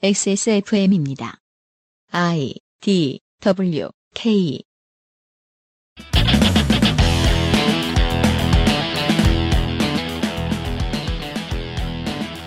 XSFM입니다. 0.00 1.38
I 2.12 2.54
D 2.80 3.18
W 3.40 3.88
K 4.14 4.62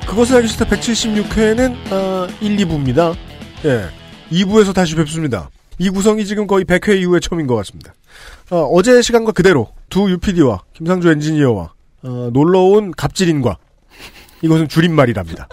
그것을 0.08 0.38
알기 0.38 0.48
싫다 0.48 0.66
176회는 0.66 1.76
아, 1.92 2.30
1, 2.40 2.56
2부입니다. 2.56 3.18
예. 3.66 3.90
2부에서 4.32 4.74
다시 4.74 4.96
뵙습니다. 4.96 5.50
이 5.78 5.90
구성이 5.90 6.26
지금 6.26 6.48
거의 6.48 6.64
100회 6.64 7.02
이후에 7.02 7.20
처음인 7.20 7.48
것 7.48 7.58
같습니다. 7.58 7.94
어, 8.50 8.82
제 8.82 9.02
시간과 9.02 9.34
그대로 9.34 9.74
두 9.90 10.10
UPD와 10.10 10.62
김상조 10.72 11.12
엔지니어와 11.12 11.74
어, 12.04 12.30
놀러온 12.32 12.92
갑질인과 12.92 13.58
이것은 14.42 14.70
줄임말이랍니다. 14.70 15.50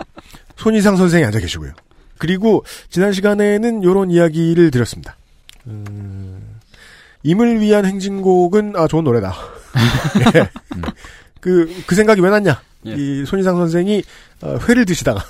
손희상 0.59 0.97
선생이 0.97 1.25
앉아 1.25 1.41
계시고요. 1.41 1.73
그리고 2.19 2.65
지난 2.91 3.13
시간에는 3.13 3.83
이런 3.83 4.11
이야기를 4.11 4.71
드렸습니다. 4.71 5.17
음, 5.67 6.59
임을 7.23 7.61
위한 7.61 7.85
행진곡은 7.87 8.75
아 8.77 8.87
좋은 8.89 9.05
노래다. 9.05 9.35
예. 10.37 10.51
그, 11.41 11.85
그 11.87 11.95
생각이 11.95 12.21
왜 12.21 12.31
났냐? 12.31 12.61
예. 12.87 12.95
이 12.97 13.25
손희상 13.27 13.57
선생이 13.57 14.03
어, 14.43 14.59
회를 14.69 14.85
드시다가 14.85 15.25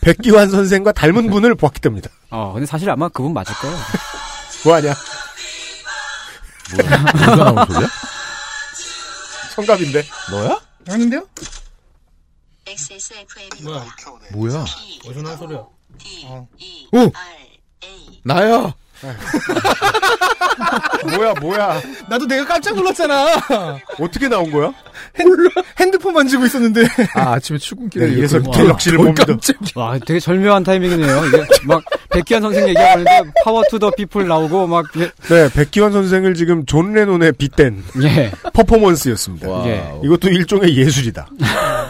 백기환 0.00 0.50
선생과 0.50 0.92
닮은 0.92 1.30
분을 1.30 1.54
보았기 1.56 1.80
때문이다. 1.80 2.10
어, 2.30 2.52
근데 2.52 2.66
사실 2.66 2.90
아마 2.90 3.08
그분 3.08 3.32
맞을 3.32 3.54
거예요. 3.54 3.76
뭐하냐? 4.64 4.94
누가 6.76 7.36
나온 7.36 7.66
소리야? 7.66 7.88
성갑인데. 9.54 10.04
너야? 10.30 10.60
아닌데요? 10.88 11.26
XSFM입니다. 12.66 13.84
뭐야? 14.32 14.64
어디서 15.06 15.22
나온 15.22 15.36
소리야? 15.38 15.64
어. 16.26 16.48
오! 16.92 17.12
나야! 18.24 18.74
뭐야, 21.16 21.34
뭐야. 21.40 21.80
나도 22.08 22.26
내가 22.26 22.44
깜짝 22.46 22.74
놀랐잖아. 22.76 23.26
어떻게 24.00 24.28
나온 24.28 24.50
거야? 24.50 24.72
핸드 25.78 25.98
폰 25.98 26.14
만지고 26.14 26.44
있었는데. 26.46 26.82
아, 27.14 27.32
아침에 27.34 27.58
출근길에 27.58 28.06
네, 28.06 28.12
이래서 28.14 28.40
갤럭시를 28.40 28.98
와, 28.98 29.04
봅니다. 29.04 29.24
와, 29.74 29.98
되게 30.06 30.20
절묘한 30.20 30.62
타이밍이네요. 30.64 31.26
이게 31.26 31.44
막 31.64 31.82
백기완 32.10 32.42
선생 32.42 32.68
얘기하고 32.68 33.00
있는데 33.00 33.30
Power 33.44 33.62
to 33.70 33.78
the 33.78 33.90
People 33.90 34.26
나오고 34.28 34.66
막 34.68 34.86
예. 34.96 35.10
네, 35.28 35.48
백기완 35.52 35.92
선생을 35.92 36.34
지금 36.34 36.64
존 36.64 36.92
레논에 36.92 37.32
빗댄 37.32 37.82
예. 38.04 38.30
퍼포먼스였습니다. 38.52 39.66
예. 39.66 39.90
이것도 40.04 40.28
일종의 40.28 40.76
예술이다. 40.76 41.28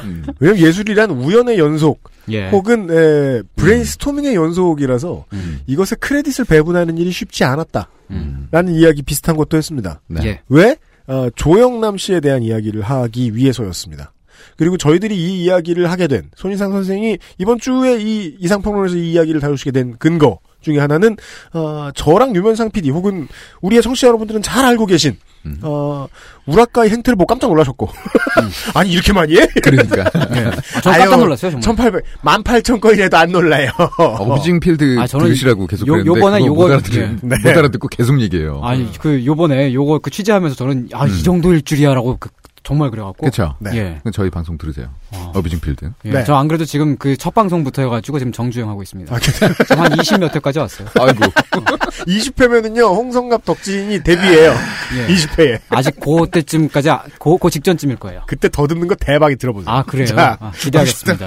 음. 0.04 0.24
왜냐면 0.40 0.62
예술이란 0.66 1.10
우연의 1.10 1.58
연속 1.58 2.00
예. 2.30 2.48
혹은 2.48 2.88
에, 2.90 3.42
브레인스토밍의 3.56 4.34
연속이라서 4.34 5.26
음. 5.34 5.60
이것에 5.66 5.96
크레딧을 5.96 6.46
배분하는 6.46 6.96
일이 6.96 7.03
쉽지 7.10 7.44
않았다. 7.44 7.88
음. 8.10 8.48
라는 8.50 8.74
이야기 8.74 9.02
비슷한 9.02 9.36
것도 9.36 9.56
했습니다. 9.56 10.00
네. 10.06 10.20
예. 10.24 10.40
왜? 10.48 10.76
어, 11.06 11.28
조영남 11.34 11.96
씨에 11.98 12.20
대한 12.20 12.42
이야기를 12.42 12.82
하기 12.82 13.36
위해서였습니다. 13.36 14.12
그리고 14.56 14.76
저희들이 14.76 15.16
이 15.16 15.44
이야기를 15.44 15.90
하게 15.90 16.06
된 16.06 16.30
손희상 16.36 16.72
선생이 16.72 17.18
이번 17.38 17.58
주에 17.58 18.00
이 18.00 18.36
이상평론에서 18.38 18.96
이 18.96 19.12
이야기를 19.12 19.40
다루시게 19.40 19.70
된 19.70 19.96
근거 19.98 20.38
중에 20.64 20.78
하나는 20.80 21.16
어, 21.52 21.90
저랑 21.94 22.34
유면상 22.34 22.70
PD 22.70 22.90
혹은 22.90 23.28
우리의 23.60 23.82
청취자 23.82 24.08
여러분들은 24.08 24.42
잘 24.42 24.64
알고 24.64 24.86
계신 24.86 25.16
음. 25.46 25.58
어, 25.62 26.06
우라카의 26.46 26.90
행태를 26.90 27.16
보고 27.16 27.26
깜짝 27.26 27.48
놀라셨고 27.48 27.88
아니 28.74 28.90
이렇게 28.92 29.12
많이 29.12 29.36
해? 29.36 29.46
그러니까. 29.62 30.04
아, 30.14 30.80
저 30.82 30.90
깜짝 30.90 31.16
놀랐어요, 31.18 31.50
정말. 31.60 31.62
1800, 31.62 32.04
18,000건이라도 32.22 33.14
안 33.14 33.30
놀라요. 33.30 33.70
어브징필드 33.98 34.98
아, 34.98 35.06
저는 35.06 35.26
들으시라고 35.26 35.66
계속 35.66 35.86
요- 35.86 35.92
그랬는데 35.92 36.18
요번에 36.18 36.38
요거- 36.40 36.54
못, 36.54 36.70
알아듣, 36.72 36.94
예. 36.96 37.06
못 37.22 37.46
알아듣고 37.46 37.88
계속 37.88 38.20
얘기해요. 38.20 38.60
아니, 38.62 38.90
그, 38.98 39.24
요번에 39.24 39.72
요거 39.74 39.98
그 40.00 40.10
취재하면서 40.10 40.56
저는, 40.56 40.88
아, 40.94 41.06
이 41.06 41.22
정도일 41.22 41.62
줄이야라고 41.62 42.16
그, 42.18 42.30
정말 42.64 42.90
그래갖고. 42.90 43.26
그쵸? 43.26 43.54
네. 43.60 43.70
예. 43.74 43.98
그럼 44.00 44.12
저희 44.12 44.30
방송 44.30 44.56
들으세요. 44.58 44.88
어. 45.12 45.32
어브징필드. 45.36 45.92
예. 46.06 46.10
네. 46.10 46.24
저안 46.24 46.48
그래도 46.48 46.64
지금 46.64 46.96
그 46.96 47.14
첫 47.16 47.32
방송부터 47.34 47.82
해가지고 47.82 48.18
지금 48.18 48.32
정주행하고 48.32 48.82
있습니다. 48.82 49.14
아, 49.14 49.18
한 49.78 49.92
20몇 49.92 50.34
회까지 50.34 50.58
왔어요. 50.58 50.88
아이고. 50.98 51.20
20회면은요, 52.08 52.80
홍성갑 52.96 53.44
덕진이 53.44 54.02
데뷔해요. 54.02 54.54
예. 54.96 55.06
20회에. 55.14 55.60
아직 55.68 55.96
그때쯤까지, 56.00 56.90
아- 56.90 57.04
그, 57.20 57.36
그 57.38 57.50
직전쯤일 57.50 57.96
거예요. 57.96 58.22
그때 58.26 58.48
더듬는 58.50 58.88
거 58.88 58.94
대박이 58.94 59.36
들어보세요. 59.36 59.70
아, 59.70 59.82
그래요? 59.82 60.06
자, 60.06 60.36
아, 60.40 60.50
기대하겠습니다. 60.56 61.26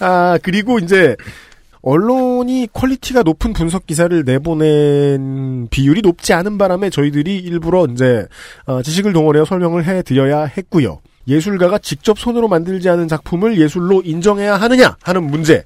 아, 0.00 0.38
그리고 0.42 0.78
이제, 0.78 1.16
언론이 1.86 2.66
quality가 2.72 3.22
높은 3.22 3.52
분석 3.52 3.86
기사를 3.86 4.24
내보낸 4.24 5.68
비율이 5.70 6.02
높지 6.02 6.32
않은 6.32 6.58
바람에 6.58 6.90
저희들이 6.90 7.38
일부러 7.38 7.86
이제, 7.86 8.26
어, 8.64 8.82
지식을 8.82 9.12
동원해서 9.12 9.44
설명을 9.44 9.84
해드려야 9.84 10.46
했고요. 10.46 10.98
예술가가 11.28 11.78
직접 11.78 12.18
손으로 12.18 12.48
만들지 12.48 12.88
않은 12.88 13.06
작품을 13.06 13.60
예술로 13.60 14.02
인정해야 14.04 14.56
하느냐 14.56 14.96
하는 15.00 15.30
문제. 15.30 15.62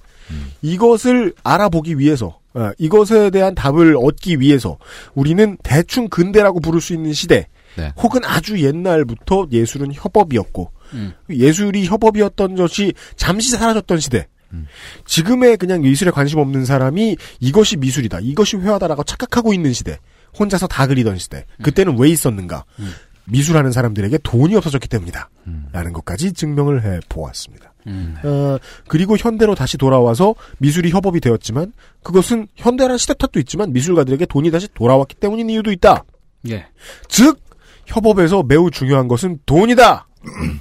이것을 0.61 1.33
알아보기 1.43 1.99
위해서, 1.99 2.39
어, 2.53 2.71
이것에 2.77 3.31
대한 3.31 3.55
답을 3.55 3.97
얻기 3.97 4.41
위해서 4.41 4.77
우리는 5.15 5.57
대충 5.63 6.09
근대라고 6.09 6.61
부를 6.61 6.83
수 6.83 6.93
있는 6.93 7.15
시대, 7.15 7.47
네. 7.79 7.95
혹은 7.97 8.21
아주 8.27 8.63
옛날부터 8.63 9.47
예술은 9.51 9.93
협업이었고, 9.95 10.71
음. 10.93 11.15
예술이 11.31 11.87
협업이었던 11.87 12.57
것이 12.57 12.93
잠시 13.17 13.53
사라졌던 13.53 14.01
시대. 14.01 14.27
음. 14.53 14.67
지금의 15.05 15.57
그냥 15.57 15.85
예술에 15.85 16.11
관심 16.11 16.39
없는 16.39 16.65
사람이 16.65 17.17
이것이 17.41 17.77
미술이다, 17.77 18.21
이것이 18.21 18.57
회화다라고 18.57 19.05
착각하고 19.05 19.53
있는 19.55 19.73
시대. 19.73 19.99
혼자서 20.39 20.67
다 20.67 20.87
그리던 20.87 21.19
시대. 21.19 21.45
그때는 21.63 21.99
왜 21.99 22.09
있었는가? 22.09 22.65
음. 22.79 22.93
미술하는 23.27 23.73
사람들에게 23.73 24.19
돈이 24.23 24.57
없어졌기 24.57 24.89
때문이다. 24.89 25.31
음. 25.47 25.67
라는 25.73 25.93
것까지 25.93 26.33
증명을 26.33 26.85
해 26.85 27.01
보았습니다. 27.09 27.73
음. 27.87 28.17
어, 28.23 28.59
그리고 28.89 29.17
현대로 29.17 29.55
다시 29.55 29.79
돌아와서 29.79 30.35
미술이 30.59 30.91
협업이 30.91 31.21
되었지만 31.21 31.73
그것은 32.03 32.49
현대라는 32.57 32.99
시대 32.99 33.15
탓도 33.15 33.39
있지만 33.41 33.73
미술가들에게 33.73 34.27
돈이 34.27 34.51
다시 34.51 34.69
돌아왔기 34.75 35.17
때문인 35.17 35.49
이유도 35.51 35.73
있다. 35.73 36.05
예. 36.49 36.67
즉 37.09 37.41
협업에서 37.87 38.43
매우 38.43 38.71
중요한 38.71 39.09
것은 39.09 39.39
돈이다. 39.47 40.07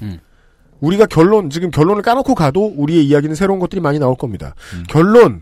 음. 0.02 0.20
우리가 0.82 1.06
결론 1.06 1.50
지금 1.50 1.72
결론을 1.72 2.02
까놓고 2.02 2.36
가도 2.36 2.74
우리의 2.78 3.06
이야기는 3.06 3.36
새로운 3.36 3.60
것들이 3.60 3.82
많이 3.82 4.00
나올 4.00 4.16
겁니다. 4.16 4.56
음. 4.74 4.84
결론 4.90 5.42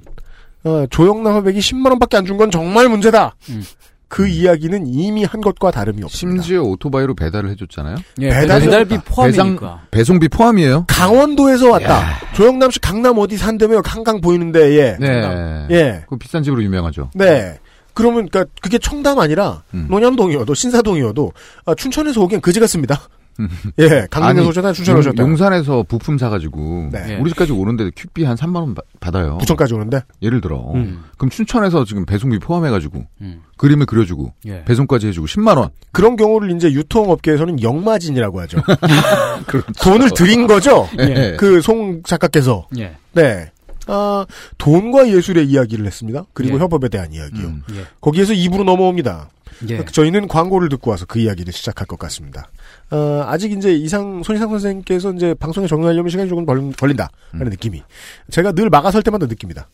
어, 0.63 0.85
조영남 0.89 1.33
화백이 1.35 1.59
10만 1.59 1.89
원밖에 1.91 2.17
안 2.17 2.25
준 2.25 2.37
건 2.37 2.51
정말 2.51 2.89
문제다. 2.89 3.35
음. 3.49 3.63
그 4.09 4.25
이야기는 4.27 4.87
이미 4.87 5.25
한 5.25 5.41
것과 5.41 5.69
다름이 5.71 6.01
없습니다. 6.03 6.41
심지어 6.41 6.61
오토바이로 6.63 7.13
배달을 7.13 7.49
해줬잖아요. 7.51 7.97
예. 8.21 8.29
배달이- 8.29 8.61
배달비 8.63 8.97
포함이니까. 8.99 9.81
배송 9.91 10.19
비 10.19 10.29
포함이에요. 10.29 10.85
강원도에서 10.87 11.69
왔다. 11.71 12.03
조영남 12.33 12.71
씨 12.71 12.79
강남 12.79 13.17
어디 13.19 13.35
산다며 13.35 13.81
한강 13.83 14.21
보이는데 14.21 14.77
예. 14.79 14.97
네. 14.97 15.67
예. 15.71 16.03
그 16.07 16.15
비싼 16.17 16.41
집으로 16.41 16.63
유명하죠. 16.63 17.09
네. 17.15 17.59
그러면 17.93 18.29
그니까 18.29 18.49
그게 18.61 18.77
청담 18.77 19.19
아니라 19.19 19.63
음. 19.73 19.87
논현동이어도 19.89 20.53
신사동이어도 20.53 21.33
아, 21.65 21.75
춘천에서 21.75 22.21
오기엔 22.21 22.39
그지 22.41 22.59
같습니다. 22.61 23.01
음. 23.39 23.49
예, 23.79 24.07
강릉에서 24.09 24.49
오셨다 24.49 24.73
춘천에 24.73 24.99
오셨다. 24.99 25.21
용, 25.23 25.35
산에서 25.35 25.83
부품 25.87 26.17
사가지고 26.17 26.89
네. 26.91 27.05
예. 27.09 27.15
우리 27.17 27.29
집까지 27.31 27.51
오는데 27.51 27.91
퀵비 27.95 28.23
한 28.23 28.35
3만 28.35 28.55
원 28.55 28.73
바- 28.75 28.81
받아요. 28.99 29.37
부천까지 29.37 29.73
오는데 29.75 30.01
예를 30.21 30.41
들어. 30.41 30.71
음. 30.75 31.03
그럼 31.17 31.29
춘천에서 31.29 31.85
지금 31.85 32.05
배송비 32.05 32.39
포함해가지고 32.39 33.05
음. 33.21 33.41
그림을 33.57 33.85
그려주고 33.85 34.33
예. 34.45 34.63
배송까지 34.65 35.07
해주고 35.07 35.27
10만 35.27 35.57
원. 35.57 35.69
그런 35.91 36.15
경우를 36.15 36.55
이제 36.55 36.71
유통업계에서는 36.71 37.61
영마진이라고 37.61 38.41
하죠. 38.41 38.57
그렇죠. 39.47 39.71
돈을 39.83 40.11
들인 40.11 40.47
거죠. 40.47 40.87
예. 40.99 41.35
그송 41.37 42.01
작가께서 42.03 42.67
예. 42.77 42.95
네. 43.13 43.51
아, 43.89 44.25
돈과 44.57 45.07
예술의 45.09 45.47
이야기를 45.47 45.85
했습니다. 45.85 46.25
그리고 46.33 46.55
예. 46.57 46.59
협업에 46.61 46.89
대한 46.89 47.13
이야기요. 47.13 47.47
음. 47.47 47.63
예. 47.73 47.85
거기에서 48.01 48.33
입으로 48.33 48.63
넘어옵니다. 48.65 49.29
예. 49.69 49.83
저희는 49.85 50.27
광고를 50.27 50.69
듣고 50.69 50.91
와서 50.91 51.05
그 51.07 51.19
이야기를 51.19 51.53
시작할 51.53 51.87
것 51.87 51.97
같습니다. 51.97 52.49
어, 52.91 53.23
아직 53.27 53.51
이제 53.51 53.73
이상 53.73 54.23
손희상 54.23 54.49
선생님께서 54.49 55.11
이제 55.13 55.33
방송에 55.33 55.67
적응하려면 55.67 56.09
시간이 56.09 56.29
조금 56.29 56.45
벌, 56.45 56.71
걸린 56.73 56.95
다라는 56.97 57.47
음. 57.47 57.49
느낌이 57.49 57.83
제가 58.31 58.53
늘 58.53 58.69
막아설 58.69 59.03
때마다 59.03 59.25
느낍니다. 59.25 59.67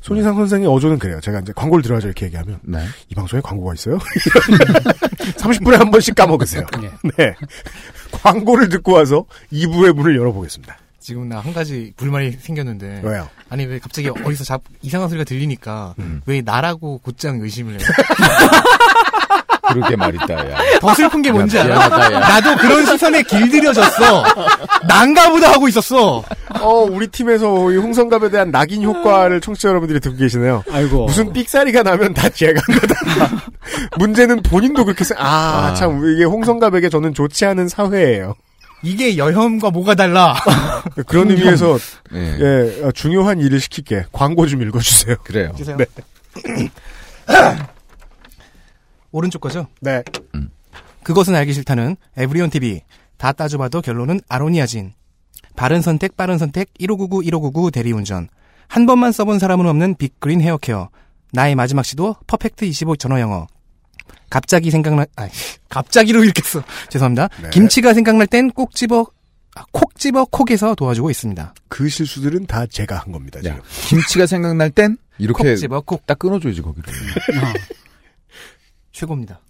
손희상 0.00 0.34
선생의 0.34 0.66
어조는 0.66 0.98
그래요. 0.98 1.20
제가 1.20 1.38
이제 1.40 1.52
광고를 1.54 1.82
들어야죠 1.84 2.08
이렇게 2.08 2.26
얘기하면 2.26 2.58
네. 2.62 2.84
이 3.08 3.14
방송에 3.14 3.40
광고가 3.40 3.74
있어요? 3.74 3.98
30분에 5.38 5.76
한 5.76 5.90
번씩 5.92 6.16
까먹으세요. 6.16 6.66
예. 6.82 6.90
네. 7.16 7.34
광고를 8.10 8.68
듣고 8.68 8.92
와서 8.94 9.24
2부의 9.52 9.92
문을 9.92 10.16
열어보겠습니다. 10.16 10.76
지금 10.98 11.28
나 11.28 11.40
한 11.40 11.54
가지 11.54 11.92
불만이 11.96 12.32
생겼는데. 12.32 13.00
왜요? 13.04 13.28
아니 13.48 13.64
왜 13.64 13.78
갑자기 13.78 14.08
어디서 14.08 14.42
잡 14.44 14.62
이상한 14.82 15.08
소리가 15.08 15.24
들리니까 15.24 15.94
음. 16.00 16.20
왜 16.26 16.42
나라고 16.42 16.98
곧장 16.98 17.40
의심을 17.40 17.78
해요? 17.78 17.88
그러게 19.72 19.96
말이다, 19.96 20.34
야. 20.50 20.58
더 20.80 20.94
슬픈 20.94 21.22
게 21.22 21.30
뭔지 21.32 21.56
야, 21.56 21.64
알아? 21.64 21.88
미안하다. 21.88 22.18
나도 22.20 22.56
그런 22.56 22.86
시선에 22.86 23.22
길들여졌어. 23.22 24.24
난가보다 24.88 25.52
하고 25.52 25.68
있었어. 25.68 26.22
어, 26.60 26.74
우리 26.90 27.06
팀에서 27.08 27.70
이 27.72 27.76
홍성갑에 27.76 28.30
대한 28.30 28.50
낙인 28.50 28.82
효과를 28.82 29.40
청취자 29.40 29.68
여러분들이 29.68 30.00
듣고 30.00 30.16
계시네요. 30.16 30.64
아이고. 30.70 31.06
무슨 31.06 31.32
삑사리가 31.32 31.82
나면 31.82 32.14
다 32.14 32.28
제가 32.28 32.60
한 32.66 32.78
거다. 32.80 32.94
문제는 33.98 34.42
본인도 34.42 34.84
그렇게 34.84 35.04
생각, 35.04 35.24
아, 35.24 35.68
아. 35.68 35.74
참, 35.74 36.02
이게 36.06 36.24
홍성갑에게 36.24 36.88
저는 36.88 37.14
좋지 37.14 37.44
않은 37.46 37.68
사회예요. 37.68 38.34
이게 38.82 39.18
여혐과 39.18 39.70
뭐가 39.70 39.94
달라? 39.94 40.34
그런 41.06 41.28
의미에서, 41.32 41.78
예. 42.14 42.38
예, 42.40 42.82
어, 42.84 42.92
중요한 42.92 43.38
일을 43.38 43.60
시킬게. 43.60 44.06
광고 44.10 44.46
좀 44.46 44.62
읽어주세요. 44.62 45.16
그래요. 45.22 45.52
주세요. 45.56 45.76
네. 45.76 45.84
오른쪽 49.12 49.40
거죠? 49.40 49.66
네. 49.80 50.02
그것은 51.02 51.34
알기 51.34 51.52
싫다는 51.52 51.96
에브리온 52.16 52.50
TV. 52.50 52.82
다 53.16 53.32
따져봐도 53.32 53.80
결론은 53.80 54.20
아로니아진. 54.28 54.92
바른 55.56 55.82
선택, 55.82 56.16
빠른 56.16 56.38
선택, 56.38 56.68
1599, 56.78 57.22
1599 57.24 57.70
대리운전. 57.70 58.28
한 58.68 58.86
번만 58.86 59.12
써본 59.12 59.38
사람은 59.38 59.66
없는 59.66 59.96
빅그린 59.96 60.40
헤어케어. 60.40 60.90
나의 61.32 61.54
마지막 61.54 61.84
시도 61.84 62.16
퍼펙트 62.26 62.64
25 62.64 62.96
전화 62.96 63.20
영어. 63.20 63.46
갑자기 64.30 64.70
생각나, 64.70 65.04
아, 65.16 65.28
갑자기로 65.68 66.24
읽겠어. 66.24 66.62
죄송합니다. 66.88 67.28
네. 67.42 67.50
김치가 67.50 67.92
생각날 67.94 68.26
땐 68.26 68.50
꼭 68.50 68.74
집어, 68.74 69.06
아, 69.56 69.64
콕 69.72 69.96
집어 69.98 70.24
콕에서 70.26 70.74
도와주고 70.74 71.10
있습니다. 71.10 71.54
그 71.68 71.88
실수들은 71.88 72.46
다 72.46 72.64
제가 72.66 72.98
한 72.98 73.12
겁니다, 73.12 73.40
지금. 73.42 73.56
야, 73.56 73.62
김치가 73.88 74.26
생각날 74.26 74.70
땐 74.70 74.96
이렇게 75.18 75.42
콕 75.50 75.56
집어 75.56 75.80
콕. 75.80 76.06
딱 76.06 76.18
끊어줘야지 76.18 76.62
거기를. 76.62 76.92
최고입니다. 79.00 79.40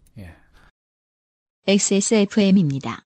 XSFM입니다. 1.67 3.03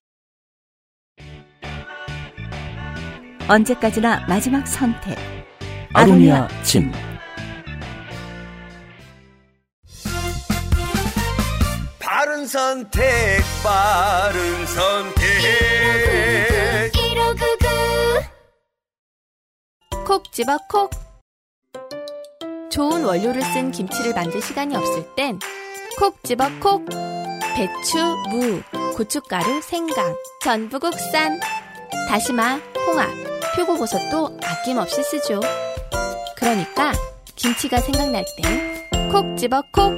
언제까지나 3.49 4.27
마지막 4.27 4.67
선택. 4.67 5.17
아로니아 5.93 6.47
진. 6.61 6.91
바른 11.99 12.45
선택, 12.45 13.41
바른 13.63 14.65
선택. 14.67 15.25
콕 20.05 20.31
집어 20.31 20.59
콕. 20.69 20.91
좋은 22.69 23.03
원료를 23.03 23.41
쓴 23.41 23.71
김치를 23.71 24.13
만들 24.13 24.39
시간이 24.41 24.75
없을 24.75 25.15
땐 25.15 25.39
콕 25.97 26.21
집어 26.23 26.49
콕. 26.59 26.85
배추, 27.55 27.97
무, 28.29 28.61
고춧가루, 28.95 29.61
생강, 29.61 30.15
전부 30.43 30.79
국산. 30.79 31.39
다시마, 32.09 32.59
홍합, 32.87 33.09
표고버섯도 33.55 34.37
아낌없이 34.43 35.03
쓰죠. 35.03 35.39
그러니까 36.35 36.91
김치가 37.35 37.79
생각날 37.79 38.25
땐 38.41 38.75
콕 39.11 39.37
집어 39.37 39.61
콕. 39.71 39.93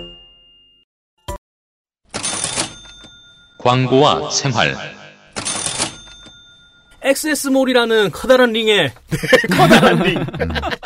광고와 3.60 4.30
생활. 4.30 4.97
XS몰이라는 7.08 8.12
커다란 8.12 8.52
링에 8.54 8.94
커다란 9.52 10.00
링. 10.04 10.24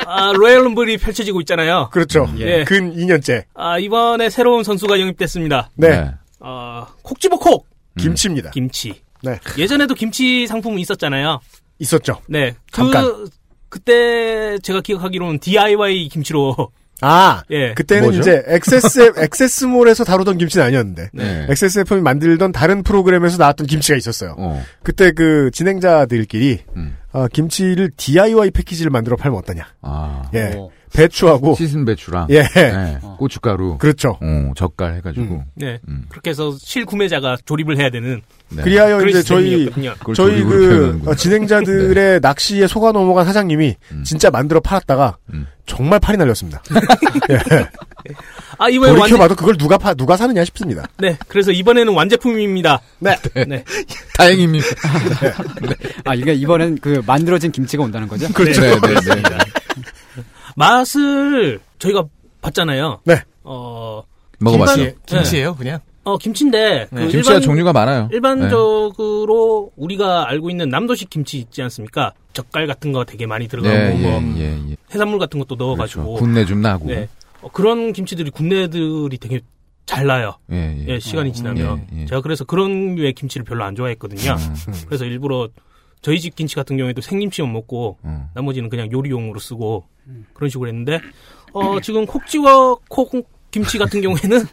아, 0.06 0.31
Royal 0.33 0.59
Rumble이 0.59 0.97
펼쳐지고 0.97 1.41
있잖아요. 1.41 1.89
그렇죠. 1.91 2.31
예. 2.38 2.63
근 2.63 2.95
2년째. 2.95 3.45
아, 3.53 3.77
이번에 3.79 4.29
새로운 4.29 4.63
선수가 4.63 5.00
영입됐습니다. 5.00 5.69
네. 5.75 6.12
아, 6.39 6.88
콕지버 7.01 7.38
콕. 7.38 7.68
김치입니다. 7.97 8.51
김치. 8.51 9.01
네. 9.23 9.39
예전에도 9.57 9.94
김치 9.95 10.47
상품은 10.47 10.79
있었잖아요. 10.79 11.39
있었죠. 11.79 12.21
네. 12.27 12.56
잠깐. 12.71 13.03
그 13.03 13.29
그때 13.69 14.57
제가 14.59 14.81
기억하기로는 14.81 15.39
DIY 15.39 16.09
김치로 16.09 16.71
아, 17.01 17.44
예. 17.50 17.74
그때는 17.74 18.03
뭐죠? 18.03 18.19
이제 18.19 18.44
XSF, 18.45 19.19
XS몰에서 19.21 20.03
다루던 20.03 20.38
김치는 20.38 20.65
아니었는데, 20.65 21.09
네. 21.13 21.48
XSFM이 21.50 22.01
만들던 22.01 22.51
다른 22.51 22.83
프로그램에서 22.83 23.38
나왔던 23.38 23.68
김치가 23.68 23.98
있었어요. 23.98 24.36
어. 24.38 24.63
그때 24.83 25.12
그 25.12 25.50
진행자들끼리, 25.51 26.59
음. 26.75 26.98
어, 27.12 27.27
김치를 27.27 27.92
DIY 27.98 28.51
패키지를 28.51 28.92
만들어 28.92 29.15
팔면 29.15 29.39
어떠냐. 29.39 29.68
아. 29.81 30.30
예. 30.33 30.53
어. 30.56 30.69
배추하고, 30.93 31.55
시즌 31.55 31.85
배추랑 31.85 32.27
예. 32.29 32.43
네, 32.43 32.99
고춧가루, 33.17 33.77
그렇죠. 33.77 34.17
어, 34.21 34.51
젓갈 34.55 34.95
해가지고. 34.95 35.35
음. 35.35 35.43
네. 35.55 35.79
음. 35.88 36.05
그렇게 36.09 36.31
해서 36.31 36.55
실 36.59 36.85
구매자가 36.85 37.38
조립을 37.45 37.77
해야 37.77 37.89
되는 37.89 38.21
네. 38.49 38.63
그리하여 38.63 39.05
이제 39.07 39.23
저희, 39.23 39.69
저희 40.15 40.43
그. 40.43 41.01
어, 41.05 41.15
진행자들의 41.15 42.19
낚시에 42.21 42.67
속아 42.67 42.91
넘어간 42.91 43.25
사장님이 43.25 43.75
음. 43.91 44.03
진짜 44.03 44.29
만들어 44.29 44.59
팔았다가 44.59 45.17
음. 45.33 45.47
정말 45.65 45.99
팔이 45.99 46.17
날렸습니다. 46.17 46.61
예. 47.29 47.37
아, 48.57 48.67
이번에 48.69 48.91
완제 48.91 49.01
돌이켜봐도 49.11 49.35
그걸 49.35 49.57
누가 49.57 49.77
파, 49.77 49.94
누가 49.94 50.17
사느냐 50.17 50.44
싶습니다. 50.45 50.83
네. 50.97 51.17
그래서 51.27 51.51
이번에는 51.51 51.94
완제품입니다. 51.94 52.81
네. 52.99 53.15
네. 53.47 53.63
다행입니다. 54.17 54.67
아, 56.05 56.13
이게 56.13 56.33
이번엔 56.33 56.79
그 56.81 57.01
만들어진 57.05 57.51
김치가 57.51 57.83
온다는 57.83 58.07
거죠? 58.07 58.27
그렇죠. 58.33 58.61
네, 58.61 58.75
네, 58.79 59.15
네. 59.15 59.37
맛을 60.56 61.59
저희가 61.79 62.03
봤잖아요. 62.41 63.00
네. 63.06 63.21
어, 63.44 64.03
먹어봤죠. 64.39 64.75
김치- 64.75 64.95
김치예요, 65.06 65.56
그냥. 65.56 65.79
어, 66.03 66.18
김치인데 66.18 66.88
그 66.89 66.95
네. 66.95 67.01
김치가 67.07 67.35
일반- 67.35 67.41
종류가 67.41 67.73
많아요. 67.73 68.09
일반적으로 68.12 69.71
우리가 69.75 70.27
알고 70.29 70.50
있는 70.50 70.69
남도식 70.69 71.09
김치 71.09 71.38
있지 71.38 71.62
않습니까? 71.62 72.13
젓갈 72.33 72.65
같은 72.65 72.91
거 72.91 73.03
되게 73.06 73.27
많이 73.27 73.47
들어가고 73.47 73.75
네, 73.75 73.94
뭐 74.01 74.12
예, 74.38 74.41
예, 74.41 74.71
예. 74.71 74.75
해산물 74.94 75.19
같은 75.19 75.39
것도 75.39 75.56
그렇죠. 75.56 75.65
넣어가지고 76.00 76.13
군내 76.15 76.45
좀 76.45 76.62
나고. 76.62 76.88
네. 76.88 77.07
어, 77.41 77.50
그런 77.51 77.94
김치들이 77.94 78.31
국내들이 78.31 79.18
되게 79.19 79.41
잘 79.85 80.07
나요. 80.07 80.38
예, 80.51 80.77
예. 80.88 80.94
예, 80.94 81.00
시간이 81.00 81.33
지나면 81.33 81.85
예, 81.94 82.01
예. 82.01 82.06
제가 82.07 82.21
그래서 82.21 82.45
그런 82.45 82.95
류의 82.95 83.13
김치를 83.13 83.44
별로 83.44 83.63
안 83.63 83.75
좋아했거든요. 83.75 84.31
음, 84.33 84.73
그래서 84.88 85.06
일부러 85.06 85.50
저희 86.01 86.19
집 86.19 86.36
김치 86.36 86.56
같은 86.56 86.77
경우에도 86.77 87.01
생김치만 87.01 87.51
먹고 87.53 87.98
음. 88.06 88.25
나머지는 88.33 88.69
그냥 88.69 88.92
요리용으로 88.92 89.39
쓰고 89.39 89.86
그런 90.33 90.50
식으로 90.50 90.68
했는데 90.68 91.00
어 91.53 91.80
지금 91.81 92.06
콕지와 92.06 92.75
콕 92.89 93.12
김치 93.51 93.77
같은 93.77 94.01
경우에는 94.01 94.45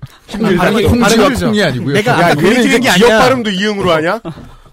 발음이 0.58 0.82
콩지와 0.84 1.28
콩이 1.30 1.62
아니고요. 1.62 1.94
내가 1.94 2.12
야, 2.12 2.16
아까 2.26 2.34
그 2.34 2.46
얘는 2.48 2.64
이제 2.64 2.78
게 2.80 2.88
아니야. 2.88 3.18
발음도 3.20 3.50
이응으로 3.50 3.90
하냐? 3.92 4.20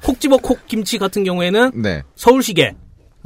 콕지버 0.04 0.38
콕 0.38 0.66
김치 0.68 0.98
같은 0.98 1.24
경우에는 1.24 1.81
네, 1.81 2.04
서울식의 2.16 2.75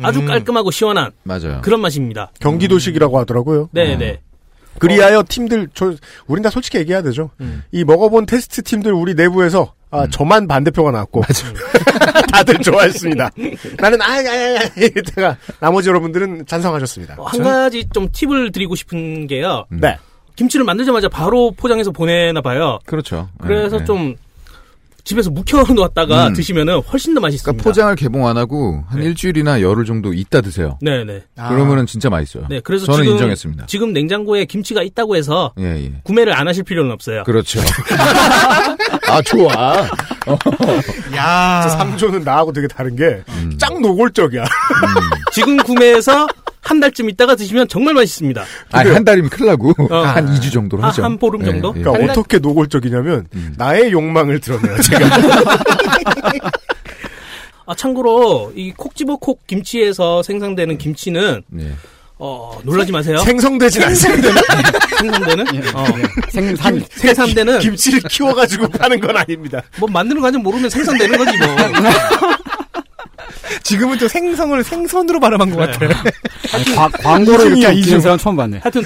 아주 0.01 0.19
음. 0.19 0.25
깔끔하고 0.25 0.71
시원한 0.71 1.11
맞아요. 1.23 1.61
그런 1.61 1.81
맛입니다. 1.81 2.31
경기도식이라고 2.39 3.17
하더라고요. 3.19 3.69
네, 3.71 3.93
음. 3.93 3.99
네. 3.99 4.21
그리하여 4.79 5.23
팀들, 5.27 5.69
저, 5.73 5.93
우린 6.27 6.41
다 6.41 6.49
솔직히 6.49 6.77
얘기해야 6.79 7.01
되죠. 7.01 7.31
음. 7.41 7.63
이 7.71 7.83
먹어본 7.83 8.25
테스트 8.25 8.63
팀들 8.63 8.93
우리 8.93 9.13
내부에서, 9.13 9.73
아, 9.91 10.03
음. 10.03 10.09
저만 10.11 10.47
반대표가 10.47 10.91
나왔고. 10.91 11.23
다들 12.31 12.59
좋아했습니다. 12.59 13.31
나는, 13.79 14.01
아, 14.01 14.05
아, 14.05 14.17
아, 14.17 14.59
아, 14.59 14.81
이랬다가, 14.81 15.37
나머지 15.59 15.89
여러분들은 15.89 16.45
찬성하셨습니다. 16.45 17.15
어, 17.17 17.25
한 17.25 17.43
가지 17.43 17.87
좀 17.93 18.09
팁을 18.11 18.51
드리고 18.51 18.75
싶은 18.75 19.27
게요. 19.27 19.65
음. 19.71 19.79
네. 19.81 19.97
김치를 20.35 20.63
만들자마자 20.63 21.09
바로 21.09 21.51
포장해서 21.51 21.91
보내나 21.91 22.41
봐요. 22.41 22.79
그렇죠. 22.85 23.27
그래서 23.41 23.75
예, 23.77 23.81
예. 23.81 23.85
좀 23.85 24.15
집에서 25.03 25.29
묵혀놓았다가 25.31 26.27
음. 26.27 26.33
드시면은 26.33 26.81
훨씬 26.81 27.13
더 27.13 27.19
맛있습니다. 27.21 27.51
그러니까 27.51 27.63
포장을 27.63 27.95
개봉 27.95 28.27
안 28.27 28.37
하고 28.37 28.83
한 28.87 28.99
네. 28.99 29.05
일주일이나 29.05 29.61
열흘 29.61 29.85
정도 29.85 30.13
있다 30.13 30.41
드세요. 30.41 30.77
네네. 30.81 31.23
아. 31.37 31.49
그러면은 31.49 31.85
진짜 31.85 32.09
맛있어요. 32.09 32.45
네, 32.49 32.59
그래서 32.59 32.85
저는 32.85 33.03
지금 33.03 33.13
인정했습니다. 33.13 33.65
지금 33.67 33.93
냉장고에 33.93 34.45
김치가 34.45 34.83
있다고 34.83 35.15
해서 35.15 35.53
예, 35.59 35.63
예. 35.83 35.93
구매를 36.03 36.33
안 36.33 36.47
하실 36.47 36.63
필요는 36.63 36.91
없어요. 36.91 37.23
그렇죠. 37.23 37.59
아, 39.09 39.21
좋아. 39.23 39.87
야. 41.15 41.67
저 41.67 41.77
3조는 41.77 42.23
나하고 42.23 42.53
되게 42.53 42.67
다른 42.67 42.95
게, 42.95 43.23
음. 43.29 43.57
짱 43.57 43.81
노골적이야. 43.81 44.43
지금 45.33 45.57
구매해서 45.57 46.27
한 46.61 46.79
달쯤 46.79 47.09
있다가 47.09 47.35
드시면 47.35 47.67
정말 47.67 47.93
맛있습니다. 47.93 48.43
아니, 48.71 48.91
한 48.91 49.03
달이면 49.05 49.29
큰일 49.29 49.47
나고, 49.49 49.73
어. 49.89 49.95
한 49.95 50.27
2주 50.35 50.51
정도로 50.51 50.83
아, 50.83 50.87
하죠. 50.87 51.03
한 51.03 51.17
보름 51.17 51.43
정도? 51.43 51.73
예, 51.75 51.79
예. 51.79 51.83
그러니까 51.83 52.11
어떻게 52.11 52.37
노골적이냐면, 52.39 53.27
음. 53.33 53.53
나의 53.57 53.91
욕망을 53.91 54.39
드러내요, 54.39 54.77
제가. 54.81 55.09
아, 57.65 57.75
참고로 57.75 58.51
이 58.55 58.73
콕지버 58.75 59.17
콕 59.17 59.45
김치에서 59.45 60.23
생산되는 60.23 60.79
김치는 60.79 61.43
예. 61.59 61.71
어, 62.17 62.59
놀라지 62.63 62.91
마세요. 62.91 63.19
생성되진 63.19 63.83
않습니다. 63.83 64.29
생산되는 64.99 65.45
어, 65.75 65.85
생산. 66.29 66.83
생산되는 66.89 67.59
김치를 67.59 68.01
키워가지고 68.09 68.69
파는 68.69 68.99
건 68.99 69.15
아닙니다. 69.15 69.61
뭐 69.79 69.87
만드는 69.87 70.19
과정 70.19 70.41
모르면 70.41 70.69
생산되는 70.69 71.15
거지 71.17 71.37
뭐. 71.37 71.47
지금은 73.63 73.97
또 73.97 74.07
생성을 74.07 74.63
생선으로 74.63 75.19
발음한 75.19 75.49
것 75.51 75.57
같아. 75.57 75.85
아니, 76.53 76.65
과- 76.75 76.89
광고로 77.01 77.45
이렇게 77.45 77.55
웃기는 77.67 77.77
이중. 77.77 77.99
사람 77.99 78.17
처음 78.17 78.35
봤네. 78.35 78.59
하여튼 78.61 78.83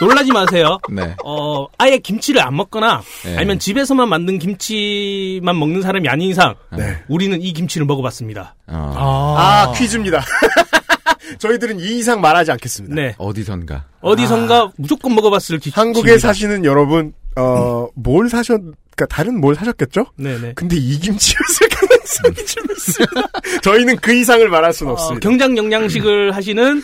놀라지 0.00 0.32
마세요. 0.32 0.78
네. 0.90 1.14
어, 1.24 1.66
아예 1.78 1.98
김치를 1.98 2.40
안 2.42 2.56
먹거나 2.56 3.02
네. 3.24 3.36
아니면 3.36 3.58
집에서만 3.58 4.08
만든 4.08 4.38
김치만 4.38 5.58
먹는 5.58 5.82
사람이 5.82 6.08
아닌 6.08 6.30
이상 6.30 6.54
네. 6.76 6.98
우리는 7.08 7.40
이 7.40 7.52
김치를 7.52 7.86
먹어봤습니다. 7.86 8.54
어. 8.68 9.34
아, 9.38 9.72
퀴즈입니다. 9.76 10.24
저희들은 11.38 11.80
이 11.80 11.98
이상 11.98 12.20
말하지 12.20 12.50
않겠습니다. 12.52 12.94
네. 12.94 13.14
어디선가. 13.18 13.84
어디선가 14.00 14.72
무조건 14.76 15.14
먹어봤을 15.14 15.58
기 15.60 15.70
한국에 15.72 16.18
사시는 16.18 16.64
여러분, 16.64 17.12
어, 17.36 17.86
뭘 17.94 18.28
사셨, 18.28 18.60
그니까 19.02 19.06
다른 19.06 19.40
뭘 19.40 19.54
사셨겠죠? 19.54 20.06
네네. 20.16 20.52
근데 20.54 20.76
이 20.76 20.98
김치였을 20.98 21.68
가능성이 21.68 22.46
좀 22.46 22.64
있습니다. 22.70 23.60
저희는 23.62 23.96
그 23.96 24.14
이상을 24.14 24.48
말할 24.48 24.72
수는 24.72 24.90
어, 24.90 24.94
없습니다. 24.94 25.28
경장 25.28 25.56
영양식을 25.56 26.32
하시는 26.32 26.82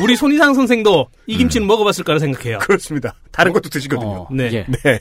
우리 0.00 0.16
손희상 0.16 0.54
선생도 0.54 1.08
이 1.26 1.36
김치는 1.36 1.66
먹어봤을 1.66 2.04
거라 2.04 2.18
생각해요. 2.18 2.58
그렇습니다. 2.58 3.14
다른 3.30 3.52
것도 3.52 3.68
드시거든요. 3.68 4.22
어, 4.22 4.28
네. 4.32 4.50
예. 4.52 4.66
네. 4.82 4.98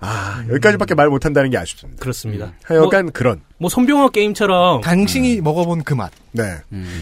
아, 0.00 0.44
여기까지밖에 0.48 0.94
말 0.94 1.08
못한다는 1.08 1.50
게 1.50 1.58
아쉽습니다. 1.58 2.00
그렇습니다. 2.00 2.52
하여간 2.64 3.12
그런. 3.12 3.40
뭐 3.58 3.68
손병호 3.68 4.10
게임처럼 4.10 4.80
당신이 4.80 5.40
먹어본 5.40 5.84
그 5.84 5.94
맛. 5.94 6.10
네. 6.32 6.42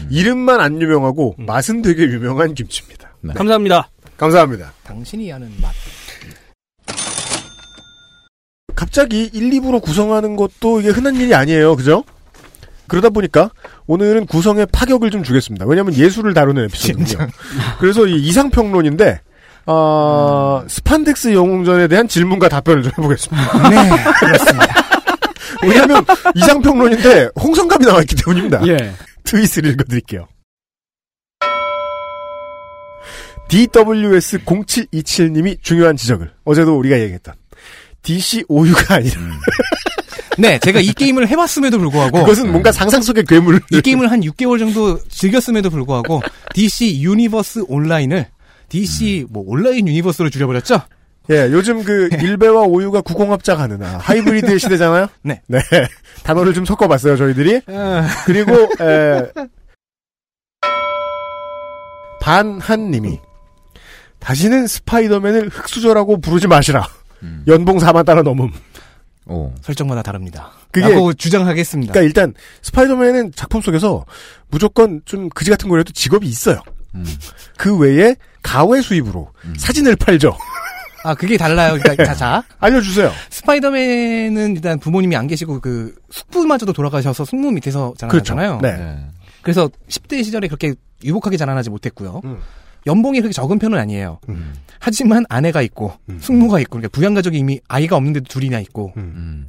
이름만 0.09 0.59
안 0.59 0.81
유명하고 0.81 1.35
음. 1.39 1.45
맛은 1.45 1.81
되게 1.81 2.03
유명한 2.03 2.53
김치입니다. 2.53 3.13
네. 3.21 3.33
감사합니다. 3.33 3.89
감사합니다. 4.17 4.73
당신이 4.83 5.31
아는 5.31 5.51
맛. 5.61 5.71
갑자기 8.77 9.29
1, 9.33 9.49
2부로 9.49 9.81
구성하는 9.81 10.35
것도 10.35 10.81
이게 10.81 10.89
흔한 10.89 11.15
일이 11.15 11.33
아니에요. 11.33 11.75
그죠? 11.75 12.03
그러다 12.85 13.09
보니까 13.09 13.49
오늘은 13.87 14.27
구성에 14.27 14.67
파격을 14.71 15.09
좀 15.09 15.23
주겠습니다. 15.23 15.65
왜냐하면 15.65 15.95
예술을 15.95 16.35
다루는 16.35 16.65
에피소드거든요. 16.65 17.27
그래서 17.79 18.05
이 18.05 18.17
이상평론인데 18.17 19.21
어, 19.65 20.63
스판덱스 20.67 21.33
영웅전에 21.33 21.87
대한 21.87 22.07
질문과 22.07 22.49
답변을 22.49 22.83
좀 22.83 22.91
해보겠습니다. 22.99 23.69
네, 23.69 23.89
그렇습니다. 24.19 24.67
왜냐하면 25.63 26.05
이상평론인데 26.35 27.29
홍성갑이 27.41 27.83
나와 27.83 28.01
있기 28.01 28.15
때문입니다. 28.15 28.61
예. 28.67 28.93
트윗을 29.23 29.65
읽어드릴게요. 29.65 30.27
DWS0727님이 33.49 35.63
중요한 35.63 35.97
지적을 35.97 36.31
어제도 36.45 36.77
우리가 36.77 36.99
얘기했던 36.99 37.33
DC 38.07 38.45
오유가 38.47 38.95
아니라 38.95 39.19
네, 40.39 40.57
제가 40.59 40.79
이 40.79 40.93
게임을 40.93 41.27
해봤음에도 41.27 41.77
불구하고 41.77 42.19
그것은 42.19 42.51
뭔가 42.51 42.71
상상 42.71 43.01
속의 43.01 43.25
괴물 43.25 43.59
이 43.71 43.81
게임을 43.81 44.09
한 44.09 44.21
6개월 44.21 44.59
정도 44.59 44.97
즐겼음에도 45.09 45.69
불구하고 45.69 46.21
DC 46.53 47.01
유니버스 47.01 47.65
온라인을 47.67 48.27
DC 48.69 49.25
뭐 49.29 49.43
Online 49.45 49.87
Universe로 49.87 50.29
줄여버렸죠? 50.29 50.79
예, 51.31 51.49
요즘 51.51 51.83
그 51.83 52.07
일베와 52.21 52.61
오유가 52.61 53.01
국공합작 53.01 53.59
하는 53.59 53.83
아, 53.83 53.97
하이브리드의 53.97 54.59
시대잖아요. 54.59 55.07
네. 55.23 55.41
네. 55.47 55.59
단어를 56.23 56.53
좀 56.53 56.63
섞어봤어요 56.63 57.17
저희들이. 57.17 57.61
그리고 58.25 58.53
에, 58.81 59.23
반한님이 62.21 63.19
다시는 64.19 64.67
스파이더맨을 64.67 65.49
흑수저라고 65.49 66.21
부르지 66.21 66.47
마시라. 66.47 66.87
음. 67.23 67.43
연봉 67.47 67.77
4만 67.77 68.05
달러 68.05 68.21
넘음. 68.23 68.49
어. 69.25 69.53
설정마다 69.61 70.01
다릅니다. 70.03 70.51
그게- 70.71 70.87
라고 70.87 71.13
주장하겠습니다. 71.13 71.91
그러니까 71.93 72.07
일단 72.07 72.33
스파이더맨은 72.61 73.33
작품 73.35 73.61
속에서 73.61 74.05
무조건 74.49 75.01
좀 75.05 75.27
그지 75.29 75.49
같은 75.51 75.67
거라도 75.69 75.91
직업이 75.91 76.27
있어요. 76.27 76.61
음. 76.95 77.05
그 77.57 77.75
외에 77.77 78.15
가외 78.41 78.81
수입으로 78.81 79.31
음. 79.45 79.53
사진을 79.57 79.95
팔죠. 79.97 80.37
아, 81.03 81.13
그게 81.13 81.37
달라요. 81.37 81.77
그러니까 81.81 82.05
자, 82.05 82.13
자, 82.15 82.43
알려주세요. 82.59 83.11
스파이더맨은 83.29 84.55
일단 84.55 84.79
부모님이 84.79 85.15
안 85.15 85.27
계시고 85.27 85.59
그 85.59 85.93
숙부마저도 86.09 86.73
돌아가셔서 86.73 87.25
숙모 87.25 87.51
밑에서 87.51 87.93
자라났잖아요. 87.97 88.59
네. 88.61 88.77
네. 88.77 89.05
그래서 89.41 89.69
10대 89.89 90.23
시절에 90.23 90.47
그렇게 90.47 90.73
유복하게 91.03 91.37
자라나지 91.37 91.69
못했고요. 91.69 92.21
음. 92.25 92.39
연봉이 92.87 93.19
그렇게 93.19 93.33
적은 93.33 93.59
편은 93.59 93.77
아니에요. 93.77 94.19
음. 94.29 94.53
하지만 94.79 95.25
아내가 95.29 95.61
있고 95.61 95.93
음. 96.09 96.17
숙모가 96.19 96.59
있고 96.61 96.71
그러니까 96.71 96.89
부양 96.89 97.13
가족이 97.13 97.37
이미 97.37 97.59
아이가 97.67 97.95
없는데도 97.95 98.25
둘이나 98.27 98.59
있고 98.59 98.93
음. 98.97 99.45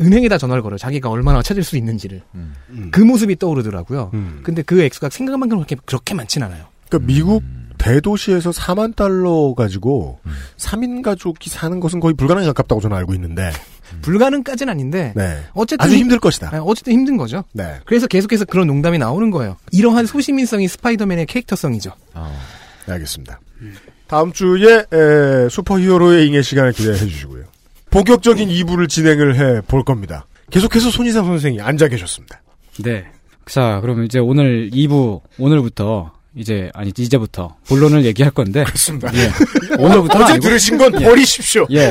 은행에다 0.00 0.38
전화를 0.38 0.62
걸어요. 0.62 0.78
자기가 0.78 1.08
얼마나 1.08 1.42
찾을 1.42 1.64
수 1.64 1.76
있는지를. 1.76 2.22
음. 2.34 2.54
음. 2.70 2.88
그 2.92 3.00
모습이 3.00 3.36
떠오르더라고요. 3.36 4.10
음. 4.14 4.40
근데 4.42 4.62
그 4.62 4.82
액수가 4.82 5.10
생각만큼 5.10 5.58
그렇게 5.58 5.76
그렇게 5.84 6.14
많진 6.14 6.42
않아요. 6.42 6.66
그러니까 6.88 7.06
미국 7.06 7.42
대도시에서 7.78 8.50
4만 8.50 8.94
달러 8.96 9.54
가지고 9.56 10.20
3인 10.56 11.02
가족이 11.02 11.50
사는 11.50 11.78
것은 11.80 12.00
거의 12.00 12.14
불가능에 12.14 12.46
가깝다고 12.46 12.80
저는 12.80 12.96
알고 12.96 13.12
있는데 13.14 13.50
불가능까지는 14.02 14.70
아닌데 14.70 15.12
네. 15.16 15.38
어쨌든 15.54 15.84
아주 15.84 15.94
힘- 15.94 16.02
힘들 16.02 16.18
것이다. 16.18 16.50
아니, 16.52 16.62
어쨌든 16.64 16.92
힘든 16.92 17.16
거죠. 17.16 17.44
네. 17.52 17.76
그래서 17.84 18.06
계속해서 18.06 18.44
그런 18.44 18.66
농담이 18.66 18.98
나오는 18.98 19.30
거예요. 19.30 19.56
이러한 19.72 20.06
소시민성이 20.06 20.68
스파이더맨의 20.68 21.26
캐릭터성이죠. 21.26 21.92
어. 22.14 22.38
네, 22.86 22.92
알겠습니다. 22.94 23.40
다음 24.06 24.32
주에 24.32 24.84
에, 24.92 25.48
슈퍼히어로의 25.50 26.26
잉의 26.28 26.42
시간을 26.42 26.72
기대해 26.72 26.96
주시고요. 26.96 27.44
본격적인 27.90 28.48
2부를 28.48 28.88
진행을 28.88 29.36
해 29.36 29.60
볼 29.62 29.82
겁니다. 29.84 30.26
계속해서 30.50 30.90
손희상 30.90 31.24
선생이 31.24 31.60
앉아 31.60 31.88
계셨습니다. 31.88 32.40
네. 32.84 33.04
자, 33.46 33.78
그럼 33.80 34.04
이제 34.04 34.18
오늘 34.18 34.70
2부, 34.72 35.20
오늘부터, 35.38 36.12
이제, 36.34 36.70
아니, 36.74 36.92
이제부터, 36.96 37.56
본론을 37.68 38.04
얘기할 38.04 38.30
건데. 38.32 38.64
그렇습니다. 38.64 39.10
예. 39.14 39.30
오늘부터. 39.78 40.18
어제 40.22 40.38
들으신 40.38 40.76
건 40.78 40.92
버리십시오. 40.92 41.66
예. 41.70 41.90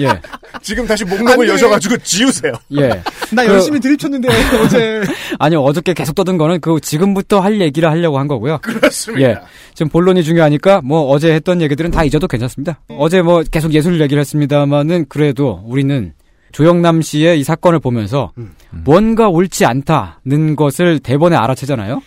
예. 0.00 0.20
지금 0.62 0.86
다시 0.86 1.04
목록을 1.04 1.48
여셔가지고 1.48 1.98
지우세요. 1.98 2.52
예. 2.76 2.88
나 3.32 3.44
그- 3.44 3.52
열심히 3.52 3.80
드립쳤는데 3.80 4.28
어제 4.64 5.02
아니, 5.38 5.56
어저께 5.56 5.94
계속 5.94 6.14
떠든 6.14 6.38
거는 6.38 6.60
그 6.60 6.78
지금부터 6.80 7.40
할 7.40 7.60
얘기를 7.60 7.88
하려고 7.90 8.18
한 8.18 8.28
거고요. 8.28 8.58
그렇습니다. 8.62 9.28
예. 9.28 9.36
지금 9.74 9.90
본론이 9.90 10.22
중요하니까 10.24 10.80
뭐 10.82 11.02
어제 11.10 11.32
했던 11.32 11.60
얘기들은 11.62 11.90
다 11.90 12.04
잊어도 12.04 12.26
괜찮습니다. 12.26 12.80
어제 12.88 13.22
뭐 13.22 13.42
계속 13.50 13.72
예술 13.74 14.00
얘기를 14.00 14.20
했습니다만은 14.20 15.06
그래도 15.08 15.62
우리는 15.66 16.12
조영남 16.52 17.02
씨의 17.02 17.38
이 17.40 17.44
사건을 17.44 17.78
보면서 17.78 18.32
음. 18.38 18.54
뭔가 18.70 19.28
옳지 19.28 19.66
않다는 19.66 20.56
것을 20.56 20.98
대번에 20.98 21.36
알아채잖아요. 21.36 22.00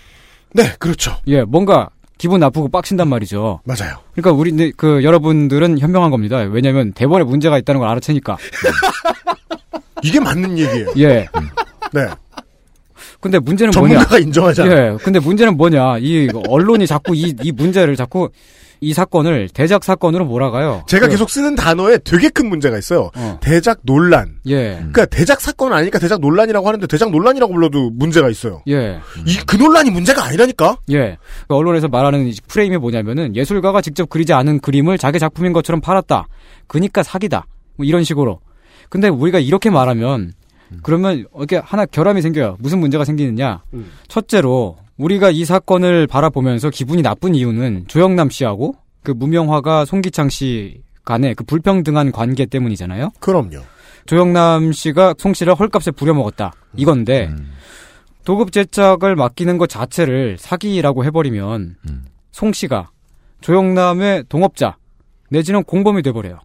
네, 0.54 0.64
그렇죠. 0.80 1.16
예, 1.28 1.44
뭔가 1.44 1.90
기분 2.22 2.40
나쁘고 2.40 2.70
빡친단 2.70 3.08
말이죠. 3.08 3.62
맞아요. 3.64 3.96
그러니까 4.14 4.32
우리 4.40 4.52
네, 4.52 4.72
그 4.78 5.04
여러분들은 5.04 5.80
현명한 5.80 6.12
겁니다. 6.12 6.38
왜냐하면 6.38 6.94
대본에 6.94 7.24
문제가 7.24 7.58
있다는 7.58 7.80
걸 7.80 7.90
알아채니까. 7.90 8.38
이게 10.04 10.20
맞는 10.20 10.56
얘기예요. 10.56 10.94
예. 10.98 11.28
네. 11.92 12.08
근데 13.20 13.40
문제는 13.40 13.72
뭐냐? 13.76 13.96
전문가가 13.96 14.20
인정하잖아요. 14.20 14.94
예. 14.94 14.98
근데 15.04 15.18
문제는 15.18 15.58
뭐냐? 15.58 15.98
이 15.98 16.30
언론이 16.48 16.86
자꾸 16.86 17.16
이, 17.16 17.34
이 17.42 17.52
문제를 17.52 17.96
자꾸 17.96 18.30
이 18.84 18.94
사건을 18.94 19.48
대작 19.50 19.84
사건으로 19.84 20.26
몰아가요. 20.26 20.84
제가 20.88 21.06
그- 21.06 21.12
계속 21.12 21.30
쓰는 21.30 21.56
단어에 21.56 22.00
되게 22.00 22.30
큰 22.30 22.50
문제가 22.50 22.80
있어요. 22.80 23.12
어. 23.16 23.38
대작 23.40 23.80
논란. 23.84 24.38
예. 24.48 24.74
그러니까 24.78 25.06
대작 25.06 25.40
사건 25.40 25.72
아니니까 25.72 26.00
대작 26.00 26.20
논란이라고 26.20 26.68
하는데 26.68 26.88
대작 26.88 27.12
논란이라고 27.12 27.54
불러도 27.54 27.92
문제가 27.92 28.28
있어요. 28.30 28.64
예. 28.68 29.00
이 29.28 29.38
그 29.46 29.56
논란이 29.56 29.92
문제가 29.92 30.24
아니라니까. 30.26 30.78
예. 30.90 30.96
그러니까 30.96 31.56
언론에서 31.56 31.90
말하는 31.90 32.26
이 32.28 32.34
프레임이 32.48 32.78
뭐냐면은 32.78 33.36
예술가가 33.36 33.82
직접 33.82 34.10
그리지 34.10 34.34
않은 34.34 34.60
그림을 34.62 34.98
자기 34.98 35.20
작품인 35.20 35.54
것처럼 35.54 35.80
팔았다. 35.80 36.28
그니까 36.66 37.04
사기다. 37.04 37.46
뭐 37.76 37.86
이런 37.86 38.04
식으로. 38.04 38.40
근데 38.90 39.10
우리가 39.10 39.38
이렇게 39.40 39.70
말하면 39.70 40.32
그러면 40.82 41.26
이렇게 41.38 41.58
하나 41.58 41.86
결함이 41.86 42.22
생겨요. 42.24 42.58
무슨 42.60 42.80
문제가 42.80 43.06
생기느냐? 43.06 43.62
음. 43.76 43.92
첫째로 44.08 44.78
우리가 45.02 45.32
이 45.32 45.46
사건을 45.46 46.06
바라보면서 46.08 46.70
기분이 46.70 47.02
나쁜 47.02 47.34
이유는 47.34 47.86
조영남 47.88 48.30
씨하고 48.30 48.76
그 49.04 49.12
무명화가 49.12 49.86
송기창 49.86 50.30
씨 50.30 50.82
간의 51.04 51.34
그 51.34 51.44
불평등한 51.44 52.12
관계 52.12 52.46
때문이잖아요. 52.46 53.12
그럼요. 53.20 53.62
조영남 54.06 54.72
씨가 54.72 55.16
송 55.18 55.34
씨를 55.34 55.56
헐값에 55.56 55.92
부려먹었다. 55.92 56.54
이건데 56.78 57.28
음. 57.28 57.52
도급 58.26 58.52
제작을 58.52 59.16
맡기는 59.16 59.58
것 59.58 59.68
자체를 59.68 60.38
사기라고 60.38 61.04
해버리면 61.06 61.76
음. 61.90 62.06
송 62.32 62.54
씨가 62.54 62.92
조영남의 63.42 64.26
동업자 64.30 64.78
내지는 65.30 65.64
공범이 65.64 66.04
돼버려요. 66.04 66.40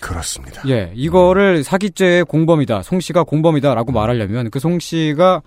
그렇습니다. 0.00 0.62
예, 0.68 0.92
이거를 0.94 1.64
사기죄의 1.64 2.24
공범이다. 2.24 2.82
송 2.84 3.00
씨가 3.00 3.24
공범이다라고 3.24 3.90
말하려면 3.90 4.50
그 4.50 4.60
송 4.60 4.78
씨가 4.78 5.42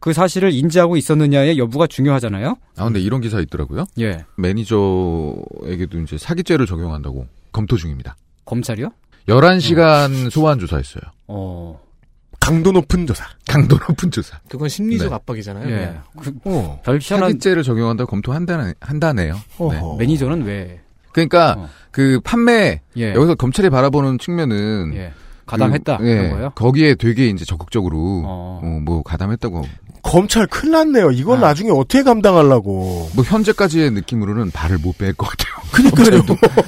그 0.00 0.12
사실을 0.12 0.52
인지하고 0.52 0.96
있었느냐의 0.96 1.58
여부가 1.58 1.86
중요하잖아요. 1.86 2.56
아 2.76 2.84
근데 2.84 3.00
이런 3.00 3.20
기사 3.20 3.40
있더라고요. 3.40 3.84
예, 4.00 4.24
매니저에게도 4.36 6.00
이제 6.00 6.18
사기죄를 6.18 6.66
적용한다고 6.66 7.26
검토 7.52 7.76
중입니다. 7.76 8.16
검찰이요? 8.44 8.90
11시간 9.28 10.30
소환 10.30 10.58
조사했어요. 10.58 11.02
어, 11.26 11.78
강도 12.40 12.72
높은 12.72 13.06
조사. 13.06 13.24
강도 13.46 13.76
높은 13.76 14.10
조사. 14.10 14.38
그건 14.48 14.68
심리적 14.68 15.08
네. 15.08 15.14
압박이잖아요. 15.14 15.70
예, 15.70 15.76
네. 15.76 15.98
그, 16.18 16.32
어. 16.44 16.80
별 16.84 16.98
희한한 17.00 17.30
사기죄를 17.30 17.62
적용한다고 17.62 18.08
검토한다네, 18.10 18.74
한다네요. 18.80 19.34
네. 19.34 19.80
매니저는 19.98 20.42
왜? 20.42 20.80
그러니까 21.12 21.54
어. 21.58 21.68
그 21.90 22.20
판매 22.22 22.80
예, 22.96 23.12
여기서 23.12 23.34
검찰이 23.34 23.70
바라보는 23.70 24.18
측면은 24.18 24.92
예, 24.94 25.12
가담했다 25.46 25.98
그, 25.98 26.04
그런 26.04 26.24
예, 26.24 26.30
거예요. 26.30 26.50
거기에 26.50 26.94
되게 26.94 27.28
이제 27.28 27.44
적극적으로 27.44 28.22
어. 28.24 28.60
어, 28.62 28.80
뭐 28.82 29.02
가담했다고. 29.02 29.62
검찰 30.02 30.46
큰일 30.46 30.72
났네요. 30.72 31.10
이건 31.10 31.38
아. 31.38 31.48
나중에 31.48 31.70
어떻게 31.70 32.02
감당하려고. 32.02 33.08
뭐 33.14 33.24
현재까지의 33.24 33.90
느낌으로는 33.92 34.50
발을 34.50 34.78
못 34.78 34.96
뺄 34.98 35.12
것 35.14 35.26
같아요. 35.28 35.54
그니까요. 35.72 36.22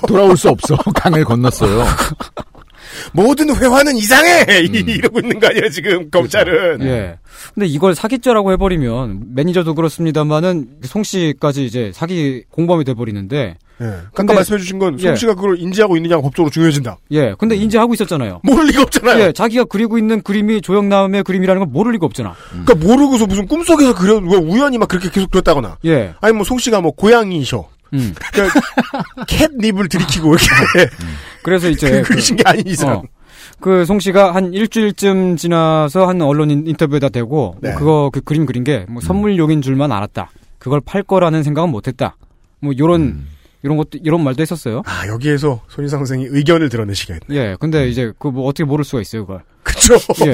돌아올 0.06 0.36
수 0.36 0.48
없어. 0.48 0.76
강을 0.94 1.24
건넜어요. 1.24 1.84
모든 3.12 3.54
회화는 3.54 3.96
이상해! 3.96 4.42
음. 4.66 4.74
이러고 4.88 5.20
있는 5.20 5.38
거 5.38 5.46
아니에요, 5.48 5.68
지금, 5.70 6.10
검찰은. 6.10 6.82
예. 6.82 7.18
근데 7.54 7.66
이걸 7.66 7.94
사기죄라고 7.94 8.52
해버리면 8.52 9.34
매니저도 9.34 9.74
그렇습니다만은 9.74 10.78
송 10.82 11.02
씨까지 11.04 11.64
이제 11.64 11.92
사기 11.94 12.44
공범이 12.50 12.84
돼버리는데 12.84 13.56
예. 13.80 13.86
아까 13.86 14.10
근데- 14.14 14.34
말씀해 14.34 14.58
주신 14.58 14.78
건, 14.78 14.98
송 14.98 15.10
예. 15.10 15.16
씨가 15.16 15.34
그걸 15.34 15.58
인지하고 15.58 15.96
있느냐가 15.96 16.20
법적으로 16.22 16.50
중요해진다. 16.50 16.98
예. 17.12 17.34
근데 17.38 17.56
인지하고 17.56 17.94
있었잖아요. 17.94 18.40
모를 18.42 18.66
리가 18.66 18.82
없잖아요. 18.82 19.20
예. 19.24 19.32
자기가 19.32 19.64
그리고 19.64 19.96
있는 19.98 20.20
그림이 20.22 20.60
조영남의 20.60 21.24
그림이라는 21.24 21.60
걸 21.60 21.68
모를 21.70 21.92
리가 21.92 22.06
없잖아. 22.06 22.34
그러니까 22.50 22.74
모르고서 22.74 23.26
무슨 23.26 23.46
꿈속에서 23.46 23.94
그려, 23.94 24.16
왜 24.18 24.36
우연히 24.36 24.76
막 24.78 24.88
그렇게 24.88 25.08
계속 25.10 25.30
그렸다거나. 25.30 25.78
예. 25.86 26.14
아니, 26.20 26.34
뭐, 26.34 26.44
송 26.44 26.58
씨가 26.58 26.80
뭐, 26.80 26.92
고양이셔. 26.92 27.68
음. 27.92 28.14
그러니까 28.32 28.60
캣닙을 29.26 29.88
들이키고 29.88 30.28
이렇게 30.34 30.46
그래서 31.42 31.68
이제 31.68 32.02
그리신 32.02 32.36
게 32.36 32.42
아닌 32.46 32.64
이상. 32.66 32.92
어. 32.98 33.02
그송 33.60 33.98
씨가 34.00 34.34
한 34.34 34.54
일주일쯤 34.54 35.36
지나서 35.36 36.06
한 36.06 36.22
언론 36.22 36.50
인- 36.50 36.66
인터뷰에다 36.66 37.08
대고 37.08 37.56
네. 37.60 37.70
뭐 37.70 37.78
그거 37.78 38.10
그 38.12 38.20
그림 38.20 38.46
그린 38.46 38.62
게 38.64 38.86
뭐 38.88 39.02
선물용인 39.02 39.60
줄만 39.60 39.90
알았다. 39.92 40.30
그걸 40.58 40.80
팔 40.80 41.02
거라는 41.02 41.42
생각은 41.42 41.68
못 41.70 41.88
했다. 41.88 42.16
뭐 42.60 42.72
요런 42.78 43.00
음. 43.00 43.28
이런 43.62 43.76
것도 43.76 43.98
이런 44.02 44.22
말도 44.24 44.40
했었어요. 44.40 44.82
아, 44.86 45.06
여기에서 45.08 45.62
손희상 45.68 46.00
선생이 46.00 46.26
의견을 46.30 46.68
드러내시겠네. 46.68 47.20
예. 47.30 47.56
근데 47.60 47.88
이제 47.88 48.12
그 48.18 48.28
뭐 48.30 48.46
어떻게 48.46 48.64
모를 48.64 48.84
수가 48.84 49.00
있어요, 49.02 49.26
그걸. 49.26 49.42
그쵸? 49.62 49.94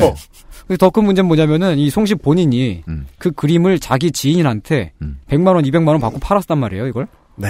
예. 0.70 0.76
더큰 0.76 1.04
문제는 1.04 1.26
뭐냐면은 1.28 1.78
이 1.78 1.90
송씨 1.90 2.16
본인이 2.16 2.82
음. 2.88 3.06
그 3.18 3.30
그림을 3.32 3.78
자기 3.78 4.10
지인한테 4.12 4.92
음. 5.02 5.18
100만 5.28 5.54
원, 5.54 5.64
200만 5.64 5.88
원 5.88 6.00
받고 6.00 6.18
팔았단 6.20 6.58
말이에요, 6.58 6.86
이걸. 6.86 7.06
네. 7.36 7.48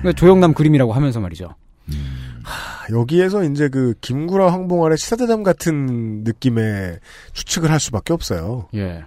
그러니까 0.00 0.12
조영남 0.12 0.54
그림이라고 0.54 0.92
하면서 0.92 1.18
말이죠. 1.20 1.54
아, 2.46 2.86
여기에서 2.92 3.42
이제 3.44 3.68
그, 3.68 3.94
김구라 4.00 4.52
황봉알의 4.52 4.98
시사대담 4.98 5.42
같은 5.42 6.22
느낌의 6.24 6.98
추측을 7.32 7.70
할 7.70 7.80
수밖에 7.80 8.12
없어요. 8.12 8.68
예. 8.74 9.04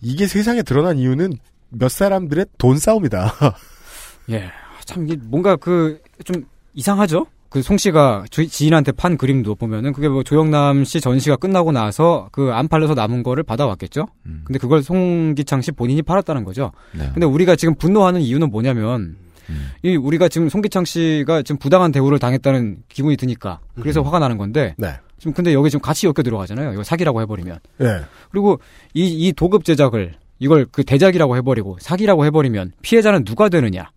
이게 0.00 0.26
세상에 0.26 0.62
드러난 0.62 0.98
이유는 0.98 1.32
몇 1.70 1.90
사람들의 1.90 2.46
돈 2.58 2.78
싸움이다. 2.78 3.34
예. 4.30 4.50
참 4.84 5.06
이게 5.08 5.16
뭔가 5.24 5.56
그 5.56 5.98
좀 6.24 6.44
이상하죠? 6.74 7.26
그 7.50 7.62
송 7.62 7.76
씨가 7.76 8.24
주- 8.30 8.48
지인한테 8.48 8.90
판 8.92 9.16
그림도 9.16 9.54
보면은 9.54 9.92
그게 9.92 10.08
뭐 10.08 10.22
조영남 10.24 10.82
씨 10.84 11.00
전시가 11.00 11.36
끝나고 11.36 11.70
나서 11.70 12.28
그 12.32 12.52
안 12.52 12.66
팔려서 12.66 12.94
남은 12.94 13.22
거를 13.22 13.44
받아왔겠죠? 13.44 14.06
음. 14.26 14.42
근데 14.44 14.58
그걸 14.58 14.82
송기창 14.82 15.60
씨 15.60 15.70
본인이 15.70 16.02
팔았다는 16.02 16.42
거죠. 16.44 16.72
네. 16.92 17.08
근데 17.14 17.26
우리가 17.26 17.54
지금 17.56 17.74
분노하는 17.76 18.20
이유는 18.22 18.50
뭐냐면 18.50 19.16
음. 19.50 19.70
이 19.82 19.94
우리가 19.94 20.28
지금 20.28 20.48
송기창 20.48 20.84
씨가 20.84 21.42
지금 21.42 21.58
부당한 21.58 21.92
대우를 21.92 22.18
당했다는 22.18 22.78
기분이 22.88 23.16
드니까 23.16 23.60
그래서 23.80 24.02
화가 24.02 24.18
나는 24.18 24.36
건데 24.36 24.74
네. 24.78 24.94
지금 25.18 25.32
근데 25.32 25.52
여기 25.54 25.70
지금 25.70 25.80
같이 25.80 26.06
엮여 26.06 26.22
들어가잖아요. 26.24 26.72
이거 26.72 26.82
사기라고 26.82 27.20
해버리면 27.20 27.58
예. 27.82 28.00
그리고 28.32 28.58
이 28.94 29.28
이 29.28 29.32
도급 29.32 29.64
제작을 29.64 30.14
이걸 30.40 30.66
그 30.72 30.82
대작이라고 30.82 31.36
해버리고 31.36 31.76
사기라고 31.80 32.24
해버리면 32.24 32.72
피해자는 32.82 33.24
누가 33.24 33.48
되느냐? 33.48 33.90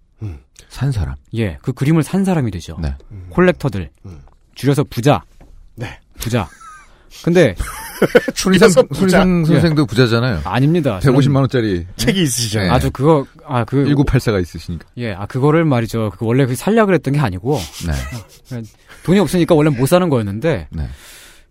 산 0.70 0.92
사람. 0.92 1.16
예, 1.36 1.58
그 1.62 1.72
그림을 1.74 2.04
산 2.04 2.26
사람이 2.26 2.52
되죠. 2.52 2.78
네. 2.82 2.96
콜렉터들 3.30 3.90
음. 4.06 4.22
줄여서 4.56 4.84
부자. 4.86 5.24
네. 5.76 6.00
부자. 6.20 6.48
근데 7.24 7.56
줄여서 8.36 8.84
부자. 8.84 9.00
손희상 9.00 9.46
선생도 9.46 9.86
부자잖아요. 9.86 10.42
아닙니다. 10.44 11.00
저는 11.00 11.18
150만 11.20 11.36
원짜리 11.38 11.88
책이 11.96 12.22
있으시잖아요. 12.22 12.70
네. 12.70 12.76
아주 12.76 12.92
그거 12.92 13.26
아 13.46 13.64
그 13.66 13.86
1984가 13.86 14.42
있으시니까. 14.42 14.88
예, 14.98 15.14
아 15.14 15.26
그거를 15.26 15.64
말이죠. 15.66 16.12
그 16.18 16.26
원래 16.26 16.46
그 16.46 16.56
살려 16.56 16.86
그랬던 16.86 17.14
게 17.14 17.20
아니고 17.20 17.60
네. 17.88 18.62
돈이 19.04 19.20
없으니까 19.20 19.56
원래 19.56 19.70
못 19.70 19.86
사는 19.88 20.08
거였는데 20.10 20.68
네. 20.70 20.90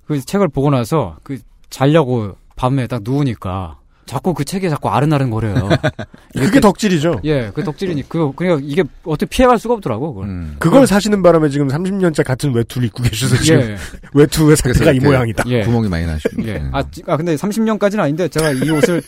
그 0.06 0.20
책을 0.20 0.48
보고 0.48 0.70
나서 0.70 1.16
그 1.24 1.38
자려고 1.70 2.36
밤에 2.54 2.86
딱 2.86 3.00
누우니까 3.02 3.78
자꾸 4.06 4.32
그 4.34 4.44
책에 4.44 4.68
자꾸 4.68 4.88
아른아른 4.88 5.30
거려요. 5.30 5.68
그게 6.32 6.60
덕질이죠. 6.60 7.20
예, 7.24 7.50
그 7.52 7.64
덕질이니 7.64 8.08
그 8.08 8.32
그러니까 8.36 8.64
이게 8.66 8.84
어떻게 9.04 9.26
피해갈 9.26 9.58
수가 9.58 9.74
없더라고. 9.74 10.14
그걸. 10.14 10.28
음. 10.28 10.56
그걸 10.60 10.86
사시는 10.86 11.22
바람에 11.22 11.48
지금 11.48 11.68
30년째 11.68 12.24
같은 12.24 12.54
외투를 12.54 12.86
입고 12.86 13.02
계셔서 13.02 13.36
지금 13.38 13.60
예, 13.62 13.76
외투의 14.14 14.56
상태가 14.56 14.92
이 14.92 15.00
모양이다. 15.00 15.44
예. 15.48 15.62
구멍이 15.62 15.88
많이 15.88 16.06
나시고. 16.06 16.46
예. 16.46 16.62
아, 16.72 16.82
지- 16.90 17.02
아, 17.06 17.16
근데 17.16 17.34
30년까지는 17.34 17.98
아닌데 18.00 18.28
제가 18.28 18.52
이 18.52 18.70
옷을 18.70 19.02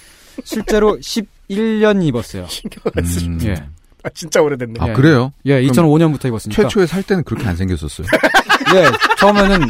실제로 0.44 0.98
11년 0.98 2.02
입었어요. 2.04 2.46
음. 2.98 3.38
예. 3.44 3.54
아, 4.02 4.08
진짜 4.14 4.40
오래됐네. 4.42 4.74
아, 4.80 4.88
예. 4.88 4.92
그래요? 4.92 5.32
예, 5.46 5.62
2005년부터 5.62 6.26
입었으니까. 6.26 6.62
최초에 6.62 6.86
살 6.86 7.02
때는 7.02 7.24
그렇게 7.24 7.46
안 7.46 7.56
생겼었어요. 7.56 8.06
예, 8.74 8.84
처음에는 9.18 9.66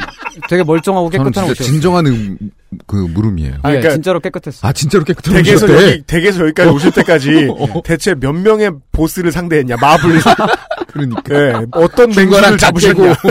되게 0.48 0.64
멀쩡하고 0.64 1.08
깨끗한 1.08 1.44
옷이었어요. 1.44 1.54
진정한 1.66 2.06
음, 2.06 2.38
그 2.86 2.96
무름이에요. 2.96 3.54
아, 3.62 3.70
예, 3.70 3.76
그러니까 3.76 3.90
진짜로 3.94 4.20
깨끗했어요. 4.20 4.68
아, 4.68 4.72
진짜로 4.72 5.04
깨끗한 5.04 5.42
댁에서 5.42 5.66
옷이었대. 5.66 5.86
여기, 5.90 6.02
댁에서 6.02 6.40
여기까지 6.42 6.70
오실 6.70 6.90
때까지 6.92 7.48
대체 7.84 8.14
몇 8.14 8.32
명의 8.32 8.70
보스를 8.92 9.32
상대했냐, 9.32 9.76
마블. 9.80 10.20
그러니까. 10.88 11.34
예, 11.34 11.66
어떤 11.72 12.10
맹수를 12.10 12.58
잡으셨냐. 12.58 13.14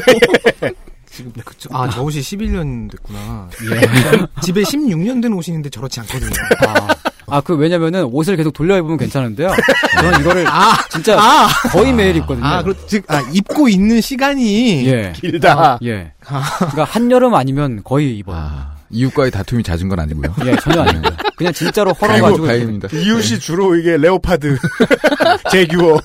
그쵸. 1.45 1.69
아, 1.71 1.89
저 1.89 2.04
옷이 2.04 2.19
11년 2.19 2.91
됐구나. 2.91 3.50
예. 3.71 4.41
집에 4.41 4.62
16년 4.62 5.19
된 5.21 5.34
옷이 5.34 5.45
있는데 5.47 5.69
저렇지 5.69 6.00
않거든요. 6.02 6.30
아, 6.67 6.88
아, 7.26 7.41
그 7.41 7.56
왜냐면은 7.56 8.04
옷을 8.06 8.36
계속 8.38 8.52
돌려 8.52 8.78
입으면 8.78 8.97
괜찮은데요. 8.97 9.52
저는 9.95 10.19
이거를 10.21 10.47
아, 10.47 10.78
진짜 10.91 11.19
아, 11.19 11.47
거의 11.71 11.91
매일 11.91 12.15
입거든요. 12.17 12.45
아, 12.45 12.62
그렇, 12.62 12.76
즉, 12.86 13.04
아, 13.08 13.21
입고 13.34 13.67
있는 13.67 14.00
시간이. 14.00 14.86
예. 14.88 15.13
길다. 15.15 15.80
예. 15.84 16.12
그러니까 16.19 16.84
한여름 16.84 17.34
아니면 17.34 17.82
거의 17.84 18.15
입어요. 18.17 18.77
아, 18.88 18.89
이웃과의 18.91 19.32
다툼이 19.32 19.63
잦은 19.63 19.89
건 19.89 20.00
아니고요. 20.00 20.34
예, 20.45 20.56
전혀 20.58 20.82
아니고요. 20.82 21.12
그냥 21.36 21.54
진짜로 21.54 21.91
헐어가지고. 21.93 22.47
다행입니다. 22.47 22.88
이웃이 22.91 23.39
주로 23.39 23.76
이게 23.76 23.97
레오파드, 23.97 24.58
제규어, 25.52 26.00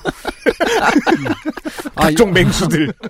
아, 1.95 2.03
각종 2.03 2.33
맹수들. 2.33 2.93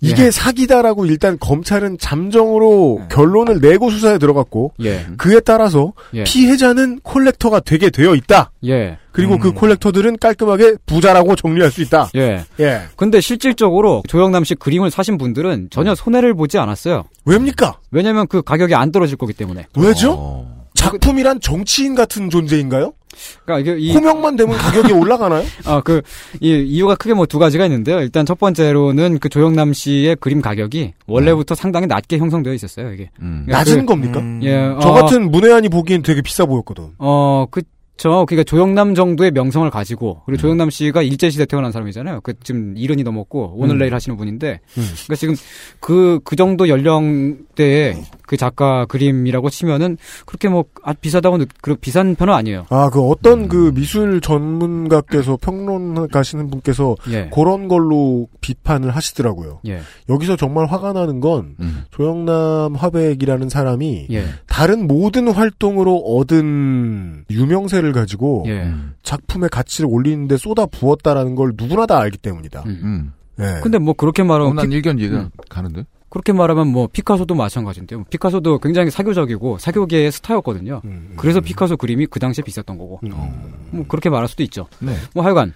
이게 0.00 0.30
사기다라고 0.30 1.06
일단 1.06 1.38
검찰은 1.38 1.98
잠정으로 1.98 3.02
결론을 3.10 3.60
내고 3.60 3.90
수사에 3.90 4.18
들어갔고 4.18 4.72
예. 4.82 5.06
그에 5.18 5.40
따라서 5.40 5.92
예. 6.14 6.24
피해자는 6.24 7.00
콜렉터가 7.02 7.60
되게 7.60 7.90
되어 7.90 8.14
있다. 8.14 8.50
예. 8.66 8.98
그리고 9.12 9.34
음. 9.34 9.38
그 9.40 9.52
콜렉터들은 9.52 10.18
깔끔하게 10.18 10.76
부자라고 10.86 11.36
정리할 11.36 11.70
수 11.70 11.82
있다. 11.82 12.08
예. 12.16 12.44
예. 12.60 12.82
근데 12.96 13.20
실질적으로 13.20 14.02
조영남 14.08 14.44
씨 14.44 14.54
그림을 14.54 14.90
사신 14.90 15.18
분들은 15.18 15.68
전혀 15.70 15.94
손해를 15.94 16.34
보지 16.34 16.58
않았어요. 16.58 17.04
왜입니까? 17.24 17.78
왜냐면 17.90 18.26
그 18.26 18.42
가격이 18.42 18.74
안 18.74 18.92
떨어질 18.92 19.16
거기 19.16 19.32
때문에. 19.32 19.66
왜죠? 19.76 20.14
어. 20.16 20.66
작품이란 20.74 21.40
정치인 21.40 21.94
같은 21.94 22.30
존재인가요? 22.30 22.94
그러니까 23.44 23.58
이게 23.72 23.80
이 23.80 23.92
호명만 23.94 24.36
되면 24.36 24.56
가격이 24.56 24.92
올라가나요? 24.92 25.44
아, 25.66 25.80
그, 25.84 26.02
이, 26.40 26.50
이유가 26.66 26.94
크게 26.94 27.14
뭐 27.14 27.26
두 27.26 27.38
가지가 27.38 27.64
있는데요. 27.66 28.00
일단 28.00 28.26
첫 28.26 28.38
번째로는 28.38 29.18
그 29.18 29.28
조영남 29.28 29.72
씨의 29.72 30.16
그림 30.16 30.40
가격이 30.40 30.94
원래부터 31.06 31.54
상당히 31.54 31.86
낮게 31.86 32.18
형성되어 32.18 32.52
있었어요, 32.54 32.92
이게. 32.92 33.10
음. 33.20 33.44
그러니까 33.46 33.58
낮은 33.58 33.80
그- 33.80 33.86
겁니까? 33.86 34.20
음. 34.20 34.40
예, 34.42 34.52
저 34.80 34.88
어, 34.88 34.92
같은 34.92 35.30
문외한이 35.30 35.68
보기엔 35.68 36.02
되게 36.02 36.22
비싸 36.22 36.44
보였거든. 36.46 36.88
어, 36.98 37.46
그 37.50 37.62
쵸. 38.00 38.24
그러니까 38.26 38.44
조영남 38.44 38.94
정도의 38.94 39.30
명성을 39.30 39.68
가지고, 39.68 40.22
그리고 40.24 40.40
조영남 40.40 40.70
씨가 40.70 41.02
일제 41.02 41.28
시대 41.28 41.44
태어난 41.44 41.70
사람이잖아요. 41.70 42.20
그 42.22 42.32
지금 42.42 42.74
이른이 42.74 43.02
넘었고, 43.02 43.56
오늘 43.58 43.74
음. 43.76 43.78
내일 43.78 43.94
하시는 43.94 44.16
분인데, 44.16 44.60
음. 44.78 44.82
그러니까 45.04 45.14
지금 45.16 45.34
그, 45.80 46.18
그 46.24 46.34
정도 46.34 46.70
연령대의 46.70 48.02
그 48.26 48.38
작가 48.38 48.86
그림이라고 48.86 49.50
치면은, 49.50 49.98
그렇게 50.24 50.48
뭐, 50.48 50.64
아, 50.82 50.94
비싸다고, 50.94 51.36
느- 51.36 51.44
그 51.60 51.74
비싼 51.74 52.14
편은 52.14 52.32
아니에요. 52.32 52.64
아, 52.70 52.88
그 52.88 53.02
어떤 53.02 53.48
그 53.48 53.70
미술 53.74 54.22
전문가께서 54.22 55.36
평론가시는 55.36 56.48
분께서 56.48 56.96
예. 57.10 57.28
그런 57.34 57.68
걸로 57.68 58.28
비판을 58.40 58.96
하시더라고요. 58.96 59.60
예. 59.66 59.80
여기서 60.08 60.36
정말 60.36 60.64
화가 60.66 60.94
나는 60.94 61.20
건 61.20 61.56
음. 61.60 61.84
조영남 61.90 62.76
화백이라는 62.76 63.50
사람이 63.50 64.06
예. 64.10 64.24
다른 64.46 64.86
모든 64.86 65.28
활동으로 65.28 65.96
얻은 65.98 67.24
유명세를 67.30 67.89
가지고 67.92 68.44
예. 68.46 68.62
음. 68.62 68.94
작품의 69.02 69.48
가치를 69.50 69.88
올리는데 69.90 70.36
쏟아 70.36 70.66
부었다라는 70.66 71.34
걸 71.34 71.52
누구나 71.56 71.86
다 71.86 71.98
알기 71.98 72.18
때문이다. 72.18 72.62
음. 72.66 72.80
음. 72.82 73.12
예. 73.44 73.60
근데 73.62 73.78
뭐 73.78 73.94
그렇게 73.94 74.22
어, 74.22 74.24
말하면 74.24 74.56
난 74.56 74.68
피- 74.68 74.74
일견 74.76 74.98
이해가 74.98 75.18
음. 75.20 75.30
가는데? 75.48 75.84
그렇게 76.08 76.32
말하면 76.32 76.66
뭐 76.66 76.88
피카소도 76.92 77.36
마찬가지인데요. 77.36 78.02
피카소도 78.10 78.58
굉장히 78.58 78.90
사교적이고 78.90 79.58
사교계의 79.58 80.10
스타였거든요. 80.10 80.82
음, 80.84 81.12
그래서 81.16 81.40
피카소 81.40 81.76
그림이 81.76 82.06
그 82.06 82.18
당시에 82.18 82.42
비쌌던 82.44 82.78
거고. 82.78 82.98
음. 83.04 83.10
어. 83.14 83.32
뭐 83.70 83.84
그렇게 83.86 84.10
말할 84.10 84.26
수도 84.26 84.42
있죠. 84.42 84.66
네. 84.80 84.94
뭐 85.14 85.24
하여간 85.24 85.54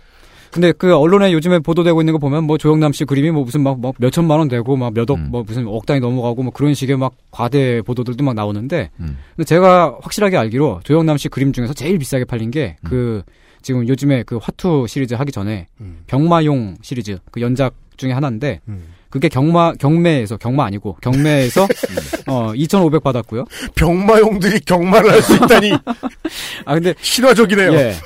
근데 0.55 0.71
그 0.71 0.95
언론에 0.95 1.33
요즘에 1.33 1.59
보도되고 1.59 2.01
있는 2.01 2.13
거 2.13 2.19
보면 2.21 2.45
뭐 2.45 2.57
조영남 2.59 2.93
씨 2.93 3.05
그림이 3.05 3.33
뭐 3.33 3.43
무슨 3.43 3.65
막, 3.65 3.81
막 3.81 3.93
몇천만 3.99 4.39
원 4.39 4.47
되고 4.47 4.77
막 4.77 4.95
몇억 4.95 5.11
음. 5.19 5.27
뭐 5.33 5.43
무슨 5.43 5.67
억 5.67 5.85
단위 5.85 5.99
넘어가고 5.99 6.45
뭐 6.45 6.53
그런 6.53 6.75
식의 6.75 6.97
막 6.97 7.13
과대 7.33 7.83
보도들도 7.83 8.23
막 8.23 8.35
나오는데 8.37 8.91
음. 9.01 9.19
근데 9.35 9.45
제가 9.45 9.99
확실하게 10.01 10.37
알기로 10.37 10.83
조영남 10.85 11.17
씨 11.17 11.29
그림 11.29 11.53
중에서 11.53 11.75
제일 11.75 11.99
비싸게 11.99 12.25
팔린 12.27 12.53
게그 12.53 13.25
지금 13.63 13.89
요즘에 13.89 14.23
그 14.23 14.37
화투 14.41 14.87
시리즈 14.89 15.15
하기 15.15 15.33
전에 15.33 15.67
음. 15.81 16.03
병마용 16.07 16.77
시리즈 16.83 17.19
그 17.33 17.41
연작 17.41 17.75
중에 17.97 18.13
하나인데 18.13 18.61
음. 18.69 18.95
그게 19.11 19.29
경마 19.29 19.73
경매에서 19.73 20.37
경마 20.37 20.65
아니고 20.67 20.99
경매에서 21.01 21.67
어 22.29 22.53
2,500 22.55 23.03
받았고요. 23.03 23.45
병마용들이 23.75 24.61
경마를 24.61 25.11
할 25.11 25.21
수 25.21 25.35
있다니 25.35 25.73
아 26.65 26.75
근데 26.75 26.95
신화적이네요. 27.01 27.73
예. 27.73 27.95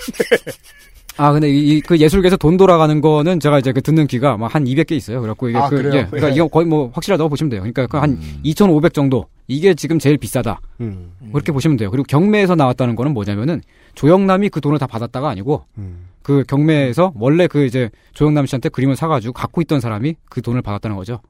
아 1.19 1.33
근데 1.33 1.51
이 1.51 1.81
그 1.81 1.99
예술계에서 1.99 2.37
돈 2.37 2.57
돌아가는 2.57 3.01
거는 3.01 3.41
제가 3.41 3.59
이제 3.59 3.73
그 3.73 3.83
듣는 3.83 4.07
귀가 4.07 4.37
막 4.37 4.55
한 4.55 4.65
200개 4.65 4.93
있어요. 4.93 5.21
그래갖고 5.21 5.49
이게 5.51 5.59
아, 5.59 5.69
그 5.69 5.77
그래요? 5.77 5.93
예, 5.95 6.07
그러니까 6.07 6.31
예. 6.31 6.35
이거 6.37 6.49
거의 6.49 6.67
뭐 6.67 6.91
확실하다고 6.95 7.29
보시면 7.29 7.51
돼요. 7.51 7.61
그러니까 7.61 7.87
그한 7.87 8.11
음. 8.13 8.41
2,500 8.43 8.95
정도 8.95 9.27
이게 9.47 9.75
지금 9.75 9.99
제일 9.99 10.17
비싸다. 10.17 10.61
음. 10.81 11.11
그렇게 11.33 11.53
보시면 11.53 11.77
돼요. 11.77 11.91
그리고 11.91 12.05
경매에서 12.09 12.55
나왔다는 12.55 12.97
거는 12.97 13.13
뭐냐면은 13.13 13.61
조영남이 13.95 14.49
그 14.49 14.61
돈을 14.61 14.79
다 14.79 14.87
받았다가 14.87 15.29
아니고 15.29 15.65
음. 15.79 16.07
그 16.23 16.45
경매에서 16.47 17.13
원래 17.17 17.47
그 17.47 17.65
이제 17.65 17.91
조영남 18.15 18.47
씨한테 18.47 18.69
그림을 18.69 18.97
사가지고 18.97 19.33
갖고 19.33 19.61
있던 19.63 19.81
사람이 19.81 20.15
그 20.31 20.41
돈을 20.43 20.63
받았다는 20.63 20.97
거죠. 20.97 21.21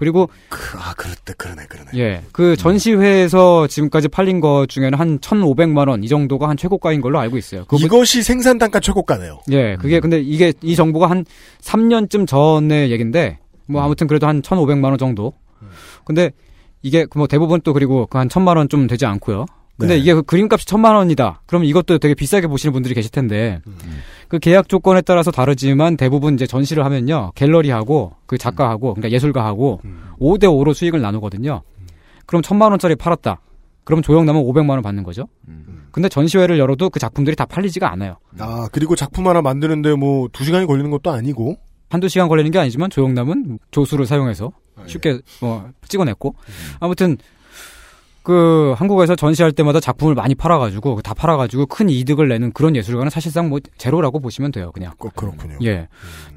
그리고 0.00 0.30
그, 0.48 0.78
아, 0.78 0.94
그렇대, 0.96 1.34
그러네, 1.36 1.66
그러네. 1.68 1.90
예, 1.96 2.22
그 2.32 2.56
전시회에서 2.56 3.66
지금까지 3.66 4.08
팔린 4.08 4.40
것 4.40 4.66
중에는 4.68 4.98
한 4.98 5.18
1,500만 5.18 5.88
원 5.88 6.02
이 6.02 6.08
정도가 6.08 6.48
한 6.48 6.56
최고가인 6.56 7.02
걸로 7.02 7.18
알고 7.20 7.36
있어요. 7.36 7.66
이것이 7.84 8.22
생산 8.22 8.56
단가 8.56 8.80
최고가네요. 8.80 9.40
예, 9.52 9.76
그게 9.76 10.00
근데 10.00 10.18
이게 10.18 10.54
이 10.62 10.74
정보가 10.74 11.10
한 11.10 11.26
3년쯤 11.60 12.26
전의 12.26 12.90
얘긴데 12.90 13.38
뭐 13.66 13.82
아무튼 13.82 14.06
그래도 14.06 14.26
한 14.26 14.40
1,500만 14.40 14.84
원 14.84 14.96
정도. 14.96 15.34
근데 16.06 16.30
이게 16.80 17.04
그뭐 17.04 17.26
대부분 17.26 17.60
또 17.60 17.74
그리고 17.74 18.06
그한 18.06 18.28
1,000만 18.28 18.56
원 18.56 18.68
좀 18.68 18.86
되지 18.86 19.04
않고요. 19.04 19.44
근데 19.80 19.94
네. 19.94 20.00
이게 20.00 20.14
그 20.14 20.22
그림값이 20.22 20.66
1,000만 20.66 20.94
원이다. 20.94 21.42
그럼 21.46 21.64
이것도 21.64 21.98
되게 21.98 22.14
비싸게 22.14 22.46
보시는 22.46 22.72
분들이 22.72 22.94
계실 22.94 23.10
텐데 23.10 23.60
그 24.28 24.38
계약 24.38 24.68
조건에 24.68 25.00
따라서 25.00 25.30
다르지만 25.30 25.96
대부분 25.96 26.34
이제 26.34 26.46
전시를 26.46 26.84
하면요. 26.84 27.32
갤러리하고 27.34 28.12
그 28.26 28.38
작가하고 28.38 28.94
그러니까 28.94 29.10
예술가하고 29.12 29.80
5대 30.20 30.44
5로 30.44 30.74
수익을 30.74 31.00
나누거든요. 31.00 31.62
그럼 32.26 32.42
1,000만 32.42 32.70
원짜리 32.70 32.94
팔았다. 32.94 33.40
그럼 33.84 34.02
조영남은 34.02 34.42
500만 34.42 34.70
원 34.70 34.82
받는 34.82 35.02
거죠. 35.02 35.26
근데 35.90 36.08
전시회를 36.08 36.58
열어도 36.58 36.90
그 36.90 37.00
작품들이 37.00 37.34
다 37.34 37.44
팔리지가 37.44 37.90
않아요. 37.92 38.18
아, 38.38 38.68
그리고 38.70 38.94
작품 38.94 39.26
하나 39.26 39.42
만드는데 39.42 39.94
뭐, 39.94 40.28
두 40.32 40.44
시간이 40.44 40.66
걸리는 40.66 40.88
것도 40.92 41.10
아니고, 41.10 41.56
한두 41.88 42.08
시간 42.08 42.28
걸리는 42.28 42.50
게 42.52 42.58
아니지만 42.60 42.88
조영남은 42.88 43.58
조수를 43.72 44.06
사용해서 44.06 44.52
쉽게 44.86 45.18
뭐 45.40 45.68
찍어냈고 45.88 46.36
아무튼 46.78 47.18
그 48.22 48.74
한국에서 48.76 49.16
전시할 49.16 49.52
때마다 49.52 49.80
작품을 49.80 50.14
많이 50.14 50.34
팔아가지고 50.34 51.00
다 51.02 51.14
팔아가지고 51.14 51.66
큰 51.66 51.88
이득을 51.88 52.28
내는 52.28 52.52
그런 52.52 52.76
예술가는 52.76 53.08
사실상 53.10 53.48
뭐 53.48 53.60
제로라고 53.78 54.20
보시면 54.20 54.52
돼요 54.52 54.70
그냥. 54.72 54.92
그, 54.98 55.08
그렇군요. 55.10 55.56
예. 55.62 55.88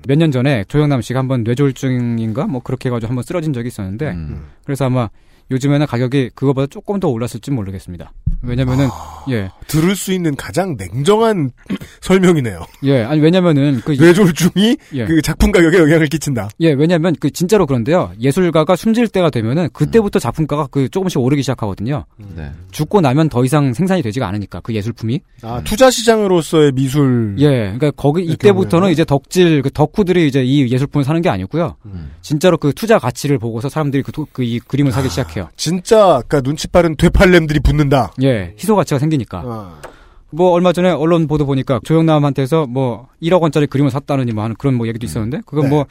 몇년 0.08 0.32
전에 0.32 0.64
조영남 0.68 1.02
씨가 1.02 1.20
한번 1.20 1.44
뇌졸중인가? 1.44 2.48
뭐 2.48 2.62
그렇게 2.62 2.90
해가지고 2.90 3.10
한번 3.10 3.24
쓰러진 3.24 3.54
적이 3.54 3.68
있었는데 3.68 4.12
음. 4.12 4.46
그래서 4.64 4.86
아마 4.86 5.10
요즘에는 5.52 5.86
가격이 5.86 6.32
그거보다 6.36 6.68
조금 6.68 7.00
더 7.00 7.10
올랐을지 7.10 7.52
모르겠습니다 7.52 8.14
왜냐면은 8.44 8.88
예 9.30 9.50
들을 9.68 9.96
수 9.96 10.12
있는 10.12 10.36
가장 10.36 10.76
냉정한 10.78 11.52
설명이네요. 12.02 12.66
예, 12.84 13.04
아니 13.04 13.22
왜냐면은 13.22 13.82
그 13.84 13.94
뇌졸중이 13.94 14.78
예. 14.94 15.06
그 15.06 15.22
작품 15.22 15.52
가격에 15.52 15.78
영향을 15.80 16.08
끼친다. 16.08 16.50
예, 16.60 16.72
왜냐면 16.74 17.16
그 17.20 17.32
진짜로 17.32 17.66
그런데요. 17.66 18.12
예술가가 18.20 18.76
숨질 18.76 19.08
때가 19.08 19.30
되면은 19.30 19.70
그때부터 19.74 20.20
작품가가 20.20 20.68
그 20.70 20.90
조금씩 20.90 21.20
오르기 21.20 21.42
시작하거든요. 21.42 22.06
네. 22.36 22.52
죽고 22.72 23.02
나면 23.02 23.30
더 23.30 23.44
이상 23.46 23.74
생산이 23.74 24.02
되지가 24.02 24.28
않으니까 24.28 24.60
그 24.60 24.74
예술품이. 24.74 25.22
아, 25.42 25.62
투자 25.64 25.90
시장으로서의 25.90 26.74
미술. 26.74 27.36
예, 27.40 27.48
그러니까 27.48 27.92
거기 27.92 28.24
이때부터는? 28.24 28.92
이제 28.92 29.06
덕질 29.06 29.62
그 29.62 29.72
덕후들이 29.72 30.28
이제 30.28 30.44
이 30.44 30.70
예술품을 30.72 31.04
사는 31.04 31.22
게 31.22 31.30
아니고요. 31.30 31.78
음. 31.86 32.12
진짜로 32.22 32.58
그 32.58 32.74
투자 32.74 33.00
가치를 33.00 33.40
보고서 33.40 33.70
사람들이 33.70 34.04
그이 34.34 34.60
그림을 34.60 34.92
사기 34.92 35.10
시작해요. 35.10 35.50
진짜 35.56 36.16
아까 36.18 36.42
눈치 36.42 36.68
빠른 36.68 36.96
되팔렘들이 36.96 37.60
붙는다. 37.62 38.14
예, 38.22 38.33
희소 38.58 38.76
가치가 38.76 39.00
생기니까. 39.00 39.44
아. 39.46 39.82
뭐 40.36 40.50
얼마 40.50 40.74
전에 40.74 40.90
언론 40.90 41.28
보도 41.28 41.46
보니까 41.46 41.80
조영남한테서 41.84 42.66
뭐 42.66 43.08
1억 43.22 43.40
원짜리 43.42 43.68
그림을 43.68 43.92
샀다느니 43.92 44.32
뭐 44.32 44.44
하는 44.44 44.56
그런 44.58 44.74
뭐 44.74 44.88
얘기도 44.88 45.06
있었는데 45.06 45.42
그건 45.46 45.66
네. 45.66 45.70
뭐 45.70 45.86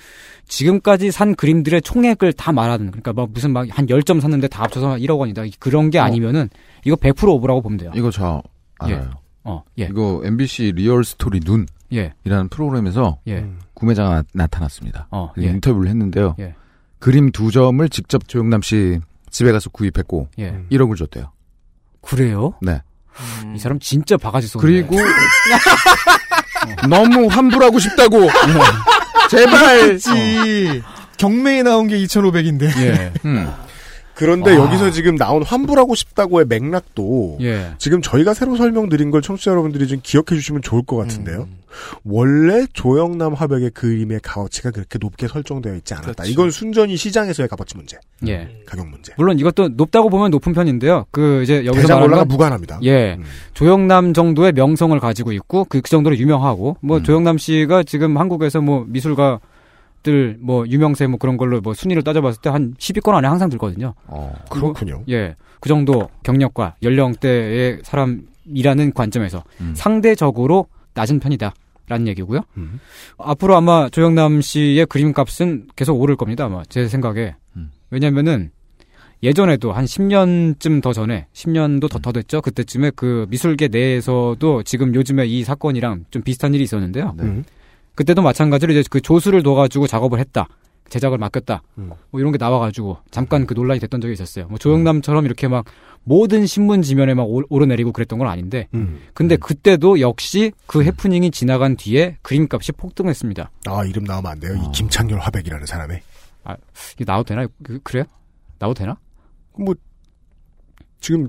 지금까지 0.49 1.13
산 1.13 1.37
그림들의 1.37 1.81
총액을 1.83 2.33
다 2.33 2.51
말하는 2.51 2.91
그러니까 2.91 3.13
뭐 3.13 3.29
무슨 3.33 3.53
막 3.53 3.67
한 3.71 3.87
10점 3.87 4.21
샀는데 4.21 4.49
다 4.49 4.65
합쳐서 4.65 4.97
1억 4.97 5.19
원이다 5.19 5.43
그런 5.59 5.91
게 5.91 5.99
아니면은 5.99 6.49
이거 6.85 6.97
100% 6.97 7.29
오버라고 7.29 7.63
보면 7.63 7.79
돼요. 7.79 7.93
이거 7.95 8.11
저 8.11 8.43
알아요. 8.79 9.11
어, 9.45 9.63
예. 9.79 9.85
이거 9.85 10.21
MBC 10.25 10.73
리얼 10.77 11.05
스토리 11.05 11.41
눈이라는 11.45 11.67
예. 11.93 12.49
프로그램에서 12.51 13.19
예. 13.27 13.39
음. 13.39 13.59
구매자가 13.75 14.25
나, 14.35 14.47
타났습니다 14.47 15.09
어, 15.11 15.33
네, 15.37 15.47
예. 15.47 15.51
인터뷰를 15.51 15.89
했는데요. 15.89 16.37
예. 16.41 16.55
그림 16.99 17.31
두 17.33 17.51
점을 17.51 17.87
직접 17.89 18.29
조영남 18.29 18.63
씨 18.63 19.01
집에 19.31 19.51
가서 19.53 19.71
구입했고 19.71 20.29
예. 20.39 20.65
1억을 20.71 20.97
줬대요. 20.97 21.31
그래요? 22.03 22.55
네. 22.61 22.83
이 23.55 23.59
사람 23.59 23.79
진짜 23.79 24.17
바가지 24.17 24.47
쏘네. 24.49 24.63
그리고 24.63 24.97
너무 26.89 27.27
환불하고 27.27 27.79
싶다고 27.79 28.29
제발 29.31 29.99
지 29.99 30.83
경매에 31.19 31.63
나온 31.63 31.87
게 31.89 31.97
2,500인데. 31.99 32.65
예. 32.79 33.13
음. 33.25 33.53
그런데 34.23 34.57
와. 34.57 34.67
여기서 34.67 34.93
지금 34.93 35.17
나온 35.17 35.43
환불하고 35.43 35.97
싶다고의 35.97 36.47
맥락도 36.49 37.39
예. 37.41 37.73
지금 37.79 38.01
저희가 38.01 38.35
새로 38.35 38.55
설명드린 38.57 39.11
걸 39.11 39.21
청취자 39.21 39.51
여러분들이 39.51 39.89
좀 39.89 39.99
기억해 40.01 40.27
주시면 40.29 40.63
좋을 40.63 40.83
것 40.83 40.97
같은데요. 40.97 41.49
음. 41.51 41.57
원래 42.05 42.67
조영남 42.73 43.35
화백의 43.35 43.71
그림의 43.71 44.21
값어치가 44.23 44.71
그렇게 44.71 44.99
높게 45.01 45.27
설정되어 45.27 45.75
있지 45.77 45.95
않았다. 45.95 46.13
그렇죠. 46.13 46.31
이건 46.31 46.51
순전히 46.53 46.97
시장에서의 46.97 47.49
값어치 47.49 47.77
문제, 47.77 47.99
예. 48.29 48.63
가격 48.65 48.89
문제. 48.89 49.13
물론 49.17 49.41
이것도 49.41 49.71
높다고 49.71 50.09
보면 50.09 50.31
높은 50.31 50.53
편인데요. 50.53 51.07
그 51.11 51.43
이제 51.43 51.65
여기서 51.65 51.83
대장 51.83 52.03
올라가 52.03 52.19
건 52.19 52.29
무관합니다. 52.29 52.79
예. 52.85 53.17
음. 53.19 53.25
조영남 53.55 54.15
정도의 54.15 54.53
명성을 54.53 54.99
가지고 55.01 55.33
있고 55.33 55.65
그, 55.65 55.81
그 55.81 55.91
정도로 55.91 56.17
유명하고 56.17 56.77
뭐 56.81 56.99
음. 56.99 57.03
조영남 57.03 57.39
씨가 57.39 57.83
지금 57.83 58.19
한국에서 58.19 58.61
뭐 58.61 58.85
미술가 58.87 59.41
들 60.03 60.37
뭐 60.41 60.67
유명세 60.67 61.07
뭐 61.07 61.19
그런 61.19 61.37
걸로 61.37 61.61
뭐 61.61 61.75
순위를 61.75 62.03
따져봤을 62.03 62.41
때 62.41 62.51
한 62.51 62.75
10위권 62.79 63.15
안에 63.15 63.29
항상 63.29 63.49
들거든요. 63.49 63.95
어. 64.07 64.35
그렇군요. 64.51 65.03
예. 65.09 65.37
그 65.61 65.69
정도 65.69 66.09
경력과 66.25 66.75
연령대의 66.83 67.81
사람이라는 67.85 68.93
관점에서 68.95 69.45
음. 69.61 69.73
상대적으로 69.77 70.67
낮은 70.95 71.21
편이다. 71.21 71.55
라는 71.89 72.07
얘기고요. 72.09 72.41
음. 72.57 72.79
앞으로 73.19 73.57
아마 73.57 73.89
조영남 73.89 74.41
씨의 74.41 74.87
그림값은 74.87 75.69
계속 75.77 76.01
오를 76.01 76.17
겁니다. 76.17 76.45
아마 76.45 76.63
제 76.69 76.87
생각에. 76.89 77.35
음. 77.57 77.71
왜냐면은 77.91 78.51
예전에도 79.23 79.73
한 79.73 79.85
10년쯤 79.85 80.83
더 80.83 80.93
전에 80.93 81.27
10년도 81.33 81.91
더 81.91 81.99
더 81.99 82.13
됐죠. 82.13 82.41
그때쯤에 82.41 82.91
그 82.97 83.27
미술계 83.31 83.69
내에서도 83.69 84.63
지금 84.65 84.95
요즘에 84.95 85.27
이 85.27 85.45
사건이랑 85.45 86.07
좀 86.11 86.23
비슷한 86.23 86.55
일이 86.55 86.65
있었는데요. 86.65 87.15
네. 87.17 87.43
음. 87.93 87.95
그때도 87.95 88.23
마찬가지로 88.23 88.73
이제 88.73 88.83
그 88.91 89.01
조수를 89.01 89.43
둬가지고 89.43 89.87
작업을 89.87 90.19
했다. 90.19 90.49
제작을 90.89 91.17
맡겼다. 91.17 91.63
음. 91.79 91.91
뭐 92.11 92.21
이런 92.21 92.33
게 92.33 92.39
나와가지고 92.39 92.99
잠깐 93.11 93.47
그 93.47 93.55
논란이 93.55 93.81
됐던 93.81 94.01
적이 94.03 94.13
있었어요. 94.13 94.47
뭐 94.49 94.59
조영남처럼 94.59 95.25
이렇게 95.25 95.49
막 95.49 95.65
모든 96.05 96.45
신문 96.45 96.83
지면에 96.83 97.15
막 97.15 97.23
오- 97.23 97.45
오르내리고 97.49 97.93
그랬던 97.93 98.19
건 98.19 98.29
아닌데. 98.29 98.69
음. 98.75 99.01
근데 99.15 99.37
그때도 99.37 100.01
역시 100.01 100.53
그 100.67 100.85
해프닝이 100.85 101.31
지나간 101.31 101.77
뒤에 101.77 102.19
그림값이 102.23 102.73
폭등했습니다. 102.73 103.51
아 103.67 103.85
이름 103.87 104.05
나오면 104.05 104.33
안 104.33 104.41
돼요. 104.41 104.55
이 104.55 104.67
어. 104.67 104.71
김창렬 104.73 105.19
화백이라는 105.21 105.65
사람의 105.67 106.03
이게 106.95 107.05
나와도 107.07 107.25
되나? 107.25 107.47
그, 107.63 107.79
그래요? 107.83 108.05
나와도 108.59 108.79
되나? 108.79 108.99
뭐 109.57 109.75
지금 111.01 111.29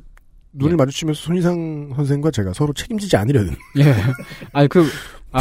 눈을 0.54 0.73
예. 0.73 0.76
마주치면서 0.78 1.21
손희상 1.21 1.93
선생과 1.95 2.32
제가 2.32 2.54
서로 2.54 2.73
책임지지 2.73 3.15
않으려는 3.15 3.56
예. 3.78 3.93
아니 4.52 4.67
그 4.67 4.82
아, 4.82 4.86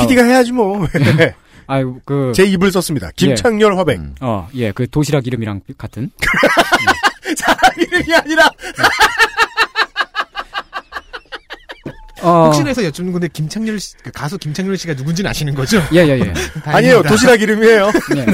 PD가 0.00 0.24
해야지 0.24 0.52
뭐. 0.52 0.86
아니 1.66 1.84
그제 2.04 2.44
입을 2.44 2.72
썼습니다. 2.72 3.10
김창렬 3.16 3.76
화백. 3.78 3.98
음. 3.98 4.14
어, 4.20 4.48
예, 4.54 4.72
그 4.72 4.88
도시락 4.88 5.26
이름이랑 5.26 5.60
같은. 5.78 6.10
사람 7.36 7.78
이름이 7.78 8.14
아니라 8.14 8.50
어, 12.22 12.44
혹시나 12.46 12.68
해서 12.68 12.84
여쭙는 12.84 13.12
건데 13.12 13.28
김창렬 13.32 13.80
씨, 13.80 13.96
그 14.02 14.10
가수 14.12 14.38
김창렬 14.38 14.76
씨가 14.76 14.94
누군지는 14.94 15.28
아시는 15.28 15.54
거죠? 15.54 15.82
예, 15.92 16.06
예, 16.06 16.20
예. 16.20 16.32
아니에요. 16.64 17.02
도시락 17.02 17.40
이름이에요. 17.42 17.90
예. 18.16 18.26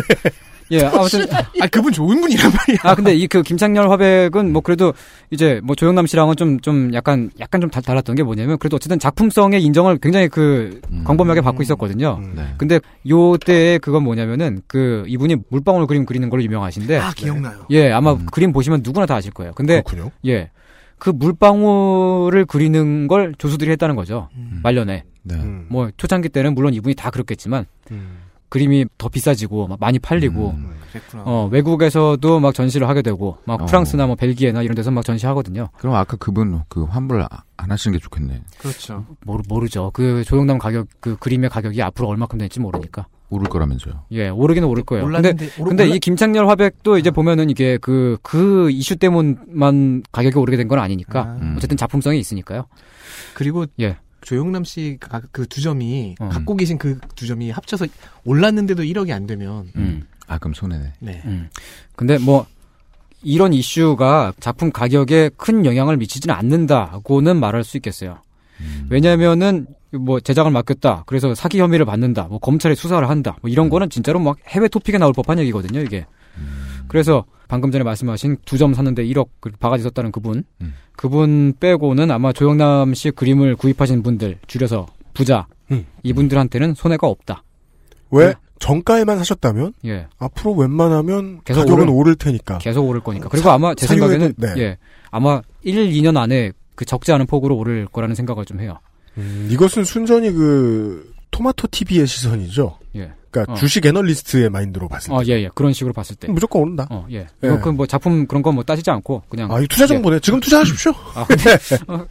예, 0.71 0.83
아무튼 0.85 1.25
아 1.61 1.67
그분 1.69 1.93
좋은 1.93 2.21
분이란 2.21 2.53
말이야. 2.53 2.79
아 2.83 2.95
근데 2.95 3.15
이 3.15 3.27
그 3.27 3.43
김창렬 3.43 3.91
화백은 3.91 4.53
뭐 4.53 4.61
그래도 4.63 4.93
이제 5.31 5.61
뭐 5.65 5.75
조영남 5.77 6.07
씨랑은 6.07 6.37
좀좀 6.37 6.93
약간 6.95 7.31
약간 7.41 7.61
좀 7.61 7.71
달- 7.71 7.83
달랐던 7.83 8.17
게 8.17 8.23
뭐냐면 8.23 8.59
그래도 8.59 8.77
어쨌든 8.77 8.99
작품성의 8.99 9.63
인정을 9.63 9.99
굉장히 9.99 10.29
그 10.29 10.81
음. 10.91 11.05
광범위하게 11.05 11.41
받고 11.43 11.63
있었거든요. 11.63 12.19
음. 12.23 12.33
네. 12.37 12.55
근데 12.59 12.81
요 13.09 13.37
때에 13.39 13.79
그건 13.79 14.03
뭐냐면은 14.05 14.61
그 14.67 15.05
이분이 15.09 15.37
물방울 15.51 15.87
그림 15.87 16.05
그리는 16.07 16.29
걸로 16.31 16.43
유명하신데 16.43 16.99
아 16.99 17.13
기억나요. 17.15 17.67
예 17.71 17.91
아마 17.93 18.13
음. 18.13 18.27
그림 18.33 18.53
보시면 18.53 18.81
누구나 18.83 19.07
다 19.07 19.15
아실 19.17 19.33
거예요. 19.33 19.53
근데 19.55 19.83
그렇군요. 19.83 20.11
예. 20.27 20.51
그 20.99 21.11
물방울을 21.11 22.45
그리는 22.47 23.07
걸 23.09 23.35
조수들이 23.39 23.71
했다는 23.73 23.95
거죠. 23.97 24.29
음. 24.37 24.61
말년에. 24.63 25.05
네. 25.23 25.35
음. 25.35 25.67
뭐 25.69 25.91
초창기 25.97 26.29
때는 26.31 26.55
물론 26.55 26.73
이분이 26.75 26.95
다 26.95 27.11
그렇겠지만 27.11 27.67
음. 27.91 28.19
그림이 28.49 28.87
더 28.99 29.09
비싸지고 29.09 29.69
막 29.69 29.79
많이 29.81 29.99
팔리고 29.99 30.51
음. 30.57 30.71
그랬구나. 30.93 31.23
어, 31.27 31.49
외국에서도 31.53 32.41
막 32.41 32.55
전시를 32.55 32.89
하게 32.89 33.03
되고 33.03 33.37
막 33.45 33.63
어. 33.63 33.67
프랑스나 33.67 34.07
뭐 34.07 34.17
벨기에나 34.17 34.63
이런 34.63 34.75
데서 34.75 34.91
막 34.91 35.05
전시하거든요. 35.05 35.69
그럼 35.77 35.95
아까 35.97 36.17
그분 36.17 36.61
그 36.69 36.85
환불 36.85 37.23
아- 37.23 37.29
안 37.59 37.71
하시는 37.71 37.97
게 37.97 38.03
좋겠네. 38.03 38.43
그렇죠. 38.59 39.05
모르, 39.27 39.43
모르죠. 39.49 39.91
그 39.93 40.25
조영남 40.25 40.59
가격 40.59 40.87
그 41.01 41.17
그림의 41.17 41.51
가격이 41.51 41.83
앞으로 41.83 42.09
얼마큼 42.09 42.39
될지 42.39 42.59
모르니까. 42.61 43.07
오를 43.31 43.47
거라면서요. 43.51 44.05
예, 44.13 44.31
오르기는 44.31 44.67
오를 44.67 44.83
거예요. 44.85 45.05
근데 45.05 45.19
올랐는데 45.29 45.51
오르- 45.61 45.69
근데 45.69 45.85
올라- 45.85 45.95
이 45.95 45.99
김창렬 45.99 46.49
화백도 46.49 46.97
이제 46.97 47.11
보면은 47.11 47.51
이게 47.51 47.77
그, 47.77 48.17
그 48.23 48.71
이슈 48.71 48.97
때문만 48.97 50.05
가격이 50.13 50.39
오르게 50.39 50.57
된 50.57 50.69
건 50.69 50.79
아니니까. 50.79 51.21
아, 51.21 51.39
음. 51.43 51.55
어쨌든 51.59 51.77
작품성이 51.77 52.19
있으니까요. 52.21 52.65
그리고 53.35 53.67
예. 53.81 53.99
조용남 54.29 54.63
씨가 54.65 55.23
그 55.33 55.47
두 55.47 55.63
점이 55.63 56.17
어. 56.21 56.29
갖고 56.29 56.55
계신 56.55 56.77
그 56.77 56.99
두 57.17 57.27
점이 57.27 57.51
합쳐서 57.51 57.87
올랐는데도 58.25 58.83
1억이 58.83 59.13
안 59.13 59.27
되면 59.27 59.71
음. 59.77 60.03
아 60.27 60.37
그럼 60.37 60.53
손해네. 60.53 60.93
네. 61.01 61.23
음. 61.25 61.49
근데 61.97 62.19
뭐, 62.19 62.45
이런 63.23 63.55
이슈가 63.55 64.35
작품 64.39 64.71
가격에 64.71 65.31
큰 65.39 65.65
영향을 65.65 65.97
미치지는 65.97 66.35
않는다고는 66.35 67.41
말할 67.41 67.65
수 67.65 67.79
있겠어요. 67.79 68.19
음. 68.61 68.87
왜냐면은, 68.91 69.67
뭐, 69.93 70.21
제작을 70.21 70.53
맡겼다. 70.53 71.05
그래서 71.07 71.35
사기 71.35 71.59
혐의를 71.59 71.87
받는다. 71.87 72.25
뭐, 72.25 72.39
검찰에 72.39 72.75
수사를 72.75 73.09
한다. 73.09 73.39
뭐, 73.41 73.51
이런 73.51 73.71
거는 73.71 73.89
진짜로 73.89 74.19
막 74.21 74.37
해외 74.49 74.69
토픽에 74.69 74.99
나올 74.99 75.15
법한 75.15 75.39
얘기거든요, 75.39 75.81
이게. 75.81 76.05
그래서, 76.89 77.25
방금 77.49 77.71
전에 77.71 77.83
말씀하신 77.85 78.37
두 78.45 78.59
점 78.59 78.75
샀는데 78.75 79.05
1억 79.07 79.29
그 79.41 79.51
바가지 79.59 79.83
썼다는 79.85 80.13
그분. 80.13 80.45
음. 80.61 80.75
그분 80.97 81.55
빼고는 81.61 82.11
아마 82.11 82.33
조영남 82.33 82.93
씨 82.95 83.11
그림을 83.11 83.57
구입하신 83.57 84.03
분들, 84.03 84.39
줄여서 84.47 84.87
부자. 85.15 85.47
음. 85.71 85.87
이분들한테는 86.03 86.75
손해가 86.75 87.07
없다. 87.07 87.43
왜 88.11 88.29
네. 88.29 88.35
정가에만 88.59 89.19
사셨다면 89.19 89.73
예. 89.87 90.07
앞으로 90.19 90.53
웬만하면 90.53 91.41
계속 91.45 91.61
가격은 91.61 91.85
오를- 91.85 91.95
오를 91.95 92.15
테니까. 92.17 92.59
계속 92.59 92.87
오를 92.89 93.01
거니까. 93.01 93.29
그리고 93.29 93.45
사- 93.49 93.55
아마 93.55 93.75
제 93.75 93.87
생각에는 93.87 94.35
네. 94.37 94.49
예. 94.59 94.79
아마 95.11 95.41
1, 95.63 95.91
2년 95.93 96.17
안에 96.17 96.53
그 96.75 96.85
적지 96.85 97.13
않은 97.13 97.27
폭으로 97.27 97.57
오를 97.57 97.87
거라는 97.87 98.15
생각을 98.15 98.45
좀 98.45 98.61
해요. 98.61 98.79
음, 99.17 99.49
이것은 99.51 99.85
순전히 99.85 100.33
그 100.33 101.13
토마토 101.31 101.69
TV의 101.71 102.07
시선이죠. 102.07 102.79
예. 102.97 103.13
그러니까 103.31 103.53
어. 103.53 103.57
주식 103.57 103.85
애널리스트의 103.85 104.49
마인드로 104.51 104.89
봤을 104.89 105.09
때 105.11 105.15
어, 105.15 105.23
예, 105.27 105.43
예. 105.43 105.51
그런 105.55 105.73
식으로 105.73 105.93
봤을 105.93 106.17
때. 106.17 106.29
무조건 106.29 106.63
오른다. 106.63 106.87
어, 106.91 107.07
예. 107.11 107.27
예. 107.43 107.49
그뭐 107.49 107.87
작품 107.87 108.27
그런 108.27 108.43
거 108.43 108.53
뭐 108.53 108.63
따지지 108.65 108.91
않고 108.91 109.23
그냥 109.29 109.53
아, 109.53 109.61
이 109.61 109.67
투자 109.69 109.87
정보네. 109.87 110.21
지금 110.21 110.41
투자하십시오. 110.41 110.93
아, 111.15 111.25
근데 111.27 111.53
어, 111.89 112.07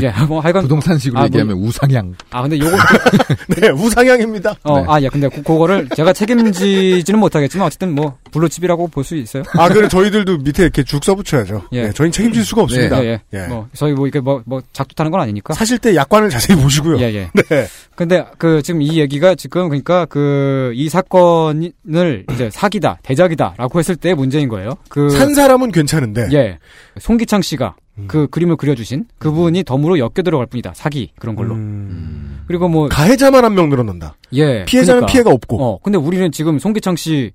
예, 0.00 0.10
뭐 0.26 0.40
하여간 0.40 0.62
부동산식으로 0.62 1.20
아, 1.20 1.24
얘기하면 1.24 1.56
우상향. 1.58 2.14
아 2.30 2.42
근데 2.42 2.58
요거 2.58 2.70
네, 3.60 3.68
우상향입니다. 3.70 4.54
어, 4.62 4.80
네. 4.80 4.84
아, 4.88 5.00
예. 5.02 5.08
근데 5.08 5.28
그, 5.28 5.42
그거를 5.42 5.88
제가 5.94 6.12
책임지지는 6.12 7.20
못하겠지만 7.20 7.66
어쨌든 7.66 7.94
뭐 7.94 8.16
블루칩이라고 8.30 8.88
볼 8.88 9.02
수 9.04 9.16
있어요. 9.16 9.42
아, 9.58 9.68
그래 9.68 9.88
저희들도 9.88 10.38
밑에 10.38 10.62
이렇게 10.62 10.82
죽 10.84 11.02
써붙여야죠. 11.04 11.64
예. 11.72 11.82
네, 11.82 11.92
저희는 11.92 12.12
책임질 12.12 12.44
수가 12.44 12.62
없습니다. 12.62 13.04
예, 13.04 13.20
예. 13.34 13.38
예. 13.42 13.46
뭐 13.48 13.68
저희 13.74 13.92
뭐 13.92 14.06
이게 14.06 14.20
뭐 14.20 14.42
뭐 14.46 14.62
작두 14.72 14.94
타는 14.94 15.10
건 15.10 15.20
아니니까. 15.20 15.54
사실 15.54 15.78
때 15.78 15.94
약관을 15.94 16.30
자세히 16.30 16.56
보시고요. 16.60 16.98
예, 17.00 17.12
예. 17.14 17.30
네. 17.48 17.66
근데 17.94 18.24
그 18.38 18.62
지금 18.62 18.80
이 18.82 18.98
얘기가 18.98 19.34
지금 19.34 19.68
그러니까 19.68 20.06
그 20.06 20.72
이 20.74 20.88
사건을 20.88 22.24
이제 22.32 22.48
사기다, 22.50 22.98
대작이다라고 23.02 23.78
했을 23.78 23.96
때 23.96 24.14
문제인 24.14 24.48
거예요. 24.48 24.76
그 24.88 25.10
산 25.10 25.34
사람은 25.34 25.72
괜찮은데. 25.72 26.28
예. 26.32 26.58
송기창 26.98 27.42
씨가 27.42 27.74
음. 27.98 28.04
그 28.08 28.26
그림을 28.28 28.56
그려주신 28.56 29.06
그분이 29.18 29.64
덤으로 29.64 29.98
엮여 29.98 30.22
들어갈 30.24 30.46
뿐이다. 30.46 30.72
사기 30.74 31.12
그런 31.18 31.36
걸로. 31.36 31.54
음. 31.54 32.42
그리고 32.46 32.68
뭐 32.68 32.88
가해자만 32.88 33.44
한 33.44 33.54
명 33.54 33.68
늘어난다. 33.68 34.16
예. 34.32 34.64
피해자는 34.64 35.00
그러니까. 35.00 35.12
피해가 35.12 35.30
없고. 35.30 35.62
어. 35.62 35.78
근데 35.82 35.98
우리는 35.98 36.30
지금 36.32 36.58
송기창 36.58 36.96
씨 36.96 37.32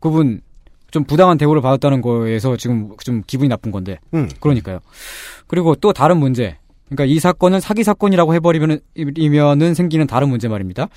그분 0.00 0.40
좀 0.90 1.04
부당한 1.04 1.38
대우를 1.38 1.62
받았다는 1.62 2.02
거에서 2.02 2.56
지금 2.56 2.90
좀 3.04 3.22
기분이 3.26 3.48
나쁜 3.48 3.70
건데. 3.70 3.98
음. 4.14 4.28
그러니까요. 4.40 4.80
그리고 5.46 5.74
또 5.76 5.92
다른 5.92 6.18
문제. 6.18 6.58
그러니까 6.94 7.04
이 7.04 7.18
사건은 7.18 7.60
사기 7.60 7.84
사건이라고 7.84 8.34
해버리면은 8.34 8.80
이면은 9.16 9.74
생기는 9.74 10.06
다른 10.06 10.28
문제 10.28 10.48
말입니다. 10.48 10.88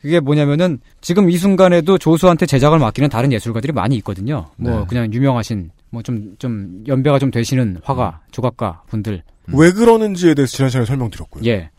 그게 0.00 0.20
뭐냐면은 0.20 0.78
지금 1.00 1.30
이 1.30 1.36
순간에도 1.36 1.98
조수한테 1.98 2.46
제작을 2.46 2.78
맡기는 2.78 3.08
다른 3.08 3.32
예술가들이 3.32 3.72
많이 3.72 3.96
있거든요. 3.96 4.46
뭐 4.56 4.80
네. 4.80 4.86
그냥 4.88 5.12
유명하신 5.12 5.70
뭐좀좀 5.90 6.84
연배가 6.86 7.18
좀 7.18 7.30
되시는 7.30 7.78
화가 7.82 8.20
조각가 8.30 8.82
분들. 8.88 9.22
왜 9.52 9.72
그러는지에 9.72 10.34
대해서 10.34 10.56
지난 10.56 10.68
시간에 10.70 10.86
설명드렸고요. 10.86 11.42
예. 11.46 11.70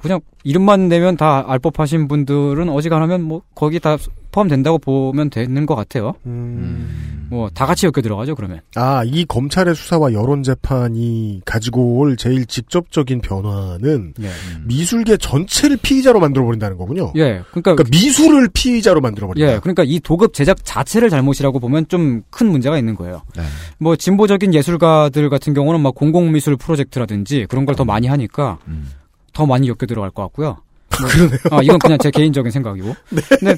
그냥 0.00 0.20
이름만 0.44 0.88
내면 0.88 1.16
다 1.16 1.44
알 1.46 1.58
법하신 1.58 2.08
분들은 2.08 2.68
어지간하면 2.68 3.22
뭐 3.22 3.42
거기 3.54 3.80
다 3.80 3.96
포함된다고 4.38 4.78
보면 4.78 5.30
되는 5.30 5.66
것 5.66 5.74
같아요. 5.74 6.14
음. 6.26 7.26
뭐 7.30 7.50
다 7.52 7.66
같이 7.66 7.86
엮여 7.86 8.00
들어가죠 8.02 8.34
그러면. 8.34 8.60
아, 8.76 9.02
이 9.04 9.24
검찰의 9.24 9.74
수사와 9.74 10.12
여론 10.12 10.42
재판이 10.42 11.42
가지고 11.44 11.98
올 11.98 12.16
제일 12.16 12.46
직접적인 12.46 13.20
변화는 13.20 14.14
예. 14.22 14.28
미술계 14.64 15.16
전체를 15.18 15.76
피의자로 15.82 16.20
만들어 16.20 16.44
버린다는 16.44 16.78
거군요. 16.78 17.12
예. 17.16 17.42
그러니까 17.50 17.74
그러니까 17.74 17.84
미술을 17.90 18.48
피의자로 18.52 19.00
만들어 19.00 19.26
버린다. 19.26 19.52
예, 19.54 19.58
그러니까 19.58 19.82
이 19.84 19.98
도급 20.00 20.32
제작 20.34 20.58
자체를 20.64 21.10
잘못이라고 21.10 21.58
보면 21.58 21.88
좀 21.88 22.22
큰 22.30 22.50
문제가 22.50 22.78
있는 22.78 22.94
거예요. 22.94 23.22
네. 23.36 23.42
뭐 23.78 23.96
진보적인 23.96 24.54
예술가들 24.54 25.28
같은 25.30 25.54
경우는 25.54 25.80
막 25.80 25.94
공공미술 25.94 26.56
프로젝트라든지 26.56 27.46
그런 27.48 27.64
걸더 27.66 27.84
많이 27.84 28.06
하니까 28.06 28.58
음. 28.68 28.90
더 29.32 29.46
많이 29.46 29.68
엮여 29.68 29.86
들어갈 29.88 30.10
것 30.10 30.22
같고요. 30.22 30.58
그러네요. 31.06 31.38
아, 31.50 31.60
이건 31.62 31.78
그냥 31.78 31.98
제 31.98 32.10
개인적인 32.10 32.50
생각이고. 32.50 32.94
근데 33.40 33.56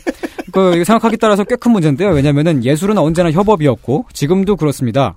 그 0.53 0.85
생각하기 0.85 1.17
따라서 1.19 1.45
꽤 1.45 1.57
큰 1.57 1.73
문제인데요. 1.73 2.11
왜냐면은 2.11 2.65
예술은 2.65 2.97
언제나 2.99 3.31
협업이었고 3.31 4.07
지금도 4.13 4.57
그렇습니다. 4.57 5.17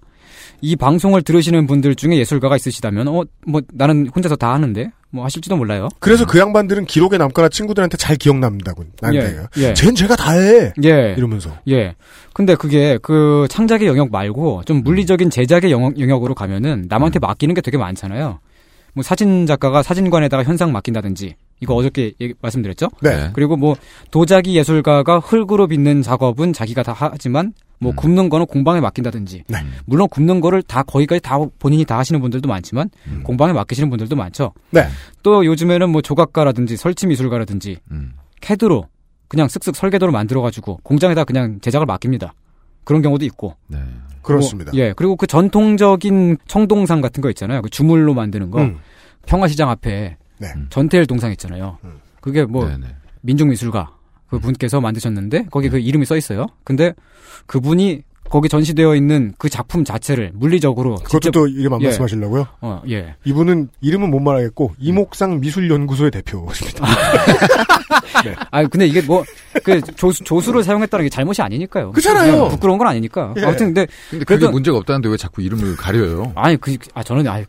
이 0.61 0.75
방송을 0.77 1.23
들으시는 1.23 1.67
분들 1.67 1.95
중에 1.95 2.17
예술가가 2.17 2.55
있으시다면 2.55 3.07
어 3.09 3.23
뭐 3.45 3.61
나는 3.73 4.07
혼자서 4.15 4.35
다 4.37 4.53
하는데 4.53 4.91
뭐 5.09 5.25
하실지도 5.25 5.57
몰라요. 5.57 5.89
그래서 5.99 6.25
그 6.25 6.39
양반들은 6.39 6.85
기록에 6.85 7.17
남거나 7.17 7.49
친구들한테 7.49 7.97
잘 7.97 8.15
기억납니다군. 8.15 8.87
예, 9.13 9.19
나한테. 9.19 9.43
예. 9.57 9.73
쟨 9.73 9.93
제가 9.93 10.15
다 10.15 10.31
해. 10.31 10.71
예. 10.83 11.13
이러면서. 11.17 11.51
예. 11.69 11.95
근데 12.33 12.55
그게 12.55 12.97
그 13.01 13.45
창작의 13.49 13.87
영역 13.87 14.11
말고 14.11 14.63
좀 14.65 14.81
물리적인 14.83 15.29
제작의 15.29 15.71
영역, 15.71 15.99
영역 15.99 16.23
으로 16.25 16.33
가면은 16.33 16.85
남한테 16.87 17.19
맡기는 17.19 17.53
게 17.53 17.61
되게 17.61 17.77
많잖아요. 17.77 18.39
뭐 18.93 19.03
사진 19.03 19.45
작가가 19.45 19.83
사진관에다가 19.83 20.43
현상 20.43 20.71
맡긴다든지 20.71 21.35
이거 21.63 21.75
어저께 21.75 22.13
얘기, 22.19 22.33
말씀드렸죠? 22.41 22.89
네. 23.01 23.31
그리고 23.33 23.55
뭐 23.55 23.75
도자기 24.11 24.55
예술가가 24.55 25.19
흙으로 25.19 25.67
빚는 25.67 26.01
작업은 26.01 26.53
자기가 26.53 26.83
다 26.83 26.93
하지만 26.95 27.53
뭐 27.79 27.91
음. 27.91 27.95
굽는 27.95 28.29
거는 28.29 28.45
공방에 28.45 28.81
맡긴다든지 28.81 29.45
네. 29.47 29.57
물론 29.85 30.07
굽는 30.09 30.41
거를 30.41 30.61
다 30.61 30.83
거기까지 30.83 31.21
다 31.21 31.37
본인이 31.59 31.85
다 31.85 31.97
하시는 31.97 32.19
분들도 32.21 32.47
많지만 32.47 32.89
음. 33.07 33.23
공방에 33.23 33.53
맡기시는 33.53 33.89
분들도 33.89 34.15
많죠. 34.15 34.53
네. 34.71 34.87
또 35.23 35.45
요즘에는 35.45 35.89
뭐 35.89 36.01
조각가라든지 36.01 36.77
설치 36.77 37.07
미술가라든지 37.07 37.77
음. 37.91 38.13
캐드로 38.41 38.87
그냥 39.29 39.47
쓱쓱 39.47 39.73
설계도를 39.73 40.11
만들어 40.11 40.41
가지고 40.41 40.79
공장에다 40.83 41.23
그냥 41.23 41.59
제작을 41.61 41.85
맡깁니다. 41.85 42.33
그런 42.83 43.01
경우도 43.01 43.25
있고. 43.25 43.55
네. 43.67 43.79
그렇습니다. 44.21 44.71
뭐, 44.73 44.79
예. 44.79 44.93
그리고 44.95 45.15
그 45.15 45.27
전통적인 45.27 46.37
청동상 46.47 47.01
같은 47.01 47.21
거 47.21 47.29
있잖아요. 47.29 47.61
그 47.61 47.69
주물로 47.69 48.13
만드는 48.13 48.51
거. 48.51 48.61
음. 48.61 48.79
평화시장 49.25 49.69
앞에 49.69 50.17
네. 50.39 50.53
전태일 50.69 51.05
동상 51.05 51.31
있잖아요. 51.31 51.77
음. 51.83 51.99
그게 52.21 52.45
뭐 52.45 52.67
네네. 52.67 52.95
민중미술가 53.21 53.95
그 54.27 54.39
분께서 54.39 54.81
만드셨는데 54.81 55.47
거기 55.51 55.69
그 55.69 55.77
이름이 55.79 56.05
써 56.05 56.17
있어요. 56.17 56.47
근데 56.63 56.93
그분이 57.45 58.03
거기 58.33 58.49
전시되어 58.49 58.95
있는 58.95 59.35
그 59.37 59.47
작품 59.47 59.83
자체를 59.85 60.31
물리적으로 60.33 60.95
그것도 60.95 61.19
직접 61.19 61.31
또 61.33 61.45
이름 61.47 61.71
안 61.73 61.81
예. 61.81 61.85
말씀하시려고요? 61.85 62.47
어, 62.61 62.81
예. 62.89 63.13
이분은 63.25 63.69
이름은 63.81 64.09
못 64.09 64.19
말하겠고 64.21 64.71
이목상 64.79 65.39
미술연구소의 65.39 66.09
대표십니다. 66.09 66.83
네. 68.25 68.33
아 68.49 68.63
근데 68.65 68.87
이게 68.87 69.01
뭐 69.03 69.23
그 69.63 69.79
조수 69.95 70.23
조수를 70.23 70.63
사용했다는 70.63 71.05
게 71.05 71.09
잘못이 71.09 71.41
아니니까요. 71.43 71.91
그렇잖아요. 71.91 72.31
그냥 72.33 72.49
부끄러운 72.49 72.79
건 72.79 72.87
아니니까. 72.87 73.33
예. 73.37 73.43
아무튼 73.43 73.67
근데 73.67 73.85
근데 74.09 74.25
그게 74.25 74.39
그래도- 74.39 74.51
문제가 74.51 74.77
없다는데 74.79 75.09
왜 75.09 75.15
자꾸 75.17 75.41
이름을 75.43 75.75
가려요? 75.75 76.31
아니 76.35 76.57
그 76.57 76.75
아 76.95 77.03
저는 77.03 77.27
아 77.27 77.39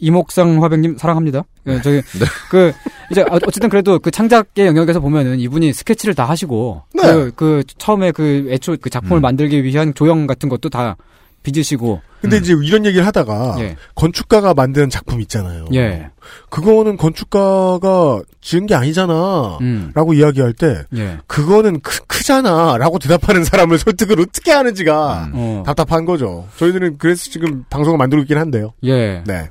이목상 0.00 0.62
화백님 0.62 0.98
사랑합니다. 0.98 1.44
예, 1.68 1.80
저기 1.80 2.02
네. 2.18 2.26
그 2.50 2.72
이제 3.10 3.22
어- 3.22 3.38
어쨌든 3.46 3.68
그래도 3.70 3.98
그 4.00 4.10
창작의 4.10 4.66
영역에서 4.66 4.98
보면은 5.00 5.38
이분이 5.38 5.72
스케치를 5.72 6.14
다 6.14 6.24
하시고 6.28 6.82
네. 6.92 7.02
그, 7.02 7.32
그 7.36 7.62
처음에 7.78 8.10
그 8.12 8.48
애초 8.50 8.76
그 8.80 8.90
작품을 8.90 9.20
음. 9.20 9.22
만들기 9.22 9.62
위한 9.62 9.94
조형 9.94 10.23
같은 10.26 10.48
것도 10.48 10.68
다 10.68 10.96
빚으시고 11.44 12.00
근데 12.22 12.38
이제 12.38 12.54
이런 12.64 12.86
얘기를 12.86 13.06
하다가 13.06 13.56
예. 13.58 13.76
건축가가 13.94 14.54
만든 14.54 14.88
작품 14.88 15.20
있잖아요. 15.20 15.66
예. 15.74 16.08
그거는 16.48 16.96
건축가가 16.96 18.22
지은 18.40 18.64
게 18.64 18.74
아니잖아. 18.74 19.58
음. 19.60 19.92
라고 19.94 20.14
이야기할 20.14 20.54
때 20.54 20.84
예. 20.96 21.18
그거는 21.26 21.80
크, 21.80 22.00
크잖아 22.06 22.78
라고 22.78 22.98
대답하는 22.98 23.44
사람을 23.44 23.76
설득을 23.78 24.20
어떻게 24.20 24.52
하는지가 24.52 25.24
음. 25.26 25.32
어. 25.34 25.62
답답한 25.66 26.06
거죠. 26.06 26.48
저희들은 26.56 26.96
그래서 26.96 27.30
지금 27.30 27.64
방송을 27.68 27.98
만들고 27.98 28.22
있긴 28.22 28.38
한데요. 28.38 28.72
예. 28.84 29.22
네. 29.26 29.50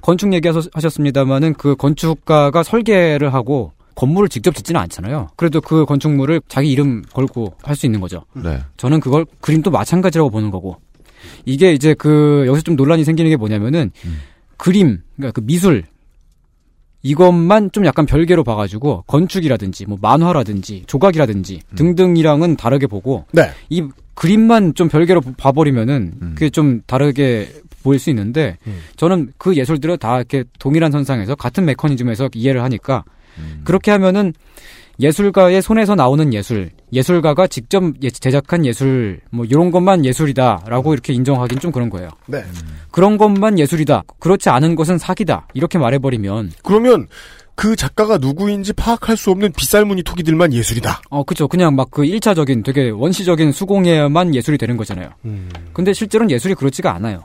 건축 0.00 0.32
얘기하셨습니다만은 0.32 1.54
그 1.54 1.76
건축가가 1.76 2.64
설계를 2.64 3.32
하고 3.32 3.72
건물을 3.94 4.28
직접 4.28 4.54
짓지는 4.54 4.80
않잖아요. 4.82 5.28
그래도 5.36 5.60
그 5.60 5.84
건축물을 5.84 6.40
자기 6.48 6.70
이름 6.70 7.02
걸고 7.12 7.54
할 7.62 7.76
수 7.76 7.86
있는 7.86 8.00
거죠. 8.00 8.24
네. 8.34 8.58
저는 8.76 9.00
그걸 9.00 9.24
그림도 9.40 9.70
마찬가지라고 9.70 10.30
보는 10.30 10.50
거고 10.50 10.76
이게 11.44 11.72
이제 11.72 11.94
그 11.94 12.44
여기서 12.46 12.62
좀 12.62 12.76
논란이 12.76 13.04
생기는 13.04 13.30
게 13.30 13.36
뭐냐면은 13.36 13.90
음. 14.04 14.18
그림 14.56 15.02
그러니까 15.16 15.32
그 15.32 15.44
미술 15.46 15.84
이것만 17.02 17.72
좀 17.72 17.84
약간 17.84 18.06
별개로 18.06 18.44
봐가지고 18.44 19.04
건축이라든지 19.06 19.86
뭐 19.86 19.98
만화라든지 20.00 20.84
조각이라든지 20.86 21.60
음. 21.70 21.74
등등이랑은 21.76 22.56
다르게 22.56 22.86
보고 22.86 23.24
네. 23.32 23.50
이 23.70 23.82
그림만 24.14 24.74
좀 24.74 24.88
별개로 24.88 25.20
봐버리면은 25.36 26.12
음. 26.22 26.32
그게 26.34 26.48
좀 26.50 26.82
다르게 26.86 27.48
보일 27.82 27.98
수 27.98 28.10
있는데 28.10 28.56
음. 28.68 28.78
저는 28.96 29.32
그 29.36 29.56
예술들을 29.56 29.96
다 29.98 30.16
이렇게 30.16 30.44
동일한 30.60 30.92
선상에서 30.92 31.34
같은 31.34 31.64
메커니즘에서 31.64 32.28
이해를 32.34 32.62
하니까 32.62 33.02
음. 33.38 33.60
그렇게 33.64 33.90
하면은 33.90 34.32
예술가의 35.00 35.62
손에서 35.62 35.94
나오는 35.94 36.32
예술, 36.34 36.70
예술가가 36.92 37.46
직접 37.46 37.82
예- 38.02 38.10
제작한 38.10 38.64
예술, 38.66 39.20
뭐 39.30 39.44
이런 39.44 39.70
것만 39.70 40.04
예술이다라고 40.04 40.92
이렇게 40.92 41.12
인정하긴 41.12 41.58
좀 41.60 41.72
그런 41.72 41.88
거예요. 41.90 42.10
네. 42.26 42.44
그런 42.90 43.16
것만 43.16 43.58
예술이다. 43.58 44.02
그렇지 44.20 44.50
않은 44.50 44.76
것은 44.76 44.98
사기다. 44.98 45.48
이렇게 45.54 45.78
말해버리면 45.78 46.52
그러면 46.62 47.08
그 47.54 47.74
작가가 47.76 48.16
누구인지 48.18 48.72
파악할 48.74 49.16
수 49.16 49.30
없는 49.30 49.52
빗살무늬 49.52 50.02
토기들만 50.04 50.52
예술이다. 50.52 51.02
어 51.10 51.22
그죠. 51.24 51.48
그냥 51.48 51.74
막 51.74 51.88
그 51.90 52.02
1차적인 52.02 52.64
되게 52.64 52.90
원시적인 52.90 53.52
수공예만 53.52 54.34
예술이 54.34 54.56
되는 54.58 54.76
거잖아요. 54.76 55.10
음. 55.24 55.48
근데 55.72 55.92
실제로는 55.92 56.30
예술이 56.30 56.54
그렇지가 56.54 56.94
않아요. 56.94 57.24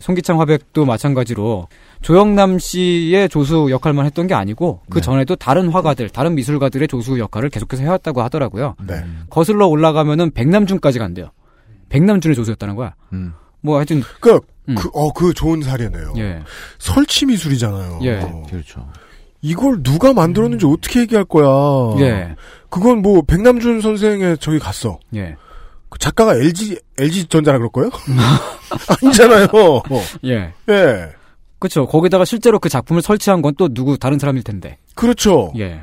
송기창 0.00 0.40
화백도 0.40 0.84
마찬가지로 0.84 1.68
조영남 2.00 2.58
씨의 2.58 3.28
조수 3.28 3.68
역할만 3.70 4.06
했던 4.06 4.26
게 4.26 4.34
아니고 4.34 4.80
그 4.90 4.98
네. 4.98 5.00
전에도 5.02 5.36
다른 5.36 5.68
화가들, 5.68 6.10
다른 6.10 6.34
미술가들의 6.34 6.88
조수 6.88 7.18
역할을 7.18 7.48
계속해서 7.50 7.82
해왔다고 7.82 8.22
하더라고요. 8.22 8.74
네. 8.86 9.04
거슬러 9.30 9.66
올라가면은 9.66 10.32
백남준까지 10.32 10.98
간대요. 10.98 11.30
백남준의 11.88 12.34
조수였다는 12.34 12.74
거야. 12.74 12.94
음. 13.12 13.34
뭐 13.60 13.76
하여튼 13.76 14.02
그, 14.20 14.40
음. 14.68 14.74
그, 14.74 14.88
어, 14.92 15.12
그 15.12 15.32
좋은 15.32 15.62
사례네요. 15.62 16.14
예. 16.16 16.42
설치 16.78 17.26
미술이잖아요. 17.26 18.00
예. 18.02 18.20
어. 18.22 18.46
그렇죠. 18.48 18.88
이걸 19.40 19.82
누가 19.82 20.12
만들었는지 20.12 20.66
어떻게 20.66 21.00
얘기할 21.00 21.24
거야. 21.24 21.46
예. 22.00 22.36
그건 22.70 23.02
뭐 23.02 23.22
백남준 23.22 23.80
선생의 23.80 24.38
저기 24.38 24.58
갔어. 24.58 24.98
예. 25.14 25.36
그 25.92 25.98
작가가 25.98 26.34
LG 26.34 26.78
LG 26.98 27.26
전자라 27.26 27.58
그럴 27.58 27.70
거예요? 27.70 27.90
아니잖아요. 29.02 29.46
어. 29.52 29.82
예. 30.24 30.52
예. 30.70 31.08
그렇죠. 31.58 31.86
거기다가 31.86 32.24
실제로 32.24 32.58
그 32.58 32.68
작품을 32.70 33.02
설치한 33.02 33.42
건 33.42 33.52
또 33.58 33.68
누구 33.68 33.98
다른 33.98 34.18
사람일 34.18 34.42
텐데. 34.42 34.78
그렇죠. 34.94 35.52
예. 35.58 35.82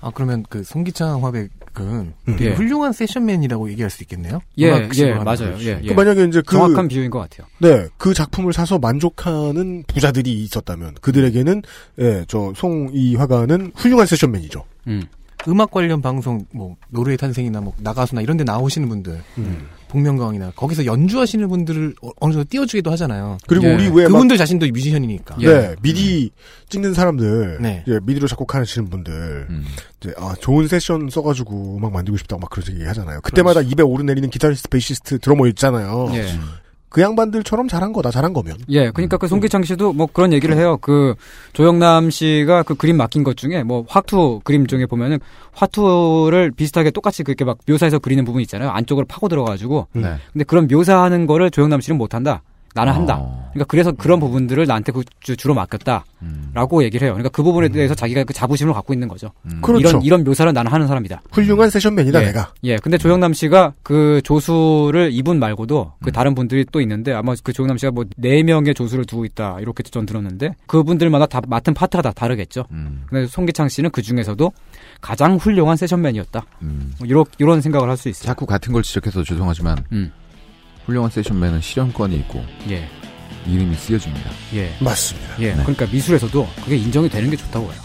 아 0.00 0.10
그러면 0.14 0.44
그 0.48 0.64
송기창 0.64 1.22
화백은 1.24 1.50
음. 1.78 2.14
되게 2.26 2.46
예. 2.46 2.54
훌륭한 2.54 2.92
세션맨이라고 2.94 3.70
얘기할 3.72 3.90
수 3.90 4.02
있겠네요. 4.02 4.40
예, 4.58 4.88
예, 4.96 5.12
맞아요. 5.12 5.36
그렇죠. 5.36 5.60
예, 5.64 5.80
예. 5.82 5.88
그 5.88 5.92
만약에 5.92 6.24
이제 6.24 6.40
그 6.46 6.56
정확한 6.56 6.88
비유인 6.88 7.10
것 7.10 7.18
같아요. 7.18 7.46
네, 7.58 7.86
그 7.98 8.14
작품을 8.14 8.54
사서 8.54 8.78
만족하는 8.78 9.84
부자들이 9.86 10.32
있었다면 10.44 10.94
그들에게는 11.02 11.62
예, 12.00 12.24
저 12.26 12.52
송 12.56 12.88
이 12.94 13.14
화가는 13.16 13.72
훌륭한 13.76 14.06
세션맨이죠. 14.06 14.64
음. 14.86 15.02
음악 15.48 15.70
관련 15.70 16.00
방송 16.00 16.44
뭐 16.52 16.76
노래의 16.90 17.16
탄생이나 17.18 17.60
뭐 17.60 17.72
나가수나 17.78 18.20
이런 18.22 18.36
데 18.36 18.44
나오시는 18.44 18.88
분들 18.88 19.20
음. 19.38 19.66
복면가왕이나 19.88 20.52
거기서 20.56 20.86
연주하시는 20.86 21.46
분들을 21.48 21.94
어- 22.02 22.10
어느 22.20 22.32
정도 22.32 22.48
띄워주기도 22.48 22.90
하잖아요. 22.92 23.38
그리고 23.46 23.66
예. 23.66 23.74
우리 23.74 23.88
왜 23.88 24.04
막, 24.04 24.12
그분들 24.12 24.36
자신도 24.36 24.66
뮤지션이니까. 24.66 25.36
예. 25.40 25.46
네, 25.46 25.76
미디 25.82 26.30
찍는 26.68 26.94
사람들, 26.94 27.58
네. 27.60 27.84
이제 27.86 28.00
미디로 28.02 28.26
작곡하시는 28.26 28.88
분들, 28.90 29.46
음. 29.50 29.64
이제 30.00 30.12
아 30.16 30.34
좋은 30.40 30.66
세션 30.66 31.08
써가지고 31.10 31.76
음악 31.78 31.92
만들고 31.92 32.16
싶다고 32.18 32.40
막 32.40 32.50
그런 32.50 32.74
얘기 32.74 32.84
하잖아요. 32.86 33.20
그때마다 33.22 33.60
입에 33.60 33.82
오르내리는 33.82 34.28
기타리스트, 34.30 34.68
베이시스트, 34.68 35.18
드러머 35.20 35.46
있잖아요. 35.48 36.08
예. 36.14 36.26
그 36.94 37.00
양반들처럼 37.00 37.66
잘한 37.66 37.92
거다, 37.92 38.12
잘한 38.12 38.32
거면. 38.32 38.56
예, 38.68 38.92
그러니까 38.92 39.16
그 39.16 39.26
송기창 39.26 39.64
씨도 39.64 39.94
뭐 39.94 40.06
그런 40.06 40.32
얘기를 40.32 40.56
해요. 40.56 40.78
그 40.80 41.16
조영남 41.52 42.08
씨가 42.08 42.62
그 42.62 42.76
그림 42.76 42.96
맡긴 42.98 43.24
것 43.24 43.36
중에 43.36 43.64
뭐 43.64 43.84
화투 43.88 44.42
그림 44.44 44.68
중에 44.68 44.86
보면은 44.86 45.18
화투를 45.54 46.52
비슷하게 46.52 46.92
똑같이 46.92 47.24
그렇게 47.24 47.44
막 47.44 47.58
묘사해서 47.66 47.98
그리는 47.98 48.24
부분 48.24 48.42
있잖아요. 48.42 48.70
안쪽으로 48.70 49.06
파고 49.06 49.28
들어가지고. 49.28 49.88
음. 49.96 50.02
네. 50.02 50.14
근데 50.32 50.44
그런 50.44 50.68
묘사하는 50.70 51.26
거를 51.26 51.50
조영남 51.50 51.80
씨는 51.80 51.98
못한다. 51.98 52.42
나는 52.74 52.92
한다. 52.92 53.18
어. 53.20 53.50
그러니까 53.52 53.66
그래서 53.68 53.92
그런 53.92 54.18
부분들을 54.18 54.66
나한테 54.66 54.90
그 54.90 55.02
주- 55.20 55.36
주로 55.36 55.54
맡겼다. 55.54 56.04
음. 56.22 56.50
라고 56.54 56.82
얘기를 56.82 57.06
해요. 57.06 57.14
그러니까 57.14 57.28
그 57.30 57.42
부분에 57.44 57.68
대해서 57.68 57.94
자기가 57.94 58.24
그 58.24 58.32
자부심을 58.32 58.72
갖고 58.74 58.92
있는 58.92 59.06
거죠. 59.06 59.30
음. 59.44 59.60
그렇죠. 59.62 59.88
이런 59.88 60.02
이런 60.02 60.24
묘사를 60.24 60.52
나는 60.52 60.72
하는 60.72 60.88
사람이다. 60.88 61.22
훌륭한 61.30 61.70
세션맨이다, 61.70 62.20
예. 62.22 62.26
내가. 62.26 62.52
예. 62.64 62.76
근데 62.78 62.98
조영남 62.98 63.32
씨가 63.32 63.74
그 63.84 64.20
조수를 64.24 65.10
이분 65.12 65.38
말고도 65.38 65.92
그 66.02 66.10
음. 66.10 66.12
다른 66.12 66.34
분들이 66.34 66.64
또 66.72 66.80
있는데 66.80 67.12
아마 67.12 67.34
그 67.44 67.52
조영남 67.52 67.78
씨가 67.78 67.92
뭐 67.92 68.04
네 68.16 68.42
명의 68.42 68.74
조수를 68.74 69.04
두고 69.04 69.24
있다 69.24 69.58
이렇게 69.60 69.82
전 69.84 70.04
들었는데 70.04 70.56
그분들마다 70.66 71.26
다 71.26 71.40
맡은 71.46 71.74
파트가 71.74 72.02
다 72.02 72.10
다르겠죠. 72.12 72.64
음. 72.72 73.04
근데 73.06 73.26
송기창 73.28 73.68
씨는 73.68 73.90
그 73.90 74.02
중에서도 74.02 74.50
가장 75.00 75.36
훌륭한 75.36 75.76
세션맨이었다. 75.76 76.44
음. 76.62 76.92
뭐 76.98 77.06
이런 77.06 77.24
이런 77.38 77.60
생각을 77.60 77.88
할 77.88 77.96
수 77.96 78.08
있어요. 78.08 78.26
자꾸 78.26 78.46
같은 78.46 78.72
걸 78.72 78.82
지적해서 78.82 79.22
죄송하지만 79.22 79.78
음. 79.92 80.10
훌륭한 80.86 81.10
세션맨은 81.10 81.60
실현권이 81.60 82.16
있고 82.16 82.44
예. 82.70 82.88
이름이 83.46 83.74
쓰여집니다. 83.76 84.30
예. 84.54 84.74
맞습니다. 84.80 85.34
예. 85.40 85.48
네. 85.48 85.56
그러니까 85.62 85.86
미술에서도 85.86 86.48
그게 86.62 86.76
인정이 86.76 87.08
되는 87.08 87.30
게 87.30 87.36
좋다고 87.36 87.72
해요. 87.72 87.80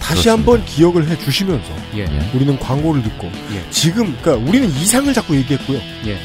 다시 0.00 0.24
그렇습니다. 0.24 0.32
한번 0.32 0.64
기억을 0.66 1.08
해 1.08 1.18
주시면서 1.18 1.72
예. 1.94 2.00
예. 2.00 2.30
우리는 2.34 2.58
광고를 2.58 3.02
듣고 3.02 3.26
예. 3.52 3.70
지금 3.70 4.16
그러니까 4.20 4.48
우리는 4.48 4.68
이상을 4.68 5.12
자꾸 5.12 5.36
얘기했고요. 5.36 5.78
예. 6.06 6.18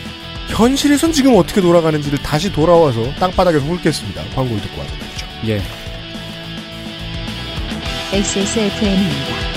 현실에선 0.49 1.11
지금 1.11 1.35
어떻게 1.35 1.61
돌아가는지를 1.61 2.19
다시 2.19 2.51
돌아와서 2.51 3.03
땅바닥에서 3.19 3.65
훑겠습니다. 3.65 4.23
광고를 4.33 4.61
듣고 4.61 4.79
와서 4.79 4.93
말이죠. 4.95 5.25
예. 5.47 5.61
XSFM입니다. 8.17 9.56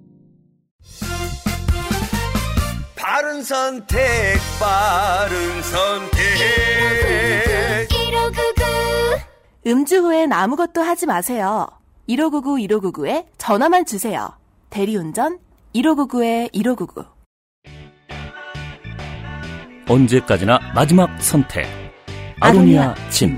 바른 3.13 3.43
선택, 3.43 3.99
바른 4.57 5.61
선택. 5.63 6.21
음주 9.67 9.97
후엔 9.97 10.31
아무것도 10.31 10.81
하지 10.81 11.05
마세요. 11.07 11.67
1599 12.07 12.55
1599에 12.55 13.25
전화만 13.37 13.85
주세요. 13.85 14.29
대리운전 14.69 15.39
1599에 15.75 16.53
1599. 16.53 17.03
언제까지나 19.89 20.59
마지막 20.73 21.21
선택. 21.21 21.67
아로니아 22.39 22.95
침. 23.09 23.37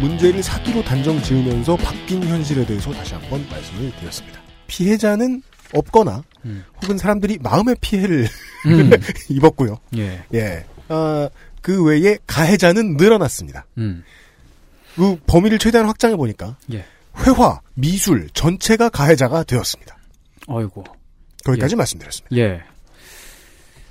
문제를 0.00 0.42
사기로 0.42 0.82
단정 0.84 1.20
지으면서 1.22 1.76
바뀐 1.76 2.22
현실에 2.22 2.64
대해서 2.64 2.92
다시 2.92 3.14
한번 3.14 3.44
말씀을 3.50 3.92
드렸습니다. 3.98 4.40
피해자는 4.66 5.42
없거나 5.74 6.22
혹은 6.82 6.98
사람들이 6.98 7.38
마음의 7.40 7.76
피해를 7.80 8.26
음. 8.66 8.90
입었고요. 9.28 9.78
예. 9.96 10.22
예. 10.34 10.64
아, 10.88 11.28
그 11.60 11.84
외에 11.84 12.18
가해자는 12.26 12.96
늘어났습니다. 12.96 13.66
음. 13.78 14.04
그 14.94 15.16
범위를 15.26 15.58
최대한 15.58 15.86
확장해 15.86 16.16
보니까 16.16 16.56
예. 16.72 16.84
회화, 17.18 17.60
미술 17.74 18.28
전체가 18.32 18.88
가해자가 18.88 19.42
되었습니다. 19.44 19.96
어이고. 20.46 20.84
거기까지 21.44 21.72
예. 21.72 21.76
말씀드렸습니다. 21.76 22.36
예. 22.36 22.62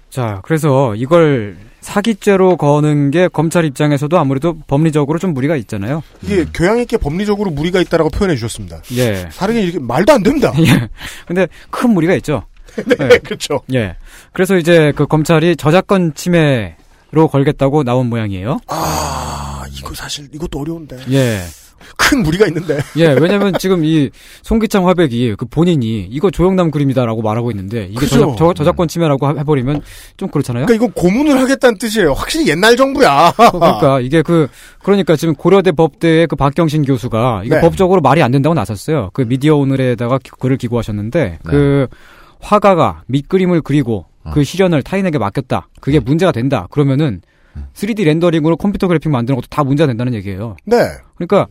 자, 0.10 0.42
그래서 0.44 0.96
이걸 0.96 1.58
사기죄로 1.88 2.58
거는 2.58 3.12
게 3.12 3.30
검찰 3.30 3.64
입장에서도 3.64 4.18
아무래도 4.20 4.58
법리적으로 4.68 5.20
좀 5.20 5.34
무리가 5.34 5.56
있잖아요. 5.56 6.04
이게 6.22 6.46
교양 6.54 6.80
있게 6.80 6.98
법리적으로 6.98 7.50
무리가 7.50 7.80
있다라고 7.80 8.10
표현해 8.10 8.36
주셨습니다. 8.36 8.82
예. 8.98 9.30
게 9.54 9.62
이렇게 9.62 9.80
말도 9.80 10.12
안 10.12 10.22
됩니다. 10.22 10.52
예. 10.60 10.90
근데 11.26 11.48
큰 11.70 11.92
무리가 11.92 12.14
있죠. 12.16 12.44
네, 12.76 13.08
그렇죠. 13.20 13.62
예. 13.74 13.96
그래서 14.34 14.58
이제 14.58 14.92
그 14.98 15.08
검찰이 15.08 15.56
저작권 15.56 16.14
침해로 16.14 17.30
걸겠다고 17.32 17.84
나온 17.84 18.08
모양이에요. 18.08 18.60
아, 18.68 19.64
이거 19.72 19.96
사실 19.96 20.28
이것도 20.34 20.60
어려운데. 20.60 20.98
예. 21.12 21.40
큰 21.98 22.24
무리가 22.24 22.48
있는데. 22.48 22.80
예, 22.98 23.08
왜냐면 23.10 23.54
지금 23.60 23.84
이 23.86 24.10
송기창 24.44 24.88
화백이 24.88 25.36
그 25.38 25.46
본인이 25.46 26.08
이거 26.10 26.32
조영남 26.32 26.72
그림이다라고 26.72 27.22
말하고 27.22 27.52
있는데 27.52 27.86
이게 27.86 28.00
그죠. 28.00 28.36
저작, 28.38 28.56
저, 28.56 28.64
작 28.64 28.76
권 28.76 28.88
침해라고 28.88 29.26
하- 29.28 29.36
해버리면 29.38 29.82
좀 30.18 30.30
그렇잖아요. 30.30 30.66
그러니까 30.66 30.86
이건 30.86 30.94
고문을 30.94 31.40
하겠다는 31.42 31.78
뜻이에요. 31.78 32.14
확실히 32.14 32.48
옛날 32.50 32.76
정부야. 32.78 33.34
그러니까 33.52 34.00
이게 34.02 34.22
그 34.22 34.48
그러니까 34.84 35.16
지금 35.16 35.34
고려대 35.36 35.72
법대의 35.72 36.28
그 36.28 36.36
박경신 36.36 36.84
교수가 36.86 37.42
이게 37.46 37.56
네. 37.56 37.62
법적으로 37.62 38.02
말이 38.02 38.22
안 38.22 38.32
된다고 38.32 38.54
나섰어요. 38.54 39.10
그 39.14 39.22
미디어 39.24 39.56
오늘에다가 39.56 40.18
기- 40.20 40.32
글을 40.40 40.58
기고하셨는데 40.58 41.40
그 41.44 41.88
화가가 42.40 43.04
밑그림을 43.08 43.62
그리고 43.62 44.06
그 44.34 44.44
실현을 44.44 44.84
타인에게 44.84 45.18
맡겼다. 45.18 45.70
그게 45.80 46.00
문제가 46.00 46.32
된다. 46.32 46.68
그러면은 46.70 47.22
3D 47.74 48.04
렌더링으로 48.06 48.58
컴퓨터 48.58 48.88
그래픽 48.88 49.10
만드는 49.12 49.36
것도 49.38 49.48
다 49.50 49.64
문제가 49.64 49.88
된다는 49.88 50.14
얘기예요. 50.14 50.56
네. 50.66 50.78
그러니까 51.16 51.48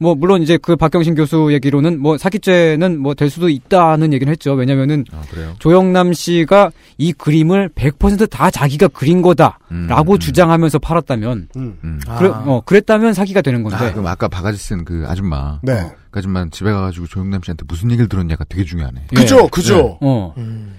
뭐 0.00 0.14
물론 0.14 0.42
이제 0.42 0.56
그 0.56 0.76
박경신 0.76 1.14
교수 1.16 1.52
얘기로는 1.52 2.00
뭐 2.00 2.16
사기죄는 2.16 2.98
뭐 3.00 3.14
될 3.14 3.30
수도 3.30 3.48
있다는 3.48 4.12
얘기는 4.12 4.30
했죠. 4.30 4.52
왜냐면은 4.52 5.04
그래요? 5.30 5.54
조영남 5.58 6.12
씨가 6.12 6.70
이 6.98 7.12
그림을 7.12 7.70
100%다 7.70 8.50
자기가 8.50 8.88
그린 8.88 9.22
거다라고 9.22 10.18
주장하면서 10.18 10.78
팔았다면 10.78 11.48
음. 11.56 12.00
그래, 12.18 12.28
어, 12.32 12.62
그랬다면 12.64 13.12
사기가 13.12 13.42
되는 13.42 13.62
건데. 13.64 13.76
아, 13.76 13.90
그럼 13.92 14.06
아까 14.06 14.28
바가지 14.28 14.56
쓴 14.58 14.84
그 14.84 15.04
아줌마. 15.08 15.58
네. 15.62 15.90
그 16.10 16.20
아줌마 16.20 16.46
집에 16.48 16.70
가가지고 16.70 17.06
조영남 17.06 17.40
씨한테 17.44 17.64
무슨 17.68 17.90
얘기를 17.90 18.08
들었냐가 18.08 18.44
되게 18.48 18.64
중요하네. 18.64 19.06
그죠, 19.14 19.48
그죠. 19.48 19.76
네. 19.76 19.98
어. 20.00 20.34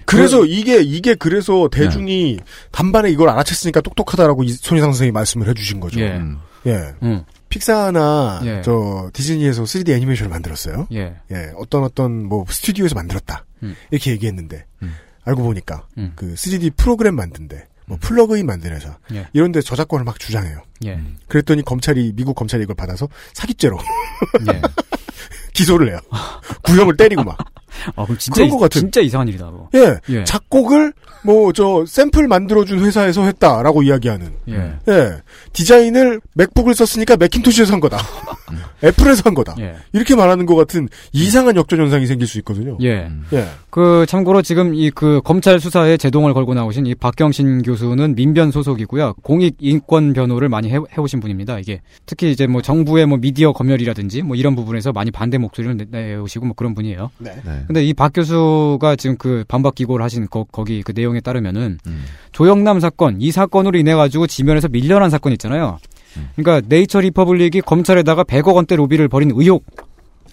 그래서 0.06 0.44
이게 0.46 0.80
이게 0.82 1.14
그래서 1.14 1.68
대중이 1.70 2.38
단반에 2.72 3.10
이걸 3.10 3.28
알아챘으니까 3.28 3.82
똑똑하다라고 3.82 4.44
이- 4.44 4.48
손희상 4.52 4.90
선생님이 4.92 5.12
말씀을 5.12 5.46
해주신 5.48 5.78
거죠. 5.80 6.00
예. 6.00 6.16
음. 6.16 6.38
예. 6.66 6.94
음. 7.02 7.22
픽사나 7.50 8.40
예. 8.44 8.62
저 8.64 9.10
디즈니에서 9.12 9.64
3D 9.64 9.90
애니메이션을 9.90 10.30
만들었어요. 10.30 10.86
예. 10.92 11.16
예, 11.30 11.52
어떤 11.56 11.84
어떤 11.84 12.24
뭐 12.24 12.46
스튜디오에서 12.48 12.94
만들었다 12.94 13.44
음. 13.62 13.76
이렇게 13.90 14.12
얘기했는데 14.12 14.64
알고 15.24 15.42
보니까 15.42 15.86
음. 15.98 16.12
그 16.16 16.32
3D 16.34 16.76
프로그램 16.76 17.16
만든데 17.16 17.66
뭐 17.86 17.98
플러그인 18.00 18.46
만드는 18.46 18.76
회사 18.76 18.96
예. 19.12 19.26
이런데 19.32 19.60
저작권을 19.60 20.04
막 20.04 20.18
주장해요. 20.18 20.62
예. 20.86 21.00
그랬더니 21.28 21.62
검찰이 21.64 22.12
미국 22.14 22.34
검찰이 22.34 22.62
이걸 22.62 22.76
받아서 22.76 23.08
사기죄로 23.34 23.78
예. 24.52 24.62
기소를 25.52 25.90
해요. 25.90 25.98
구형을 26.62 26.96
때리고 26.96 27.24
막. 27.24 27.36
아, 27.96 28.04
그럼 28.04 28.18
진짜 28.18 28.34
그런 28.36 28.48
이- 28.48 28.50
것 28.50 28.58
같은. 28.58 28.80
진짜 28.80 29.00
이상한 29.00 29.28
일이다. 29.28 29.46
뭐. 29.46 29.68
예, 29.74 29.96
예. 30.10 30.24
작곡을 30.24 30.92
뭐 31.22 31.52
저 31.52 31.84
샘플 31.86 32.28
만들어준 32.28 32.78
회사에서 32.80 33.24
했다라고 33.24 33.82
이야기하는. 33.82 34.30
예. 34.48 34.72
예, 34.88 35.10
디자인을 35.52 36.20
맥북을 36.34 36.74
썼으니까 36.74 37.16
맥킨토시에서 37.16 37.72
한 37.74 37.80
거다. 37.80 37.98
애플에서 38.82 39.22
한 39.24 39.34
거다. 39.34 39.54
예. 39.60 39.74
이렇게 39.92 40.14
말하는 40.16 40.46
것 40.46 40.54
같은 40.56 40.88
이상한 41.12 41.56
역전 41.56 41.80
현상이 41.80 42.06
생길 42.06 42.26
수 42.26 42.38
있거든요. 42.38 42.78
예. 42.82 43.10
예. 43.32 43.46
그 43.70 44.06
참고로 44.08 44.42
지금 44.42 44.74
이 44.74 44.90
그 44.90 45.20
검찰 45.24 45.60
수사에 45.60 45.96
제동을 45.96 46.34
걸고 46.34 46.52
나오신 46.54 46.84
이 46.86 46.94
박경신 46.94 47.62
교수는 47.62 48.14
민변 48.16 48.50
소속이고요. 48.50 49.14
공익 49.22 49.56
인권 49.60 50.12
변호를 50.12 50.48
많이 50.48 50.68
해, 50.70 50.78
해오신 50.96 51.20
분입니다. 51.20 51.58
이게 51.60 51.80
특히 52.06 52.32
이제 52.32 52.46
뭐 52.46 52.60
정부의 52.60 53.06
뭐 53.06 53.18
미디어 53.18 53.52
검열이라든지 53.52 54.22
뭐 54.22 54.34
이런 54.36 54.56
부분에서 54.56 54.92
많이 54.92 55.10
반대 55.10 55.38
목소리를 55.38 55.76
내- 55.76 55.86
내오시고 55.90 56.46
뭐 56.46 56.54
그런 56.56 56.74
분이에요. 56.74 57.10
네. 57.18 57.30
근데 57.70 57.84
이 57.84 57.92
박 57.94 58.12
교수가 58.12 58.96
지금 58.96 59.16
그 59.16 59.44
반박 59.46 59.76
기고를 59.76 60.04
하신 60.04 60.26
거, 60.28 60.42
거기 60.50 60.82
그 60.82 60.90
내용에 60.92 61.20
따르면은 61.20 61.78
음. 61.86 62.04
조영남 62.32 62.80
사건 62.80 63.20
이 63.20 63.30
사건으로 63.30 63.78
인해 63.78 63.94
가지고 63.94 64.26
지면에서 64.26 64.66
밀려난 64.66 65.08
사건 65.08 65.30
있잖아요. 65.34 65.78
그러니까 66.34 66.66
네이처 66.68 66.98
리퍼블릭이 66.98 67.60
검찰에다가 67.60 68.24
100억 68.24 68.56
원대 68.56 68.74
로비를 68.74 69.06
벌인 69.06 69.30
의혹. 69.32 69.64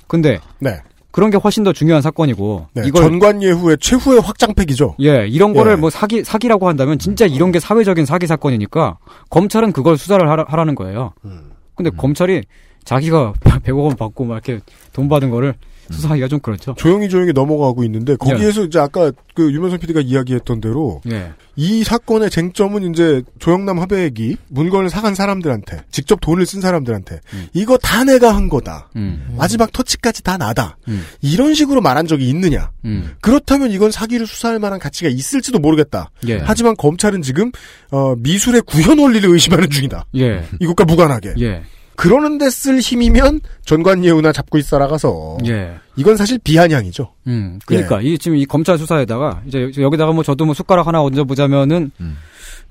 근데 0.08 0.40
네. 0.58 0.82
그런 1.12 1.30
게 1.30 1.38
훨씬 1.38 1.64
더 1.64 1.74
중요한 1.74 2.02
사건이고 2.02 2.70
네, 2.74 2.88
이걸 2.88 3.04
전관 3.04 3.44
예우의 3.43 3.78
최후의 3.82 4.22
확장팩이죠. 4.22 4.96
예, 5.02 5.28
이런 5.28 5.54
거를 5.54 5.74
예. 5.74 5.76
뭐 5.76 5.92
사기 5.92 6.24
사기라고 6.24 6.68
한다면 6.68 6.98
진짜 6.98 7.28
이런 7.28 7.52
게 7.52 7.60
사회적인 7.60 8.06
사기 8.08 8.26
사건이니까 8.26 8.98
검찰은 9.30 9.74
그걸 9.74 9.96
수사를 10.00 10.28
하라, 10.28 10.46
하라는 10.48 10.74
거예요. 10.74 11.14
음. 11.24 11.52
근데 11.76 11.92
검찰이 11.92 12.42
자기가 12.88 13.34
100억 13.44 13.84
원 13.84 13.96
받고 13.96 14.26
막 14.26 14.36
이렇게 14.36 14.62
돈 14.94 15.10
받은 15.10 15.30
거를 15.30 15.54
수사하기가 15.92 16.28
좀 16.28 16.40
그렇죠. 16.40 16.74
조용히 16.78 17.08
조용히 17.08 17.32
넘어가고 17.32 17.84
있는데 17.86 18.16
거기에서 18.18 18.66
이제 18.66 18.80
아까 18.80 19.12
그 19.34 19.52
유명선 19.54 19.80
PD가 19.80 20.02
이야기했던 20.02 20.60
대로 20.60 21.02
예. 21.10 21.32
이 21.56 21.84
사건의 21.84 22.30
쟁점은 22.30 22.92
이제 22.92 23.22
조영남 23.40 23.80
화백이 23.80 24.36
물건을 24.50 24.90
사간 24.90 25.16
사람들한테 25.16 25.84
직접 25.90 26.20
돈을 26.20 26.46
쓴 26.46 26.60
사람들한테 26.60 27.22
이거 27.54 27.78
다 27.78 28.04
내가 28.04 28.36
한 28.36 28.50
거다. 28.50 28.90
음. 28.98 29.34
마지막 29.38 29.72
터치까지 29.72 30.24
다 30.24 30.38
나다. 30.38 30.78
음. 30.90 31.06
이런 31.22 31.54
식으로 31.54 31.80
말한 31.82 32.06
적이 32.06 32.30
있느냐? 32.30 32.72
음. 32.86 33.16
그렇다면 33.22 33.72
이건 33.72 33.92
사기를 33.92 34.28
수사할 34.28 34.60
만한 34.60 34.80
가치가 34.80 35.10
있을지도 35.10 35.60
모르겠다. 35.60 36.12
예. 36.28 36.38
하지만 36.44 36.76
검찰은 36.76 37.22
지금 37.22 37.52
어, 37.92 38.14
미술의 38.18 38.64
구현 38.64 39.00
원리를 39.00 39.30
의심하는 39.30 39.70
중이다. 39.70 40.06
예. 40.18 40.44
이것과 40.60 40.84
무관하게. 40.84 41.36
예. 41.40 41.64
그러는데 41.98 42.52
쓸 42.52 42.78
힘이면 42.80 43.41
전관예우나 43.66 44.32
잡고 44.32 44.60
있어라 44.60 44.88
가서 44.88 45.38
예. 45.48 45.74
이건 45.95 46.16
사실 46.16 46.38
비아냥이죠. 46.38 47.12
음. 47.26 47.60
그러니까 47.66 48.02
이 48.02 48.20
지금 48.20 48.38
이 48.38 48.45
검찰 48.45 48.78
수사에다가 48.78 49.41
이제 49.48 49.72
여기다가 49.80 50.12
뭐 50.14 50.24
저도 50.24 50.45
뭐 50.45 50.54
숟가락 50.54 50.86
하나 50.88 51.02
얹어 51.02 51.24
보자면은 51.24 51.91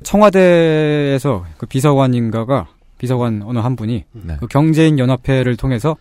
청와대에서 0.05 1.45
그 1.59 1.67
비서관인가가 1.67 2.69
비서관 2.99 3.43
어느 3.45 3.59
한 3.59 3.75
분이 3.75 4.05
네. 4.13 4.37
그 4.39 4.47
경제인 4.47 4.99
연합회를 5.01 5.57
통해서 5.57 5.97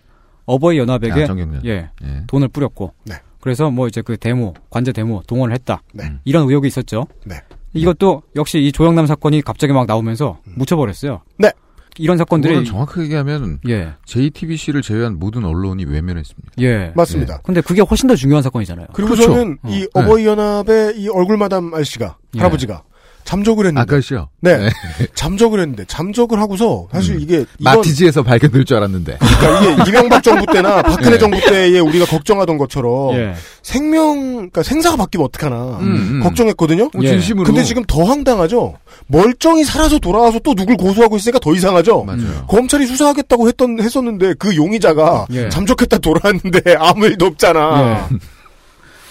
어버이 0.45 0.77
연합에게 0.77 1.25
아. 1.25 1.35
예, 1.65 1.89
예. 2.03 2.23
돈을 2.27 2.47
뿌렸고 2.49 2.93
네. 3.05 3.15
그래서 3.41 3.71
뭐 3.71 3.87
이제 3.87 4.03
그 4.03 4.17
데모 4.17 4.53
관제 4.69 4.91
데모 4.91 5.23
동원을 5.25 5.55
했다 5.55 5.81
네. 5.93 6.13
이런 6.25 6.47
의혹이 6.47 6.67
있었죠. 6.67 7.07
네. 7.25 7.37
이것도 7.73 8.21
역시 8.35 8.59
이 8.59 8.71
조영남 8.71 9.07
사건이 9.07 9.41
갑자기 9.41 9.73
막 9.73 9.87
나오면서 9.87 10.37
묻혀버렸어요. 10.45 11.21
네. 11.39 11.49
이런 11.97 12.17
사건들이 12.17 12.65
정확하게 12.65 13.03
얘기하면 13.03 13.59
예. 13.69 13.93
JTBC를 14.05 14.81
제외한 14.81 15.17
모든 15.19 15.45
언론이 15.45 15.85
외면했습니다. 15.85 16.53
예. 16.59 16.91
맞습니다. 16.95 17.39
근데 17.43 17.61
그게 17.61 17.81
훨씬 17.81 18.07
더 18.07 18.15
중요한 18.15 18.43
사건이잖아요. 18.43 18.87
그리고 18.93 19.11
그렇죠. 19.13 19.31
저는 19.31 19.57
이 19.67 19.81
네. 19.81 19.87
어버이 19.93 20.25
연합의 20.25 20.97
이 20.97 21.09
얼굴 21.09 21.37
마담 21.37 21.73
아저씨가 21.73 22.17
예. 22.35 22.39
할아버지가 22.39 22.83
잠적을 23.25 23.65
했는데. 23.65 23.81
아까시요? 23.81 24.29
네. 24.39 24.69
잠적을 25.15 25.59
했는데 25.59 25.83
잠적을 25.85 26.39
하고서 26.39 26.87
사실 26.91 27.19
이게 27.19 27.45
이건 27.59 27.75
마티즈에서 27.75 28.23
발견될 28.23 28.63
줄 28.65 28.77
알았는데. 28.77 29.17
그러니까 29.19 29.61
이게 29.83 29.83
이명박 29.89 30.23
정부 30.23 30.45
때나 30.45 30.81
박근혜 30.83 31.11
네. 31.11 31.17
정부 31.17 31.41
때에 31.41 31.79
우리가 31.79 32.05
걱정하던 32.05 32.57
것처럼 32.57 33.15
예. 33.15 33.33
생명 33.63 34.35
그러니까 34.35 34.63
생사가 34.63 34.95
바뀌면 34.95 35.25
어떡하나 35.25 35.79
음, 35.79 36.17
음. 36.17 36.19
걱정했거든요. 36.23 36.91
어, 36.93 37.01
진심으로. 37.01 37.45
근데 37.45 37.63
지금 37.63 37.83
더 37.85 38.03
황당하죠. 38.03 38.77
멀쩡히 39.07 39.63
살아서 39.63 39.97
돌아와서 39.97 40.39
또 40.39 40.53
누굴 40.53 40.77
고소하고 40.77 41.17
있으니까 41.17 41.39
더 41.39 41.53
이상하죠. 41.53 42.03
맞아요. 42.03 42.45
검찰이 42.47 42.85
수사하겠다고 42.85 43.47
했던 43.47 43.81
했었는데 43.81 44.35
그 44.35 44.55
용의자가 44.55 45.25
예. 45.31 45.49
잠적했다 45.49 45.97
돌아왔는데 45.97 46.75
아무 46.77 47.07
일도 47.07 47.25
없잖아. 47.25 48.07
예. 48.11 48.17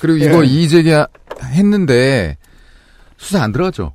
그리고 0.01 0.21
예. 0.21 0.27
이거 0.27 0.45
이의제기 0.45 0.93
했는데 1.43 2.37
수사 3.17 3.43
안 3.43 3.51
들어갔죠. 3.51 3.93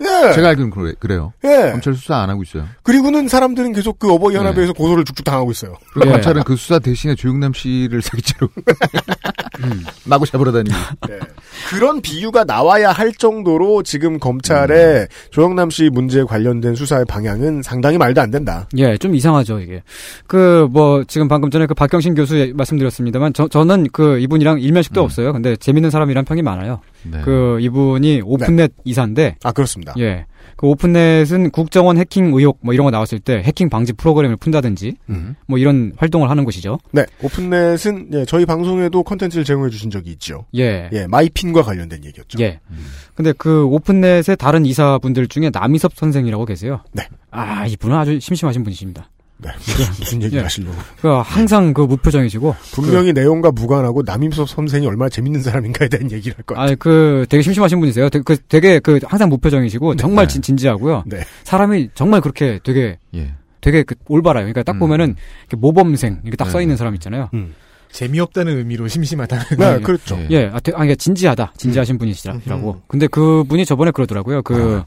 예. 0.00 0.32
제가 0.32 0.48
알기로는 0.50 0.70
그래, 0.70 0.92
그래요. 0.98 1.32
예. 1.44 1.70
검찰 1.72 1.94
수사 1.94 2.16
안 2.18 2.30
하고 2.30 2.42
있어요. 2.42 2.64
그리고는 2.82 3.26
사람들은 3.28 3.72
계속 3.72 3.98
그 3.98 4.12
어버이 4.12 4.34
연합회에서 4.34 4.72
고소를 4.72 5.04
쭉쭉 5.04 5.24
당하고 5.24 5.50
있어요. 5.50 5.74
그리고 5.92 6.08
예. 6.08 6.12
검찰은 6.12 6.44
그 6.44 6.56
수사 6.56 6.78
대신에 6.78 7.14
조영남 7.14 7.52
씨를 7.52 8.00
사기죄로 8.02 8.48
마구 10.04 10.26
잡으러 10.26 10.52
다니고. 10.52 10.74
네. 11.08 11.18
그런 11.70 12.00
비유가 12.00 12.44
나와야 12.44 12.90
할 12.92 13.12
정도로 13.12 13.82
지금 13.82 14.18
검찰의 14.18 15.00
음. 15.02 15.06
조영남 15.30 15.70
씨 15.70 15.90
문제에 15.90 16.22
관련된 16.24 16.74
수사의 16.74 17.04
방향은 17.06 17.62
상당히 17.62 17.98
말도 17.98 18.20
안 18.20 18.30
된다. 18.30 18.68
예, 18.76 18.96
좀 18.98 19.14
이상하죠, 19.14 19.60
이게. 19.60 19.82
그, 20.26 20.68
뭐, 20.70 21.02
지금 21.04 21.28
방금 21.28 21.50
전에 21.50 21.66
그 21.66 21.74
박경신 21.74 22.14
교수 22.14 22.38
예- 22.38 22.52
말씀드렸습니다만, 22.54 23.32
저, 23.32 23.48
저는 23.48 23.88
그 23.92 24.18
이분이랑 24.20 24.60
일면식도 24.60 25.00
음. 25.00 25.04
없어요. 25.04 25.32
근데 25.32 25.56
재밌는 25.56 25.90
사람이란 25.90 26.24
평이 26.24 26.42
많아요. 26.42 26.80
네. 27.04 27.20
그, 27.22 27.58
이분이 27.60 28.22
오픈넷 28.24 28.72
이사인데, 28.84 29.36
아 29.44 29.52
그렇습니다. 29.52 29.94
예. 29.98 30.26
그 30.56 30.66
오픈넷은 30.66 31.50
국정원 31.50 31.98
해킹 31.98 32.34
의혹 32.34 32.58
뭐 32.62 32.74
이런 32.74 32.84
거 32.84 32.90
나왔을 32.90 33.20
때 33.20 33.42
해킹 33.44 33.68
방지 33.70 33.92
프로그램을 33.92 34.36
푼다든지, 34.36 34.96
음. 35.10 35.36
뭐 35.46 35.58
이런 35.58 35.92
활동을 35.96 36.30
하는 36.30 36.44
곳이죠. 36.44 36.78
네, 36.90 37.04
오픈넷은 37.22 38.10
예, 38.12 38.24
저희 38.24 38.44
방송에도 38.44 39.02
컨텐츠를 39.04 39.44
제공해 39.44 39.70
주신 39.70 39.90
적이 39.90 40.10
있죠. 40.12 40.46
예. 40.56 40.90
예, 40.92 41.06
마이핀과 41.06 41.62
관련된 41.62 42.04
얘기였죠. 42.04 42.38
예. 42.40 42.60
근데 43.14 43.32
그 43.36 43.66
오픈넷의 43.66 44.36
다른 44.36 44.66
이사분들 44.66 45.28
중에 45.28 45.50
남희섭 45.52 45.94
선생이라고 45.94 46.44
계세요. 46.44 46.80
네. 46.92 47.04
아, 47.30 47.66
이분은 47.66 47.96
아주 47.96 48.18
심심하신 48.18 48.64
분이십니다. 48.64 49.10
네, 49.40 49.50
무슨 50.00 50.22
얘기 50.22 50.36
예. 50.36 50.40
하시려고. 50.40 50.74
그 51.00 51.08
항상 51.24 51.72
그 51.72 51.82
무표정이시고. 51.82 52.54
분명히 52.72 53.12
내용과 53.12 53.52
무관하고 53.52 54.02
남임섭 54.04 54.48
선생이 54.48 54.86
얼마나 54.86 55.08
재밌는 55.08 55.42
사람인가에 55.42 55.88
대한 55.88 56.10
얘기를 56.10 56.36
할 56.36 56.44
거예요. 56.44 56.60
아, 56.60 56.74
그 56.78 57.24
되게 57.28 57.42
심심하신 57.42 57.78
분이세요. 57.80 58.08
되게, 58.10 58.22
그 58.24 58.36
되게 58.48 58.78
그 58.80 58.98
항상 59.06 59.28
무표정이시고 59.28 59.94
정말 59.96 60.26
진, 60.26 60.42
진지하고요. 60.42 61.04
네. 61.06 61.20
사람이 61.44 61.90
정말 61.94 62.20
그렇게 62.20 62.58
되게 62.64 62.98
예. 63.14 63.32
되게 63.60 63.82
그 63.84 63.94
올바라요. 64.08 64.42
그러니까 64.44 64.62
딱 64.64 64.74
음. 64.76 64.78
보면은 64.80 65.14
모범생 65.56 66.20
이렇게 66.22 66.36
딱 66.36 66.46
네. 66.46 66.50
써 66.50 66.60
있는 66.60 66.76
사람 66.76 66.94
있잖아요. 66.94 67.28
음. 67.34 67.54
재미없다는 67.90 68.58
의미로 68.58 68.86
심심하다는. 68.86 69.44
네, 69.58 69.76
예. 69.76 69.80
그렇죠. 69.80 70.18
예. 70.18 70.26
예, 70.30 70.50
아, 70.52 70.60
되- 70.60 70.72
아, 70.74 70.84
이게 70.84 70.94
진지하다, 70.94 71.54
진지하신 71.56 71.96
분이시라고. 71.98 72.70
음. 72.72 72.80
근데 72.86 73.06
그 73.06 73.44
분이 73.48 73.64
저번에 73.64 73.90
그러더라고요. 73.92 74.42
그 74.42 74.82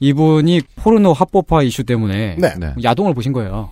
이분이 0.00 0.62
포르노 0.76 1.12
합법화 1.12 1.62
이슈 1.64 1.84
때문에 1.84 2.36
네. 2.38 2.54
네. 2.58 2.74
야동을 2.82 3.12
보신 3.14 3.32
거예요. 3.34 3.70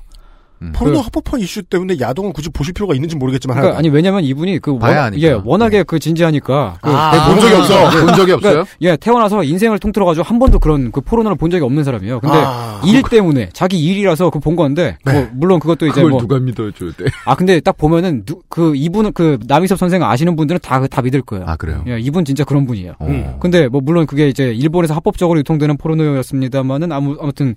음. 0.62 0.72
포르노 0.74 0.98
그- 0.98 1.04
합법화 1.04 1.38
이슈 1.38 1.62
때문에 1.62 1.96
야동을 2.00 2.32
굳이 2.32 2.48
보실 2.48 2.72
필요가 2.72 2.94
있는지 2.94 3.14
모르겠지만 3.16 3.56
그러니까. 3.58 3.78
아니 3.78 3.88
왜냐면 3.90 4.24
이분이 4.24 4.58
그 4.60 4.76
하니까. 4.76 5.12
예, 5.20 5.38
워낙에 5.44 5.82
그 5.82 5.98
진지하니까 5.98 6.78
그 6.80 6.90
아, 6.90 7.10
대부분- 7.12 7.34
본 7.36 7.40
적이 7.42 7.54
없어. 7.60 7.74
예, 7.74 8.00
본 8.06 8.14
적이 8.14 8.32
없어요? 8.32 8.52
그러니까, 8.52 8.76
예, 8.82 8.96
태어나서 8.96 9.44
인생을 9.44 9.78
통틀어 9.78 10.06
가지고 10.06 10.24
한 10.24 10.38
번도 10.38 10.58
그런 10.58 10.90
그 10.92 11.00
포르노를 11.02 11.36
본 11.36 11.50
적이 11.50 11.64
없는 11.64 11.84
사람이에요. 11.84 12.20
근데 12.20 12.36
아, 12.38 12.80
일 12.86 13.02
때문에 13.02 13.50
자기 13.52 13.78
일이라서 13.84 14.30
그 14.30 14.38
본 14.40 14.54
건데 14.56 14.96
네. 15.04 15.12
뭐 15.12 15.28
물론 15.34 15.58
그것도 15.60 15.86
이제 15.86 15.94
그걸 15.96 16.10
뭐 16.10 16.20
누가 16.20 16.38
때. 16.38 17.04
아 17.24 17.34
근데 17.34 17.58
딱 17.60 17.76
보면은 17.76 18.22
누, 18.24 18.40
그 18.48 18.74
이분은 18.76 19.12
그 19.12 19.38
남희섭 19.46 19.78
선생 19.78 20.02
아시는 20.04 20.36
분들은 20.36 20.60
다다 20.62 21.02
믿을 21.02 21.20
거예요. 21.22 21.44
아, 21.48 21.56
그래요? 21.56 21.82
예, 21.88 21.98
이분 21.98 22.24
진짜 22.24 22.44
그런 22.44 22.64
분이에요. 22.66 22.94
어. 22.98 23.38
근데 23.40 23.66
뭐 23.68 23.80
물론 23.82 24.06
그게 24.06 24.28
이제 24.28 24.52
일본에서 24.54 24.94
합법적으로 24.94 25.38
유통되는 25.40 25.76
포르노였습니다만은 25.78 26.92
아무 26.92 27.16
아무튼 27.20 27.54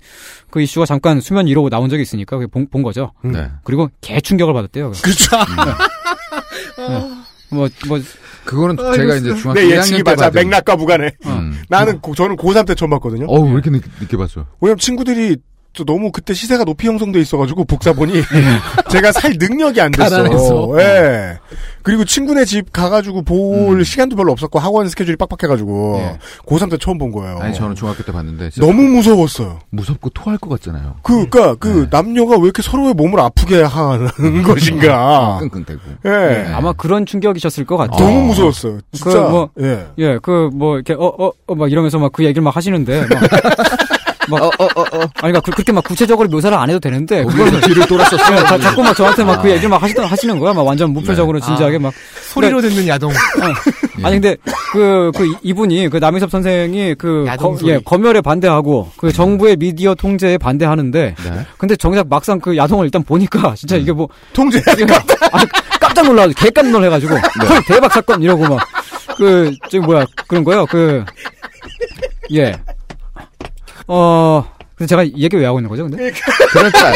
그 0.50 0.60
이슈가 0.60 0.84
잠깐 0.86 1.20
수면 1.20 1.46
위로 1.46 1.68
나온 1.70 1.88
적이 1.88 2.02
있으니까 2.02 2.36
그게 2.36 2.46
본, 2.46 2.66
본 2.70 2.82
거 2.82 2.89
죠. 2.92 3.12
네. 3.22 3.50
그리고 3.64 3.88
개 4.00 4.20
충격을 4.20 4.52
받았대요. 4.54 4.92
그렇죠. 5.02 5.36
뭐 7.50 7.68
뭐 7.86 7.98
그거는 8.44 8.76
제가 8.94 9.16
이제 9.16 9.34
중학교 9.34 9.60
내 9.60 9.66
1학년 9.66 9.78
예측이 9.78 10.02
때 10.02 10.10
맞아. 10.14 10.30
맥락과 10.30 10.76
무관해. 10.76 11.10
음. 11.26 11.62
나는 11.68 12.00
고, 12.00 12.14
저는 12.14 12.36
고3 12.36 12.66
때 12.66 12.74
처음 12.74 12.90
봤거든요. 12.90 13.26
어우, 13.28 13.46
왜 13.46 13.52
이렇게 13.52 13.70
늦, 13.70 13.82
늦게 14.00 14.16
봤어? 14.16 14.46
왜냐면 14.60 14.78
친구들이 14.78 15.36
또 15.72 15.84
너무 15.84 16.10
그때 16.10 16.34
시세가 16.34 16.64
높이 16.64 16.88
형성돼 16.88 17.20
있어가지고 17.20 17.64
복사본이 17.64 18.12
제가 18.90 19.12
살 19.12 19.34
능력이 19.38 19.80
안 19.80 19.92
됐어. 19.92 20.16
가난해서. 20.16 20.80
예. 20.80 21.38
그리고 21.82 22.04
친구네 22.04 22.44
집 22.44 22.72
가가지고 22.72 23.22
볼 23.22 23.78
음. 23.78 23.84
시간도 23.84 24.16
별로 24.16 24.32
없었고 24.32 24.58
학원 24.58 24.88
스케줄이 24.88 25.16
빡빡해가지고 25.16 25.96
예. 26.00 26.18
고3 26.44 26.70
때 26.70 26.76
처음 26.78 26.98
본 26.98 27.12
거예요. 27.12 27.38
아니, 27.38 27.54
저는 27.54 27.74
중학교 27.76 28.02
때 28.02 28.12
봤는데. 28.12 28.50
진짜 28.50 28.66
너무 28.66 28.82
무서웠어요. 28.82 29.60
무섭고 29.70 30.10
토할 30.10 30.36
것 30.38 30.50
같잖아요. 30.50 30.96
그, 31.02 31.14
그니까, 31.28 31.54
그, 31.54 31.68
네. 31.68 31.86
남녀가 31.90 32.36
왜 32.36 32.42
이렇게 32.44 32.62
서로의 32.62 32.92
몸을 32.94 33.18
아프게 33.20 33.62
하는 33.62 34.42
것인가. 34.42 35.38
끙끙대고. 35.40 35.80
예. 36.04 36.10
네. 36.10 36.52
아마 36.52 36.72
그런 36.72 37.06
충격이셨을 37.06 37.64
것 37.64 37.76
같아요. 37.76 38.04
너무 38.06 38.26
무서웠어요. 38.26 38.80
진짜. 38.92 39.10
그 39.10 39.30
뭐- 39.30 39.50
예. 39.60 39.86
예, 39.98 40.18
그, 40.20 40.50
뭐, 40.52 40.74
이렇게, 40.76 40.92
어, 40.94 41.06
어, 41.18 41.30
어, 41.46 41.54
막 41.54 41.70
이러면서 41.70 41.98
막 41.98 42.10
그 42.12 42.24
얘기를 42.24 42.42
막 42.42 42.54
하시는데, 42.56 43.00
막. 43.06 43.08
막, 44.30 44.42
어, 44.42 44.46
어, 44.58 44.64
어, 44.64 44.80
어. 44.80 45.00
아니, 45.00 45.10
그러니까 45.32 45.40
그, 45.40 45.50
그렇게 45.50 45.72
막 45.72 45.84
구체적으로 45.84 46.28
묘사를 46.28 46.56
안 46.56 46.68
해도 46.70 46.78
되는데, 46.80 47.24
그거는. 47.24 47.60
뒤를 47.62 47.86
돌았었어. 47.86 48.32
예, 48.32 48.36
자, 48.44 48.58
자꾸 48.58 48.82
막 48.82 48.94
저한테 48.96 49.24
막그 49.24 49.48
아. 49.48 49.50
얘기를 49.50 49.68
막 49.68 49.82
하시던, 49.82 50.04
하시는 50.06 50.38
거야. 50.38 50.52
막 50.52 50.62
완전 50.66 50.90
무표정으로 50.92 51.38
네. 51.40 51.46
진지하게 51.46 51.78
막. 51.78 51.92
소리로 52.32 52.60
듣는 52.60 52.86
야동. 52.88 53.12
아니, 54.02 54.14
근데, 54.20 54.36
그, 54.72 55.10
그, 55.16 55.26
이- 55.26 55.34
이분이, 55.42 55.88
그 55.88 55.96
남희섭 55.98 56.30
선생이 56.30 56.94
그, 56.96 57.24
야동 57.26 57.56
거. 57.56 57.66
예, 57.68 57.78
검열에 57.84 58.20
반대하고, 58.20 58.90
그 58.96 59.12
정부의 59.12 59.56
미디어 59.56 59.94
통제에 59.94 60.38
반대하는데, 60.38 61.14
네. 61.22 61.46
근데 61.58 61.76
정작 61.76 62.08
막상 62.08 62.38
그 62.40 62.56
야동을 62.56 62.86
일단 62.86 63.02
보니까, 63.02 63.54
진짜 63.56 63.76
이게 63.76 63.92
뭐, 63.92 64.08
통제. 64.32 64.60
아주 65.32 65.46
깜짝 65.80 66.06
놀라가지고 66.06 66.40
개깜 66.44 66.70
놀래가지고 66.72 67.14
네. 67.14 67.46
헐 67.48 67.62
대박 67.66 67.92
사건 67.92 68.22
이러고 68.22 68.44
막그 68.46 69.52
저기 69.70 69.78
뭐야 69.80 70.04
그런 70.28 70.44
거요 70.44 70.66
그 70.66 71.04
예. 72.32 72.52
어 73.92 74.44
근데 74.76 74.86
제가 74.86 75.02
이 75.02 75.12
얘기 75.16 75.36
왜 75.36 75.46
하고 75.46 75.58
있는 75.58 75.68
거죠 75.68 75.82
근데 75.82 76.12
그럴 76.52 76.70
줄, 76.70 76.86
알, 76.86 76.94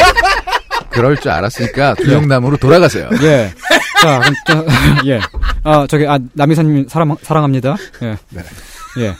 그럴 0.89 1.17
줄 1.17 1.29
알았으니까 1.31 1.95
두영남으로 1.95 2.57
돌아가세요. 2.57 3.09
예. 3.21 3.53
자, 4.01 4.19
그럼 4.19 4.33
저, 4.47 4.65
예. 5.07 5.19
아, 5.63 5.85
저기, 5.87 6.07
아, 6.07 6.17
남이사님 6.33 6.87
사랑, 6.87 7.15
사랑합니다. 7.21 7.75
예. 8.01 8.17
네. 8.29 8.41
예. 8.99 9.15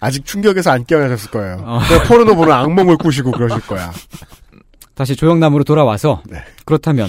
아직 0.00 0.24
충격에서 0.24 0.72
안 0.72 0.84
깨어나셨을 0.84 1.30
거예요. 1.30 1.62
어. 1.64 1.80
포르노 2.08 2.34
보는 2.34 2.52
악몽을 2.52 2.96
꾸시고 2.96 3.30
그러실 3.30 3.60
거야. 3.66 3.92
다시 4.94 5.14
조영남으로 5.14 5.62
돌아와서, 5.64 6.22
네. 6.26 6.42
그렇다면, 6.64 7.08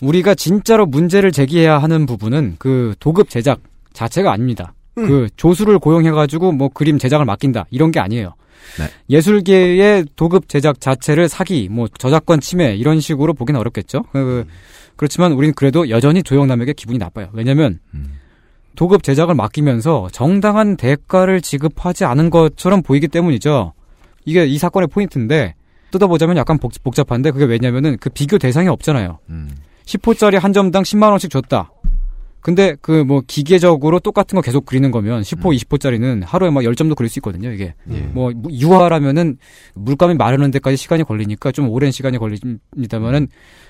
우리가 0.00 0.34
진짜로 0.34 0.86
문제를 0.86 1.32
제기해야 1.32 1.78
하는 1.78 2.06
부분은 2.06 2.56
그 2.58 2.94
도급 3.00 3.30
제작 3.30 3.60
자체가 3.94 4.30
아닙니다. 4.32 4.74
음. 4.98 5.06
그 5.08 5.28
조수를 5.36 5.78
고용해가지고 5.78 6.52
뭐 6.52 6.68
그림 6.68 6.98
제작을 6.98 7.24
맡긴다. 7.24 7.66
이런 7.70 7.90
게 7.90 8.00
아니에요. 8.00 8.34
네. 8.78 8.88
예술계의 9.10 10.06
도급 10.16 10.48
제작 10.48 10.80
자체를 10.80 11.28
사기, 11.28 11.68
뭐 11.70 11.88
저작권 11.98 12.40
침해, 12.40 12.74
이런 12.74 13.00
식으로 13.00 13.34
보기는 13.34 13.58
어렵겠죠. 13.58 14.02
그, 14.12 14.46
그렇지만 14.96 15.32
우리는 15.32 15.54
그래도 15.54 15.88
여전히 15.90 16.22
조영남에게 16.22 16.72
기분이 16.72 16.98
나빠요. 16.98 17.28
왜냐면, 17.32 17.78
음. 17.94 18.18
도급 18.76 19.02
제작을 19.02 19.34
맡기면서 19.34 20.08
정당한 20.12 20.76
대가를 20.76 21.40
지급하지 21.40 22.04
않은 22.04 22.30
것처럼 22.30 22.82
보이기 22.82 23.08
때문이죠. 23.08 23.72
이게 24.24 24.46
이 24.46 24.58
사건의 24.58 24.88
포인트인데 24.88 25.54
뜯어보자면 25.90 26.36
약간 26.36 26.58
복, 26.58 26.72
복잡한데 26.82 27.30
그게 27.30 27.44
왜냐면은 27.44 27.96
그 28.00 28.10
비교 28.10 28.36
대상이 28.36 28.68
없잖아요. 28.68 29.18
음. 29.30 29.50
10호짜리 29.84 30.38
한 30.40 30.52
점당 30.52 30.82
10만 30.82 31.10
원씩 31.10 31.30
줬다. 31.30 31.70
근데 32.44 32.76
그 32.82 33.04
뭐 33.04 33.22
기계적으로 33.26 34.00
똑같은 34.00 34.36
거 34.36 34.42
계속 34.42 34.66
그리는 34.66 34.90
거면 34.90 35.22
10호, 35.22 35.56
20호짜리는 35.58 36.22
하루에 36.26 36.50
막 36.50 36.60
10점도 36.60 36.94
그릴 36.94 37.08
수 37.08 37.18
있거든요, 37.20 37.50
이게. 37.50 37.74
예. 37.90 38.00
뭐 38.12 38.32
유화라면은 38.50 39.38
물감이 39.74 40.14
마르는 40.14 40.50
데까지 40.50 40.76
시간이 40.76 41.04
걸리니까 41.04 41.52
좀 41.52 41.70
오랜 41.70 41.90
시간이 41.90 42.18
걸립니다만은 42.18 43.28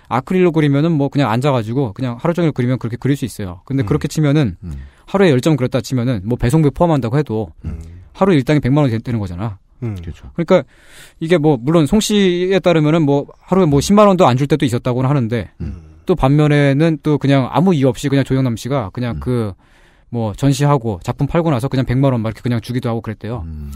아크릴로 0.08 0.50
그리면은 0.50 0.90
뭐 0.90 1.08
그냥 1.08 1.30
앉아가지고 1.30 1.92
그냥 1.92 2.16
하루 2.20 2.34
종일 2.34 2.50
그리면 2.50 2.78
그렇게 2.80 2.96
그릴 2.96 3.16
수 3.16 3.24
있어요. 3.24 3.60
근데 3.64 3.84
그렇게 3.84 4.08
치면은 4.08 4.56
음. 4.64 4.72
하루에 5.06 5.32
10점 5.34 5.56
그렸다 5.56 5.80
치면은 5.80 6.22
뭐 6.24 6.36
배송비 6.36 6.70
포함한다고 6.70 7.16
해도 7.16 7.50
하루 8.12 8.34
일당이 8.34 8.58
100만 8.60 8.78
원이 8.78 8.98
되는 9.00 9.20
거잖아. 9.20 9.58
음. 9.84 9.94
그렇죠. 10.00 10.30
그러니까 10.34 10.64
이게 11.20 11.38
뭐 11.38 11.56
물론 11.60 11.86
송 11.86 12.00
씨에 12.00 12.58
따르면은 12.58 13.02
뭐 13.02 13.26
하루에 13.40 13.66
뭐 13.66 13.78
10만 13.78 14.06
원도 14.08 14.26
안 14.26 14.36
줄 14.36 14.46
때도 14.48 14.66
있었다고는 14.66 15.08
하는데 15.08 15.50
음. 15.60 15.93
또 16.06 16.14
반면에는 16.14 16.98
또 17.02 17.18
그냥 17.18 17.48
아무 17.52 17.74
이유 17.74 17.88
없이 17.88 18.08
그냥 18.08 18.24
조영남 18.24 18.56
씨가 18.56 18.90
그냥 18.92 19.20
음. 19.24 19.54
그뭐 20.10 20.32
전시하고 20.36 21.00
작품 21.02 21.26
팔고 21.26 21.50
나서 21.50 21.68
그냥 21.68 21.86
100만 21.86 22.12
원 22.12 22.20
막 22.22 22.28
이렇게 22.30 22.40
그냥 22.42 22.60
주기도 22.60 22.88
하고 22.88 23.00
그랬대요. 23.00 23.42
음. 23.46 23.72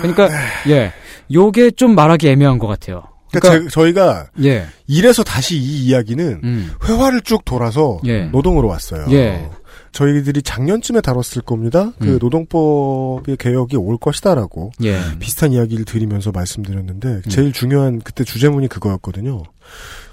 그러니까 0.00 0.28
예, 0.68 0.92
요게 1.32 1.72
좀 1.72 1.94
말하기 1.94 2.28
애매한 2.28 2.58
것 2.58 2.66
같아요. 2.66 3.02
그러니까, 3.32 3.62
제- 3.64 3.68
저희가 3.70 4.26
예, 4.44 4.66
이래서 4.86 5.22
다시 5.22 5.56
이 5.56 5.86
이야기는 5.86 6.40
음, 6.44 6.70
회화를 6.84 7.22
쭉 7.22 7.44
돌아서 7.46 7.98
예. 8.04 8.24
노동으로 8.24 8.68
왔어요. 8.68 9.06
예. 9.10 9.48
저희들이 9.92 10.42
작년쯤에 10.42 11.00
다뤘을 11.02 11.42
겁니다. 11.44 11.92
그 11.98 12.14
음. 12.14 12.18
노동법의 12.20 13.36
개혁이 13.38 13.76
올 13.76 13.96
것이다라고 13.98 14.72
예, 14.84 14.98
비슷한 15.18 15.52
이야기를 15.52 15.84
드리면서 15.86 16.30
말씀드렸는데 16.32 17.08
음. 17.08 17.22
제일 17.28 17.52
중요한 17.52 18.00
그때 18.02 18.24
주제문이 18.24 18.68
그거였거든요. 18.68 19.42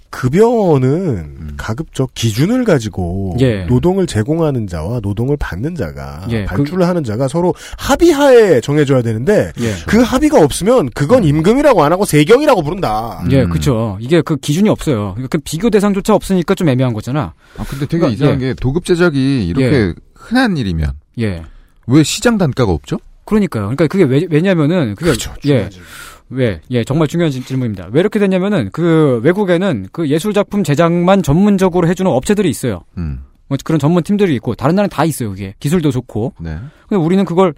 급여는 0.09 0.87
음. 0.87 1.53
가급적 1.57 2.13
기준을 2.13 2.63
가지고 2.63 3.35
예. 3.39 3.65
노동을 3.65 4.07
제공하는 4.07 4.67
자와 4.67 4.99
노동을 5.01 5.37
받는 5.37 5.75
자가 5.75 6.27
예, 6.29 6.45
발주를 6.45 6.87
하는 6.87 7.03
자가 7.03 7.27
서로 7.27 7.53
합의하에 7.77 8.61
정해줘야 8.61 9.01
되는데 9.01 9.51
예. 9.59 9.73
그 9.87 10.01
합의가 10.01 10.41
없으면 10.43 10.89
그건 10.95 11.23
임금이라고 11.23 11.83
안 11.83 11.91
하고 11.91 12.05
세경이라고 12.05 12.63
부른다. 12.63 13.23
예, 13.31 13.43
음. 13.43 13.49
그쵸. 13.49 13.97
이게 14.01 14.21
그 14.21 14.35
기준이 14.37 14.69
없어요. 14.69 15.15
그 15.29 15.37
비교 15.39 15.69
대상조차 15.69 16.15
없으니까 16.15 16.55
좀 16.55 16.69
애매한 16.69 16.93
거잖아. 16.93 17.33
아, 17.57 17.63
근데 17.67 17.85
되게 17.85 17.99
그러니까, 17.99 18.15
이상한 18.15 18.41
예. 18.41 18.47
게 18.47 18.53
도급 18.53 18.85
제작이 18.85 19.47
이렇게 19.47 19.93
흔한 20.15 20.57
일이면 20.57 20.93
예. 21.19 21.43
왜 21.87 22.03
시장 22.03 22.37
단가가 22.37 22.71
없죠? 22.71 22.99
그러니까요. 23.25 23.63
그러니까 23.65 23.87
그게 23.87 24.03
왜, 24.03 24.25
왜냐면은, 24.29 24.95
그게, 24.95 25.11
그렇죠. 25.11 25.33
예. 25.45 25.69
왜, 26.29 26.61
예, 26.71 26.83
정말 26.83 27.07
중요한 27.07 27.31
질- 27.31 27.43
질문입니다. 27.43 27.89
왜 27.91 27.99
이렇게 27.99 28.19
됐냐면은, 28.19 28.69
그, 28.71 29.19
외국에는 29.23 29.87
그 29.91 30.07
예술 30.09 30.33
작품 30.33 30.63
제작만 30.63 31.23
전문적으로 31.23 31.87
해주는 31.87 32.09
업체들이 32.11 32.49
있어요. 32.49 32.81
음. 32.97 33.21
뭐 33.47 33.57
그런 33.63 33.79
전문 33.79 34.03
팀들이 34.03 34.35
있고, 34.35 34.53
다른 34.55 34.75
나라는 34.75 34.89
다 34.89 35.05
있어요, 35.05 35.29
그게. 35.29 35.55
기술도 35.59 35.89
좋고. 35.91 36.33
네. 36.39 36.57
근데 36.87 37.03
우리는 37.03 37.25
그걸, 37.25 37.53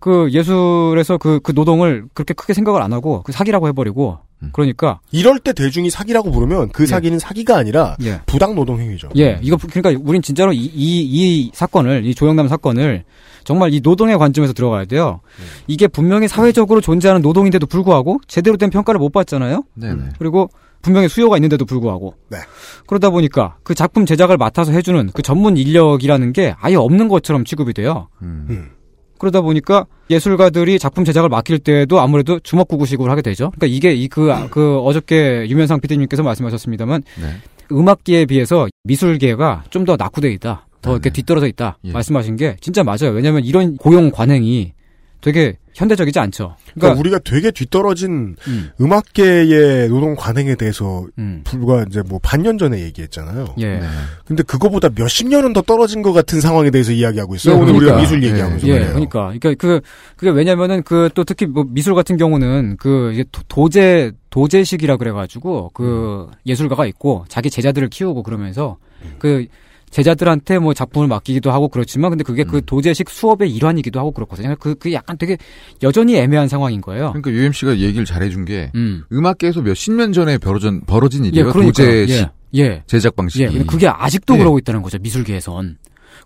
그 0.00 0.28
예술에서 0.32 1.18
그, 1.18 1.40
그 1.42 1.52
노동을 1.52 2.04
그렇게 2.14 2.34
크게 2.34 2.52
생각을 2.52 2.82
안 2.82 2.92
하고, 2.92 3.22
그 3.22 3.30
사기라고 3.32 3.68
해버리고, 3.68 4.18
음. 4.42 4.50
그러니까, 4.52 4.98
이럴 5.12 5.38
때 5.38 5.52
대중이 5.52 5.88
사기라고 5.90 6.30
부르면 6.32 6.70
그 6.70 6.82
예. 6.82 6.86
사기는 6.86 7.18
사기가 7.18 7.56
아니라 7.56 7.96
예. 8.02 8.20
부당 8.26 8.54
노동 8.54 8.80
행위죠. 8.80 9.08
예, 9.16 9.38
이거, 9.40 9.56
그러니까 9.56 10.02
우린 10.04 10.20
진짜로 10.20 10.52
이, 10.52 10.58
이, 10.58 10.70
이 10.74 11.50
사건을, 11.54 12.04
이 12.04 12.14
조영남 12.14 12.48
사건을 12.48 13.04
정말 13.46 13.72
이 13.72 13.80
노동의 13.80 14.18
관점에서 14.18 14.52
들어가야 14.52 14.84
돼요. 14.86 15.20
이게 15.68 15.86
분명히 15.86 16.26
사회적으로 16.28 16.80
존재하는 16.80 17.22
노동인데도 17.22 17.66
불구하고 17.66 18.20
제대로 18.26 18.56
된 18.56 18.70
평가를 18.70 18.98
못 18.98 19.10
받잖아요? 19.12 19.62
네네. 19.74 20.02
그리고 20.18 20.50
분명히 20.82 21.08
수요가 21.08 21.36
있는데도 21.36 21.64
불구하고. 21.64 22.14
네. 22.28 22.38
그러다 22.86 23.10
보니까 23.10 23.56
그 23.62 23.74
작품 23.74 24.04
제작을 24.04 24.36
맡아서 24.36 24.72
해주는 24.72 25.10
그 25.14 25.22
전문 25.22 25.56
인력이라는 25.56 26.32
게 26.32 26.54
아예 26.60 26.74
없는 26.74 27.06
것처럼 27.08 27.44
취급이 27.44 27.72
돼요. 27.72 28.08
음. 28.20 28.46
음. 28.50 28.70
그러다 29.18 29.40
보니까 29.40 29.86
예술가들이 30.10 30.78
작품 30.78 31.04
제작을 31.04 31.28
맡길 31.30 31.60
때에도 31.60 32.00
아무래도 32.00 32.38
주먹구구식으로 32.40 33.10
하게 33.10 33.22
되죠. 33.22 33.50
그러니까 33.56 33.66
이게 33.74 33.94
이그그 33.94 34.80
어저께 34.80 35.46
유면상 35.48 35.80
PD님께서 35.80 36.22
말씀하셨습니다만 36.22 37.02
네. 37.22 37.28
음악계에 37.72 38.26
비해서 38.26 38.66
미술계가 38.84 39.64
좀 39.70 39.84
더 39.86 39.96
낙후돼 39.96 40.30
있다. 40.32 40.65
더 40.86 40.92
이렇게. 40.92 41.10
뒤떨어져 41.10 41.46
있다. 41.48 41.78
예. 41.84 41.92
말씀하신 41.92 42.36
게 42.36 42.56
진짜 42.60 42.82
맞아요. 42.82 43.10
왜냐하면 43.12 43.44
이런 43.44 43.76
고용 43.76 44.10
관행이 44.10 44.72
되게 45.20 45.56
현대적이지 45.74 46.18
않죠. 46.20 46.56
그러니까 46.74 46.74
그러니까 46.94 47.00
우리가 47.00 47.18
되게 47.18 47.50
뒤떨어진 47.50 48.36
음, 48.46 48.70
음악계의 48.80 49.88
노동 49.88 50.14
관행에 50.14 50.54
대해서 50.54 51.04
음, 51.18 51.40
불과 51.44 51.84
이제 51.88 52.02
뭐 52.06 52.18
반년 52.22 52.58
전에 52.58 52.80
얘기했잖아요. 52.80 53.54
예. 53.58 53.78
네. 53.78 53.86
근데 54.24 54.42
그거보다 54.42 54.88
몇십 54.94 55.28
년은 55.28 55.52
더 55.52 55.62
떨어진 55.62 56.02
것 56.02 56.12
같은 56.12 56.40
상황에 56.40 56.70
대해서 56.70 56.92
이야기하고 56.92 57.34
있어요. 57.34 57.56
예, 57.56 57.58
오늘 57.58 57.74
우리가 57.74 57.92
그러니까. 57.96 58.00
미술 58.02 58.22
예, 58.22 58.28
얘기하면서 58.30 58.66
예, 58.68 58.72
말이에요. 58.72 58.90
그러니까, 58.92 59.32
그러니까 59.38 59.54
그 59.58 59.80
그게 60.16 60.30
왜냐면은 60.30 60.82
그 60.82 61.10
또 61.14 61.24
특히 61.24 61.46
뭐 61.46 61.64
미술 61.68 61.94
같은 61.94 62.16
경우는 62.16 62.76
그 62.78 63.12
이게 63.12 63.24
도제 63.48 64.12
도제식이라 64.30 64.96
그래가지고 64.98 65.70
그 65.74 66.28
예술가가 66.46 66.86
있고 66.86 67.24
자기 67.28 67.50
제자들을 67.50 67.88
키우고 67.88 68.22
그러면서 68.22 68.76
그 69.18 69.46
제자들한테 69.90 70.58
뭐 70.58 70.74
작품을 70.74 71.08
맡기기도 71.08 71.50
하고 71.52 71.68
그렇지만 71.68 72.10
근데 72.10 72.24
그게 72.24 72.44
그 72.44 72.56
음. 72.56 72.62
도제식 72.66 73.08
수업의 73.08 73.50
일환이기도 73.54 73.98
하고 73.98 74.10
그렇거든요. 74.10 74.54
그 74.58 74.74
그게 74.74 74.94
약간 74.94 75.16
되게 75.16 75.38
여전히 75.82 76.16
애매한 76.16 76.48
상황인 76.48 76.80
거예요. 76.80 77.12
그러니까 77.12 77.30
UMC가 77.30 77.78
얘기를 77.78 78.04
잘해준 78.04 78.44
게 78.44 78.70
음. 78.74 79.04
음악계에서 79.12 79.62
몇십 79.62 79.94
년 79.94 80.12
전에 80.12 80.38
벌어진 80.38 80.82
벌어진 80.86 81.24
예, 81.24 81.28
일이에요. 81.28 81.52
그러니까 81.52 81.72
도제식 81.72 82.28
예, 82.54 82.60
예. 82.60 82.82
제작 82.86 83.16
방식이. 83.16 83.44
예, 83.44 83.64
그게 83.64 83.88
아직도 83.88 84.34
예. 84.34 84.38
그러고 84.38 84.58
있다는 84.58 84.82
거죠 84.82 84.98
미술계에선. 85.00 85.78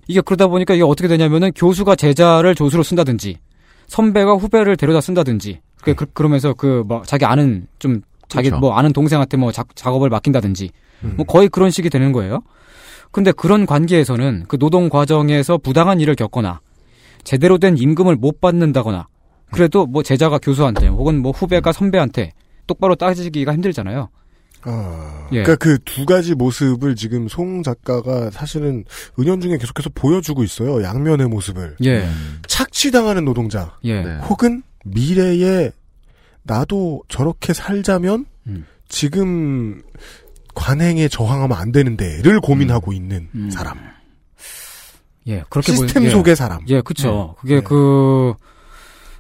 이게 0.09 0.21
그러다 0.21 0.47
보니까 0.49 0.75
이게 0.75 0.83
어떻게 0.83 1.09
되냐면은 1.09 1.53
교수가 1.53 1.97
제자를 1.97 2.55
조수로 2.55 2.83
쓴다든지 2.83 3.37
선배가 3.87 4.35
후배를 4.35 4.77
데려다 4.77 5.01
쓴다든지 5.01 5.61
그, 5.83 5.95
그 5.95 6.07
그러면서 6.07 6.55
그뭐 6.55 7.03
자기 7.07 7.25
아는 7.25 7.67
좀 7.79 8.01
자기 8.29 8.49
그렇죠. 8.49 8.61
뭐 8.61 8.75
아는 8.75 8.93
동생한테 8.93 9.37
뭐 9.37 9.53
작, 9.53 9.75
작업을 9.75 10.09
맡긴다든지 10.09 10.71
음. 11.05 11.15
뭐 11.17 11.27
거의 11.27 11.49
그런 11.49 11.71
식이 11.71 11.91
되는 11.91 12.13
거예요. 12.13 12.41
근데 13.13 13.33
그런 13.33 13.67
관계에서는 13.67 14.45
그 14.49 14.59
노동 14.59 14.89
과정에서 14.89 15.59
부당한 15.59 16.01
일을 16.01 16.15
겪거나 16.15 16.61
제대로 17.25 17.59
된 17.59 17.77
임금을 17.77 18.17
못 18.17 18.41
받는다거나 18.41 19.07
그래도 19.53 19.87
뭐 19.87 20.03
제자가 20.03 20.39
교수한테 20.39 20.87
혹은 20.89 21.21
뭐 21.21 21.33
후배가 21.33 21.73
선배한테 21.73 22.33
똑바로 22.67 22.95
따지기가 22.95 23.53
힘들잖아요. 23.53 24.09
아, 24.63 25.29
예. 25.33 25.43
그러니까 25.43 25.57
그 25.57 25.79
두 25.85 26.05
가지 26.05 26.35
모습을 26.35 26.95
지금 26.95 27.29
송 27.29 27.63
작가가 27.63 28.31
사실은 28.31 28.85
은연중에 29.19 29.57
계속해서 29.57 29.91
보여주고 29.95 30.45
있어요. 30.45 30.83
양면의 30.83 31.29
모습을. 31.29 31.77
예. 31.83 32.01
음. 32.03 32.41
착취당하는 32.47 33.25
노동자 33.25 33.77
예. 33.85 34.03
네. 34.03 34.19
혹은 34.19 34.63
미래에 34.85 35.71
나도 36.43 37.03
저렇게 37.09 37.53
살자면 37.53 38.27
음. 38.47 38.67
지금 38.89 39.83
관행에 40.55 41.09
저항하면 41.09 41.57
안 41.57 41.72
되는데를 41.72 42.40
고민하고 42.40 42.92
있는 42.92 43.28
음. 43.34 43.51
사람. 43.51 43.78
예. 45.26 45.44
그렇게 45.51 45.72
시스템 45.72 46.03
보이- 46.03 46.07
예. 46.07 46.11
속의 46.11 46.36
사람. 46.36 46.61
예, 46.68 46.80
그쵸. 46.80 47.36
그게 47.40 47.57
네. 47.57 47.61
그, 47.61 48.34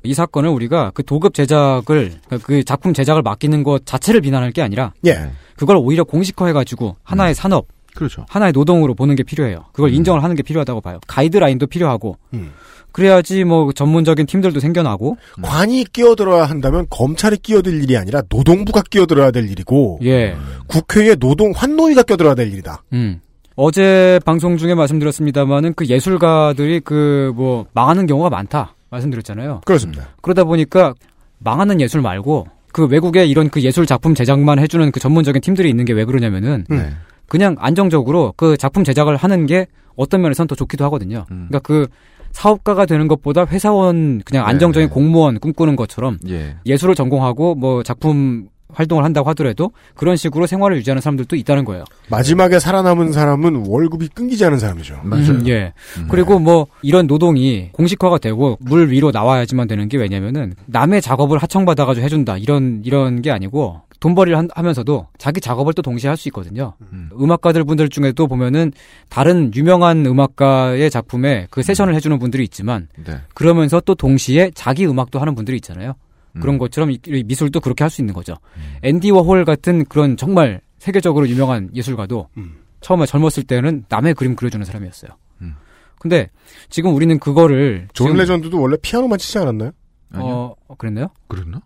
이 0.02 0.14
사건을 0.14 0.48
우리가 0.48 0.92
그 0.94 1.04
도급 1.04 1.34
제작을, 1.34 2.14
그 2.42 2.64
작품 2.64 2.94
제작을 2.94 3.22
맡기는 3.22 3.62
것 3.62 3.84
자체를 3.84 4.22
비난할 4.22 4.50
게 4.52 4.62
아니라, 4.62 4.92
예. 5.06 5.30
그걸 5.56 5.76
오히려 5.76 6.04
공식화해가지고 6.04 6.96
하나의 7.02 7.34
산업, 7.34 7.66
그렇죠. 7.94 8.24
하나의 8.30 8.52
노동으로 8.52 8.94
보는 8.94 9.14
게 9.14 9.22
필요해요. 9.22 9.66
그걸 9.72 9.90
음. 9.90 9.94
인정을 9.94 10.22
하는 10.22 10.36
게 10.36 10.42
필요하다고 10.42 10.80
봐요. 10.80 11.00
가이드라인도 11.06 11.66
필요하고, 11.66 12.16
음. 12.32 12.52
그래야지 12.92 13.44
뭐 13.44 13.72
전문적인 13.72 14.26
팀들도 14.26 14.60
생겨나고, 14.60 15.16
관이 15.42 15.84
끼어들어야 15.92 16.44
한다면 16.44 16.86
검찰이 16.90 17.36
끼어들 17.38 17.82
일이 17.82 17.96
아니라 17.96 18.22
노동부가 18.28 18.82
끼어들어야 18.88 19.30
될 19.30 19.48
일이고 19.50 20.00
예, 20.02 20.36
국회에 20.66 21.14
노동 21.16 21.52
환노위가 21.54 22.02
끼어들어야 22.02 22.34
될 22.34 22.52
일이다. 22.52 22.82
음. 22.92 23.20
어제 23.56 24.20
방송 24.24 24.56
중에 24.56 24.74
말씀드렸습니다만은 24.74 25.74
그 25.74 25.86
예술가들이 25.86 26.80
그 26.80 27.32
뭐 27.34 27.66
망하는 27.72 28.06
경우가 28.06 28.30
많다 28.30 28.74
말씀드렸잖아요. 28.90 29.60
그렇습니다. 29.64 30.08
그러다 30.22 30.44
보니까 30.44 30.94
망하는 31.38 31.80
예술 31.80 32.00
말고 32.00 32.46
그 32.72 32.86
외국에 32.86 33.26
이런 33.26 33.50
그 33.50 33.60
예술 33.62 33.86
작품 33.86 34.14
제작만 34.14 34.58
해주는 34.58 34.90
그 34.92 35.00
전문적인 35.00 35.42
팀들이 35.42 35.68
있는 35.68 35.84
게 35.84 35.92
왜 35.92 36.04
그러냐면은 36.04 36.64
음. 36.70 36.76
네. 36.76 36.90
그냥 37.26 37.56
안정적으로 37.58 38.32
그 38.36 38.56
작품 38.56 38.82
제작을 38.84 39.16
하는 39.16 39.46
게 39.46 39.66
어떤 39.96 40.22
면에서는 40.22 40.46
더 40.48 40.54
좋기도 40.54 40.84
하거든요. 40.86 41.26
음. 41.30 41.46
그러니까 41.48 41.58
그 41.60 41.86
사업가가 42.32 42.86
되는 42.86 43.08
것보다 43.08 43.46
회사원 43.46 44.22
그냥 44.24 44.46
안정적인 44.46 44.88
네. 44.88 44.94
공무원 44.94 45.38
꿈꾸는 45.38 45.76
것처럼 45.76 46.18
예. 46.28 46.56
예술을 46.66 46.94
전공하고 46.94 47.54
뭐 47.54 47.82
작품 47.82 48.48
활동을 48.74 49.04
한다고 49.04 49.28
하더라도 49.30 49.72
그런 49.94 50.16
식으로 50.16 50.46
생활을 50.46 50.76
유지하는 50.78 51.00
사람들도 51.00 51.36
있다는 51.36 51.64
거예요. 51.64 51.84
마지막에 52.08 52.58
살아남은 52.58 53.12
사람은 53.12 53.66
월급이 53.68 54.08
끊기지 54.08 54.44
않은 54.46 54.58
사람이죠. 54.58 55.00
맞아요. 55.04 55.30
음, 55.30 55.44
예. 55.48 55.72
음. 55.98 56.08
그리고 56.10 56.38
뭐 56.38 56.66
이런 56.82 57.06
노동이 57.06 57.70
공식화가 57.72 58.18
되고 58.18 58.56
물 58.60 58.90
위로 58.90 59.10
나와야지만 59.10 59.68
되는 59.68 59.88
게 59.88 59.96
왜냐면은 59.98 60.54
남의 60.66 61.02
작업을 61.02 61.38
하청받아가지고 61.38 62.04
해준다 62.04 62.36
이런 62.38 62.82
이런 62.84 63.22
게 63.22 63.30
아니고 63.30 63.82
돈벌이를 64.00 64.38
한- 64.38 64.48
하면서도 64.54 65.08
자기 65.18 65.42
작업을 65.42 65.74
또 65.74 65.82
동시에 65.82 66.08
할 66.08 66.16
수 66.16 66.28
있거든요. 66.28 66.72
음. 66.92 67.10
음악가들 67.20 67.64
분들 67.64 67.90
중에도 67.90 68.26
보면은 68.26 68.72
다른 69.10 69.52
유명한 69.54 70.06
음악가의 70.06 70.90
작품에 70.90 71.46
그 71.50 71.62
세션을 71.62 71.94
해주는 71.94 72.18
분들이 72.18 72.42
있지만 72.44 72.88
네. 73.04 73.18
그러면서 73.34 73.80
또 73.80 73.94
동시에 73.94 74.52
자기 74.54 74.86
음악도 74.86 75.18
하는 75.18 75.34
분들이 75.34 75.56
있잖아요. 75.58 75.94
음. 76.36 76.40
그런 76.40 76.58
것처럼 76.58 76.90
이- 76.90 76.98
이 77.06 77.22
미술도 77.24 77.60
그렇게 77.60 77.84
할 77.84 77.90
수 77.90 78.00
있는 78.00 78.14
거죠. 78.14 78.34
앤디 78.82 79.10
워홀 79.10 79.44
같은 79.44 79.84
그런 79.86 80.16
정말 80.16 80.60
세계적으로 80.78 81.28
유명한 81.28 81.70
예술가도 81.74 82.28
음. 82.36 82.56
처음에 82.80 83.04
젊었을 83.06 83.42
때는 83.44 83.84
남의 83.88 84.14
그림 84.14 84.36
그려주는 84.36 84.64
사람이었어요. 84.64 85.10
음. 85.42 85.54
근데 85.98 86.30
지금 86.70 86.94
우리는 86.94 87.18
그거를 87.18 87.88
존 87.92 88.16
레전드도 88.16 88.60
원래 88.60 88.76
피아노만 88.80 89.18
치지 89.18 89.38
않았나요? 89.38 89.72
아니요. 90.12 90.32
어, 90.34 90.54
어, 90.68 90.74
그랬나요? 90.76 91.08
그랬나? 91.28 91.60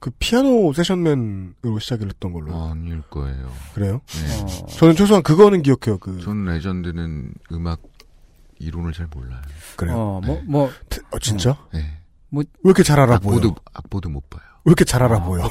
그 0.00 0.10
피아노 0.18 0.72
세션맨으로 0.72 1.78
시작을 1.80 2.08
했던 2.08 2.32
걸로 2.32 2.54
아닐 2.62 3.00
거예요. 3.02 3.50
그래요? 3.74 4.00
네. 4.06 4.42
어, 4.42 4.66
저는 4.66 4.94
최소한 4.96 5.22
그거는 5.22 5.62
기억해요. 5.62 5.98
그 5.98 6.18
존 6.20 6.44
레전드는 6.44 7.32
음악 7.52 7.80
이론을 8.58 8.92
잘 8.92 9.06
몰라요. 9.14 9.40
그래요. 9.76 9.96
어, 9.96 10.20
뭐, 10.24 10.42
뭐, 10.46 10.70
트- 10.88 11.00
어, 11.10 11.18
진짜? 11.18 11.56
네. 11.72 11.80
뭐 12.34 12.42
왜 12.42 12.68
이렇게 12.70 12.82
잘 12.82 12.98
알아 13.00 13.18
보여? 13.18 13.36
악보도 13.36 13.54
악보도 13.72 14.08
못 14.10 14.28
봐요. 14.30 14.42
왜 14.64 14.70
이렇게 14.70 14.84
잘 14.84 15.02
알아 15.02 15.22
보여? 15.22 15.48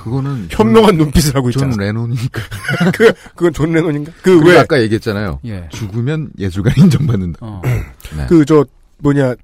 그거는 0.00 0.48
현명한 0.50 0.96
눈빛을 0.96 1.36
하고 1.36 1.50
존 1.52 1.68
있잖아. 1.70 1.84
레논이니까. 1.84 2.40
그 2.94 3.12
그건 3.34 3.52
존 3.52 3.72
레논인가? 3.72 4.12
그 4.22 4.40
왜? 4.44 4.58
아까 4.58 4.80
얘기했잖아요. 4.82 5.38
예. 5.44 5.68
죽으면 5.72 6.30
예술가 6.38 6.70
인정받는다. 6.76 7.38
어. 7.40 7.62
네. 8.16 8.26
그저 8.28 8.64
뭐냐 8.98 9.34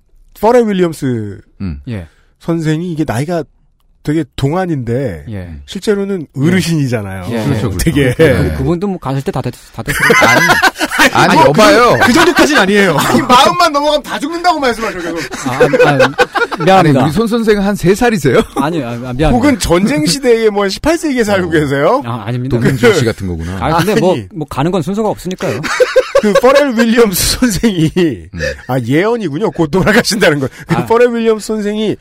퍼렐 0.41 0.61
윌리엄스 0.67 1.41
음. 1.61 1.81
예. 1.89 2.09
선생이 2.41 2.93
이게 2.93 3.05
나이가 3.07 3.45
되게 4.03 4.25
동안인데 4.37 5.25
예. 5.31 5.61
실제로는 5.67 6.27
어르신이잖아요. 6.37 7.25
예. 7.31 7.45
그렇죠, 7.45 7.71
그렇죠. 7.71 7.79
되게 7.79 8.15
네. 8.15 8.55
그분도 8.57 8.87
뭐 8.87 8.99
가실 8.99 9.23
때다 9.23 9.41
됐, 9.41 9.53
다 9.73 9.83
됐어요. 9.83 10.09
아니, 11.13 11.37
아니 11.39 11.41
여봐요. 11.49 11.99
그 12.03 12.13
정도까지는 12.13 12.63
아니에요. 12.63 12.97
아니 13.01 13.23
마음만 13.23 13.73
넘어가면 13.73 14.03
다 14.03 14.19
죽는다고 14.19 14.59
말씀하셔 14.61 14.99
계속. 14.99 15.19
아, 15.47 15.51
아, 15.51 15.55
아, 15.55 15.89
아니 15.91 16.65
미안합니다. 16.65 17.05
우리 17.05 17.13
손 17.13 17.27
선생 17.27 17.59
은 17.59 17.63
한 17.63 17.75
세 17.77 17.95
살이세요? 17.95 18.43
아니, 18.57 18.83
아, 18.83 18.89
아, 18.91 18.93
미안합니다. 18.97 19.29
혹은 19.31 19.59
전쟁 19.59 20.05
시대에 20.07 20.49
뭐 20.51 20.65
18세기에 20.65 21.25
살고 21.25 21.51
계세요? 21.51 22.03
아, 22.05 22.25
아닙니다. 22.27 22.57
동현주 22.59 22.95
씨 22.95 23.05
같은 23.05 23.27
거구나. 23.27 23.59
아, 23.61 23.77
근데 23.79 24.01
뭐, 24.01 24.15
아니. 24.15 24.27
뭐 24.35 24.47
가는 24.49 24.71
건 24.71 24.83
순서가 24.83 25.09
없으니까요. 25.09 25.61
그 26.23 26.33
퍼렐 26.41 26.73
윌리엄스 26.79 27.39
선생이 27.39 27.91
아 28.69 28.79
예언이군요. 28.81 29.51
곧 29.51 29.71
돌아가신다는 29.71 30.41
거. 30.41 30.49
그 30.67 30.75
아. 30.75 30.87
퍼렐 30.87 31.13
윌리엄스 31.15 31.47
선생이 31.47 31.97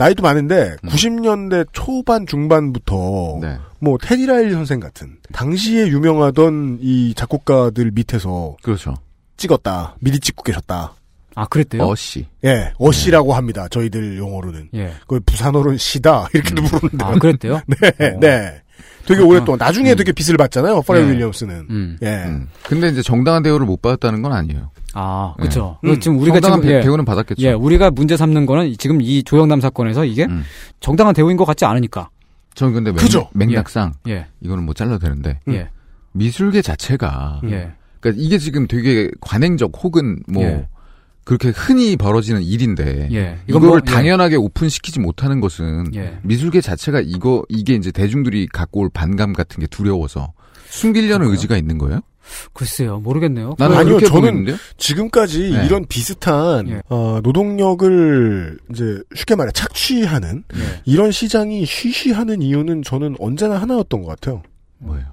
나이도 0.00 0.22
많은데 0.22 0.76
90년대 0.82 1.68
초반 1.72 2.26
중반부터 2.26 3.38
네. 3.42 3.58
뭐 3.80 3.98
테디 4.00 4.24
라일리 4.24 4.52
선생 4.54 4.80
같은 4.80 5.18
당시에 5.30 5.88
유명하던 5.88 6.78
이 6.80 7.12
작곡가들 7.14 7.90
밑에서 7.90 8.56
그렇죠. 8.62 8.94
찍었다. 9.36 9.96
미리 10.00 10.18
찍고 10.18 10.42
계셨다. 10.42 10.94
아, 11.34 11.46
그랬대요? 11.46 11.82
어씨. 11.84 12.26
예, 12.44 12.72
어씨라고 12.78 13.34
합니다. 13.34 13.68
저희들 13.68 14.16
용어로는. 14.18 14.70
예. 14.74 14.94
그걸 15.02 15.20
부산어로는 15.20 15.76
시다 15.76 16.26
이렇게도 16.32 16.62
부르는데. 16.62 17.04
아, 17.04 17.12
그랬대요? 17.14 17.60
네, 17.68 17.88
어. 17.88 18.18
네. 18.20 18.62
되게 19.10 19.22
오랫동안 19.22 19.58
나중에 19.58 19.94
되게 19.96 20.12
빚을 20.12 20.36
받잖아요. 20.36 20.82
퍼렐 20.82 21.02
네. 21.06 21.12
윌리엄스는. 21.12 21.66
음. 21.68 21.98
예. 22.02 22.24
음. 22.26 22.48
근데 22.64 22.88
이제 22.88 23.02
정당한 23.02 23.42
대우를 23.42 23.66
못 23.66 23.82
받았다는 23.82 24.22
건 24.22 24.32
아니에요. 24.32 24.70
아, 24.94 25.34
그쵸. 25.40 25.78
음. 25.84 25.94
그 25.94 26.00
지금 26.00 26.18
우리가 26.18 26.34
정당한 26.40 26.60
지금, 26.60 26.70
대- 26.72 26.78
예. 26.78 26.82
대우는 26.82 27.04
받았겠죠. 27.04 27.42
예, 27.42 27.52
우리가 27.52 27.90
문제 27.90 28.16
삼는 28.16 28.46
거는 28.46 28.74
지금 28.78 29.00
이 29.02 29.22
조영남 29.24 29.60
사건에서 29.60 30.04
이게 30.04 30.24
음. 30.26 30.44
정당한 30.78 31.14
대우인 31.14 31.36
것 31.36 31.44
같지 31.44 31.64
않으니까. 31.64 32.08
저는 32.54 32.72
근데 32.74 32.90
맥, 32.92 32.98
그죠? 32.98 33.28
맥락상 33.32 33.94
예, 34.08 34.26
이거는 34.40 34.64
못 34.64 34.74
잘라도 34.74 34.98
되는데 34.98 35.38
예, 35.48 35.68
미술계 36.12 36.62
자체가 36.62 37.40
예. 37.44 37.72
그러니까 38.00 38.22
이게 38.22 38.38
지금 38.38 38.66
되게 38.66 39.08
관행적 39.20 39.72
혹은 39.82 40.18
뭐 40.28 40.42
예. 40.42 40.66
그렇게 41.24 41.50
흔히 41.50 41.96
벌어지는 41.96 42.42
일인데 42.42 43.08
예. 43.12 43.38
이거를 43.46 43.46
이건 43.48 43.62
뭐, 43.62 43.76
예. 43.76 43.80
당연하게 43.92 44.36
오픈시키지 44.36 45.00
못하는 45.00 45.40
것은 45.40 45.94
예. 45.94 46.18
미술계 46.22 46.60
자체가 46.60 47.00
이거 47.04 47.44
이게 47.48 47.74
이제 47.74 47.92
대중들이 47.92 48.46
갖고 48.46 48.80
올 48.80 48.90
반감 48.92 49.32
같은 49.32 49.60
게 49.60 49.66
두려워서 49.66 50.32
숨기려는 50.68 51.28
의지가 51.28 51.56
있는 51.56 51.78
거예요? 51.78 52.00
글쎄요, 52.52 53.00
모르겠네요. 53.00 53.56
나는 53.58 53.76
아니요, 53.76 53.96
그렇게 53.96 54.06
저는 54.06 54.20
보이는데요? 54.22 54.56
지금까지 54.76 55.50
네. 55.50 55.66
이런 55.66 55.84
비슷한 55.86 56.68
예. 56.68 56.82
어, 56.88 57.20
노동력을 57.22 58.58
이제 58.70 59.00
쉽게 59.14 59.34
말해 59.34 59.50
착취하는 59.52 60.44
예. 60.54 60.82
이런 60.84 61.10
시장이 61.10 61.64
쉬쉬하는 61.66 62.42
이유는 62.42 62.82
저는 62.82 63.16
언제나 63.18 63.56
하나였던 63.56 64.02
것 64.02 64.08
같아요. 64.08 64.42
뭐예요? 64.78 65.06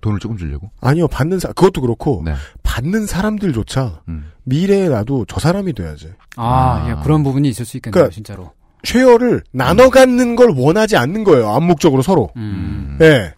돈을 0.00 0.18
조금 0.20 0.36
주려고? 0.36 0.70
아니요, 0.80 1.08
받는 1.08 1.38
사 1.38 1.48
그것도 1.48 1.80
그렇고 1.80 2.22
네. 2.24 2.34
받는 2.62 3.06
사람들조차 3.06 4.00
음. 4.08 4.30
미래에 4.44 4.88
나도 4.88 5.24
저 5.28 5.38
사람이 5.40 5.72
돼야지. 5.74 6.08
아, 6.36 6.44
아. 6.44 6.90
예, 6.90 7.02
그런 7.02 7.22
부분이 7.22 7.48
있을 7.48 7.64
수 7.64 7.76
있겠네요, 7.78 7.92
그러니까 7.92 8.14
진짜로. 8.14 8.52
쉐어를 8.84 9.42
나눠 9.52 9.90
갖는 9.90 10.36
걸 10.36 10.52
원하지 10.56 10.96
않는 10.96 11.24
거예요. 11.24 11.48
암묵적으로 11.50 12.02
서로. 12.02 12.30
음. 12.36 12.96
예. 13.00 13.34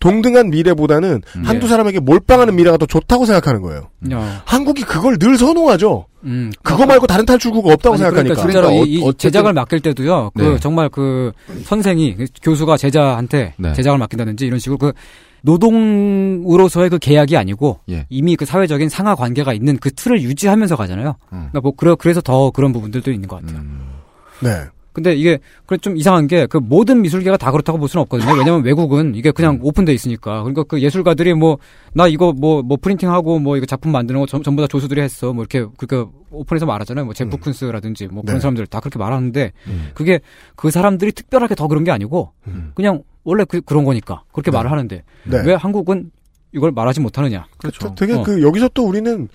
동등한 0.00 0.50
미래보다는 0.50 1.22
음. 1.36 1.42
한두 1.44 1.68
사람에게 1.68 2.00
몰빵하는 2.00 2.56
미래가 2.56 2.76
더 2.76 2.86
좋다고 2.86 3.24
생각하는 3.24 3.62
거예요. 3.62 3.88
야, 4.10 4.42
한국이 4.44 4.82
그걸 4.82 5.16
늘 5.16 5.38
선호하죠. 5.38 6.06
음. 6.24 6.50
그거 6.64 6.86
말고 6.86 7.06
다른 7.06 7.24
탈출구가 7.24 7.72
없다고 7.74 7.94
아니, 7.94 7.98
생각하니까. 8.02 8.34
그러니까 8.34 8.42
진짜로 8.42 8.66
그러니까 8.66 8.86
이, 8.86 8.94
이 8.94 9.00
어- 9.00 9.06
어쨌든- 9.10 9.18
제작을 9.30 9.52
맡길 9.52 9.78
때도요. 9.78 10.32
그 10.36 10.42
네. 10.42 10.58
정말 10.58 10.88
그 10.88 11.30
선생이 11.62 12.16
그 12.16 12.26
교수가 12.42 12.76
제자한테 12.78 13.54
네. 13.58 13.72
제작을 13.74 13.96
맡긴다든지 13.98 14.44
이런 14.44 14.58
식으로 14.58 14.78
그 14.78 14.92
노동으로서의 15.42 16.90
그 16.90 16.98
계약이 16.98 17.36
아니고 17.36 17.80
예. 17.90 18.06
이미 18.08 18.36
그 18.36 18.44
사회적인 18.44 18.88
상하 18.88 19.14
관계가 19.14 19.52
있는 19.52 19.76
그 19.78 19.92
틀을 19.92 20.22
유지하면서 20.22 20.76
가잖아요. 20.76 21.16
음. 21.32 21.48
그러니까 21.50 21.60
뭐 21.60 21.72
그래 21.76 21.94
그래서 21.98 22.20
더 22.20 22.50
그런 22.50 22.72
부분들도 22.72 23.10
있는 23.10 23.28
것 23.28 23.40
같아요. 23.40 23.60
음. 23.60 23.88
네. 24.40 24.50
근데 24.92 25.14
이게 25.14 25.38
그래 25.66 25.78
좀 25.78 25.96
이상한 25.96 26.26
게 26.26 26.46
그 26.46 26.58
모든 26.58 27.00
미술계가 27.02 27.36
다 27.36 27.50
그렇다고 27.50 27.78
볼 27.78 27.88
수는 27.88 28.02
없거든요. 28.02 28.32
왜냐면 28.32 28.62
외국은 28.64 29.14
이게 29.14 29.30
그냥 29.30 29.58
오픈돼 29.62 29.92
있으니까. 29.92 30.42
그러니까 30.42 30.64
그 30.64 30.80
예술가들이 30.80 31.34
뭐 31.34 31.58
나 31.94 32.06
이거 32.08 32.32
뭐뭐 32.32 32.78
프린팅하고 32.80 33.38
뭐 33.38 33.56
이거 33.56 33.66
작품 33.66 33.92
만드는 33.92 34.20
거 34.20 34.26
전, 34.26 34.42
전부 34.42 34.62
다 34.62 34.66
조수들이 34.68 35.00
했어. 35.02 35.32
뭐 35.32 35.44
이렇게 35.44 35.66
그러니까 35.76 36.10
오픈해서 36.30 36.64
말하잖아요. 36.66 37.04
뭐 37.04 37.14
제프 37.14 37.36
쿤스라든지 37.36 38.10
뭐 38.10 38.22
그런 38.22 38.36
네. 38.36 38.40
사람들 38.40 38.66
다 38.66 38.80
그렇게 38.80 38.98
말하는데 38.98 39.52
음. 39.66 39.90
그게 39.94 40.20
그 40.56 40.70
사람들이 40.70 41.12
특별하게 41.12 41.54
더 41.54 41.68
그런 41.68 41.84
게 41.84 41.90
아니고 41.90 42.32
음. 42.46 42.72
그냥 42.74 43.02
원래 43.24 43.44
그, 43.44 43.60
그런 43.60 43.84
거니까 43.84 44.22
그렇게 44.32 44.50
말을 44.50 44.70
하는데 44.70 45.02
네. 45.24 45.42
왜 45.44 45.54
한국은 45.54 46.10
이걸 46.54 46.70
말하지 46.72 47.00
못하느냐? 47.00 47.46
그렇죠. 47.58 47.94
되게 47.94 48.14
어. 48.14 48.22
그 48.22 48.42
여기서 48.42 48.68
또 48.74 48.86
우리는 48.86 49.28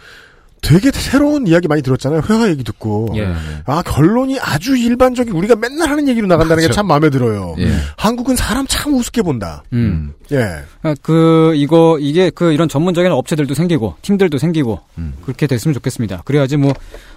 되게 0.68 0.92
새로운 0.92 1.48
이야기 1.48 1.70
많이 1.70 1.82
들었잖아요. 1.82 2.24
회화 2.30 2.50
얘기 2.50 2.62
듣고. 2.66 3.14
예. 3.16 3.32
아 3.66 3.82
결론이 3.82 4.38
아주 4.42 4.76
일반적인 4.76 5.34
우리가 5.34 5.56
맨날 5.56 5.90
하는 5.90 6.10
얘기로 6.10 6.28
나간다는 6.28 6.58
게 6.58 6.64
그렇죠. 6.64 6.76
참 6.76 6.88
마음에 6.88 7.10
들어요. 7.10 7.56
예. 7.60 7.72
한국은 7.96 8.36
사람 8.36 8.68
참 8.68 8.94
우습게 8.94 9.22
본다. 9.22 9.64
음. 9.72 10.12
예. 10.34 10.44
아, 10.84 10.94
그 11.02 11.54
이거 11.56 11.98
이게 12.02 12.30
그 12.30 12.52
이런 12.52 12.68
전문적인 12.68 13.10
업체들도 13.10 13.54
생기고 13.54 13.96
팀들도 14.02 14.38
생기고 14.38 14.82
음. 14.98 15.14
그렇게 15.24 15.48
됐으면 15.48 15.74
좋겠습니다. 15.74 16.24
그래야지 16.26 16.58
뭐 16.58 16.74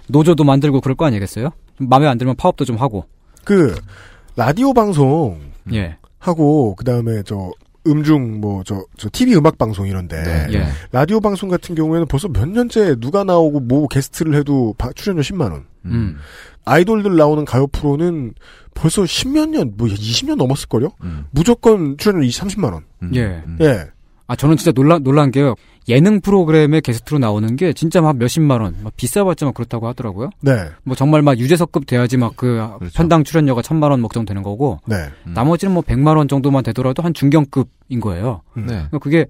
노조도 0.06 0.44
만들고 0.44 0.80
그럴 0.80 0.94
거 0.96 1.06
아니겠어요? 1.06 1.50
마음에 1.78 2.06
안 2.06 2.18
들면 2.18 2.36
파업도 2.36 2.64
좀 2.64 2.76
하고. 2.76 3.06
그 3.42 3.74
라디오 4.36 4.72
방송 4.72 5.40
예. 5.72 5.96
하고 6.20 6.76
그 6.76 6.84
다음에 6.84 7.24
저 7.24 7.50
음중 7.86 8.40
뭐저저 8.40 9.08
TV 9.12 9.34
음악 9.36 9.56
방송 9.58 9.86
이런데 9.86 10.22
네. 10.22 10.46
예. 10.54 10.66
라디오 10.92 11.20
방송 11.20 11.48
같은 11.48 11.74
경우에는 11.74 12.06
벌써 12.06 12.28
몇 12.28 12.48
년째 12.48 12.96
누가 13.00 13.24
나오고 13.24 13.60
뭐 13.60 13.88
게스트를 13.88 14.34
해도 14.34 14.74
바- 14.76 14.92
출연료 14.92 15.22
10만 15.22 15.50
원. 15.52 15.64
음. 15.86 16.16
아이돌들 16.66 17.16
나오는 17.16 17.44
가요 17.46 17.66
프로는 17.68 18.34
벌써 18.74 19.02
10몇 19.02 19.48
년, 19.50 19.72
뭐 19.76 19.88
20년 19.88 20.36
넘었을 20.36 20.68
걸요? 20.68 20.90
음. 21.02 21.24
무조건 21.30 21.96
출연료 21.96 22.22
20, 22.24 22.44
30만 22.44 22.72
원. 22.72 22.84
음. 23.02 23.10
예. 23.14 23.42
음. 23.46 23.56
예. 23.62 23.86
아 24.26 24.36
저는 24.36 24.56
진짜 24.56 24.72
놀란 24.72 25.02
놀란 25.02 25.30
게요. 25.30 25.54
예능 25.90 26.20
프로그램에 26.20 26.80
게스트로 26.80 27.18
나오는 27.18 27.56
게 27.56 27.72
진짜 27.72 28.00
막 28.00 28.16
몇십만 28.16 28.60
원, 28.60 28.76
막 28.82 28.96
비싸봤자 28.96 29.46
막 29.46 29.54
그렇다고 29.54 29.88
하더라고요. 29.88 30.30
네. 30.40 30.52
뭐 30.84 30.96
정말 30.96 31.22
막 31.22 31.38
유재석급 31.38 31.86
돼야지 31.86 32.16
막그 32.16 32.76
그렇죠. 32.78 32.94
편당 32.94 33.24
출연료가 33.24 33.62
천만 33.62 33.90
원 33.90 34.00
먹정 34.00 34.24
되는 34.24 34.42
거고 34.42 34.78
네. 34.86 34.96
음. 35.26 35.34
나머지는 35.34 35.74
뭐 35.74 35.82
백만 35.82 36.16
원 36.16 36.28
정도만 36.28 36.62
되더라도 36.64 37.02
한 37.02 37.12
중견급인 37.12 38.00
거예요. 38.00 38.42
음. 38.56 38.66
네. 38.66 38.74
그러니까 38.74 38.98
그게 38.98 39.26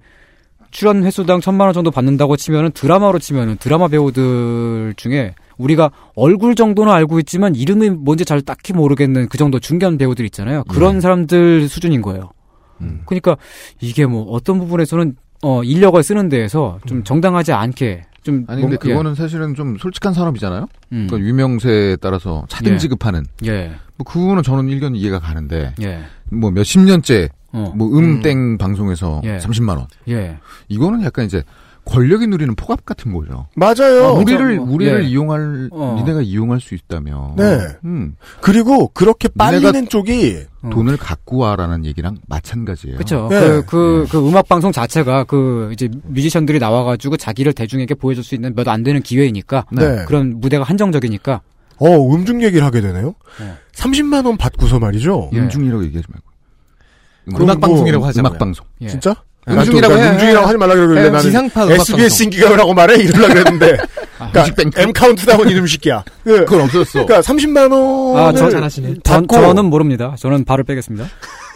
출연 0.71 1.03
횟수당 1.03 1.41
천만 1.41 1.67
원 1.67 1.73
정도 1.73 1.91
받는다고 1.91 2.37
치면은 2.37 2.71
드라마로 2.71 3.19
치면은 3.19 3.57
드라마 3.57 3.89
배우들 3.89 4.93
중에 4.95 5.35
우리가 5.57 5.91
얼굴 6.15 6.55
정도는 6.55 6.91
알고 6.91 7.19
있지만 7.19 7.55
이름이 7.55 7.89
뭔지 7.89 8.25
잘 8.25 8.41
딱히 8.41 8.73
모르겠는 8.73 9.27
그 9.27 9.37
정도 9.37 9.59
중견 9.59 9.97
배우들 9.97 10.25
있잖아요. 10.25 10.63
그런 10.65 10.95
네. 10.95 11.01
사람들 11.01 11.67
수준인 11.67 12.01
거예요. 12.01 12.31
음. 12.79 13.01
그러니까 13.05 13.37
이게 13.79 14.05
뭐 14.05 14.23
어떤 14.31 14.59
부분에서는 14.59 15.15
어 15.43 15.63
인력을 15.63 16.01
쓰는 16.03 16.29
데에서 16.29 16.79
좀 16.85 17.03
정당하지 17.03 17.51
않게 17.53 18.03
좀 18.23 18.45
아니 18.47 18.61
근데 18.61 18.75
뭔가- 18.75 18.77
예. 18.85 18.89
그거는 18.89 19.15
사실은 19.15 19.55
좀 19.55 19.77
솔직한 19.77 20.13
산업이잖아요. 20.13 20.67
음. 20.93 21.07
그러니까 21.09 21.27
유명세에 21.27 21.95
따라서 21.97 22.45
차등 22.49 22.73
예. 22.73 22.77
지급하는 22.77 23.25
예. 23.45 23.71
뭐 23.97 24.05
그거는 24.05 24.43
저는 24.43 24.69
일견 24.69 24.95
이해가 24.95 25.19
가는데 25.19 25.73
예. 25.81 26.03
뭐 26.31 26.51
몇십 26.51 26.81
년째 26.81 27.29
어. 27.53 27.73
뭐 27.75 27.87
음땡 27.97 28.57
방송에서 28.59 29.21
예. 29.25 29.37
30만 29.39 29.69
원 29.77 29.87
예. 30.09 30.37
이거는 30.69 31.01
약간 31.03 31.25
이제 31.25 31.43
권력이 31.85 32.27
누리는 32.27 32.55
포갑 32.55 32.85
같은 32.85 33.13
거죠. 33.13 33.47
맞아요. 33.55 34.05
아, 34.05 34.11
우리를 34.13 34.55
뭐, 34.57 34.73
우리를 34.75 35.03
예. 35.03 35.07
이용할 35.07 35.69
어. 35.71 35.95
니네가 35.99 36.21
이용할 36.21 36.59
수 36.61 36.75
있다면 36.75 37.35
네. 37.37 37.59
음, 37.85 38.15
그리고 38.39 38.87
그렇게 38.89 39.27
빨리는 39.27 39.87
쪽이 39.89 40.45
어. 40.63 40.69
돈을 40.71 40.97
갖고 40.97 41.37
와라는 41.37 41.85
얘기랑 41.85 42.17
마찬가지예요. 42.27 42.97
그렇죠. 42.97 43.29
예. 43.31 43.39
그, 43.39 43.65
그, 43.65 44.07
그 44.09 44.27
음악 44.29 44.47
방송 44.47 44.71
자체가 44.71 45.23
그 45.25 45.69
이제 45.73 45.89
뮤지션들이 46.05 46.59
나와가지고 46.59 47.17
자기를 47.17 47.53
대중에게 47.53 47.95
보여줄 47.95 48.23
수 48.23 48.35
있는 48.35 48.53
몇 48.55 48.67
안 48.71 48.83
되는 48.83 49.01
기회이니까 49.01 49.65
네. 49.71 50.05
그런 50.05 50.39
무대가 50.39 50.63
한정적이니까 50.63 51.41
어, 51.79 52.13
음중 52.15 52.41
얘기를 52.43 52.63
하게 52.65 52.79
되네요. 52.79 53.15
네. 53.39 53.53
30만 53.73 54.25
원 54.25 54.37
받고서 54.37 54.79
말이죠. 54.79 55.31
예. 55.33 55.39
음중이라고 55.39 55.83
얘기하지 55.85 56.07
말고 56.09 57.41
음악 57.41 57.59
뭐 57.59 57.67
방송이라고 57.69 58.05
하자고요. 58.05 58.29
음악 58.29 58.39
방송. 58.39 58.65
예. 58.81 58.87
진짜? 58.87 59.15
음중이라고 59.49 59.97
해. 59.97 60.09
음중이라고 60.11 60.47
하지 60.47 60.57
말라 60.57 60.75
그러길래 60.75 61.01
해. 61.01 61.05
나는 61.05 61.19
지상파 61.21 61.65
음악 61.65 61.79
SBS 61.81 62.23
인기가요라고 62.23 62.73
말해 62.73 62.95
이러려 63.03 63.27
그랬는데 63.27 63.77
그러니까 64.31 64.81
M 64.81 64.93
카운트다운 64.93 65.49
이름 65.49 65.65
시키야. 65.65 66.03
그, 66.23 66.45
그건 66.45 66.61
없었어. 66.61 67.05
그러니까 67.05 67.21
30만 67.21 67.71
원을 67.71 68.21
아, 68.21 68.31
저- 68.33 68.49
잘하시네. 68.51 68.95
전, 69.03 69.25
받고 69.27 69.35
저는 69.41 69.65
모릅니다. 69.65 70.15
저는 70.19 70.45
발을 70.45 70.63
빼겠습니다. 70.63 71.07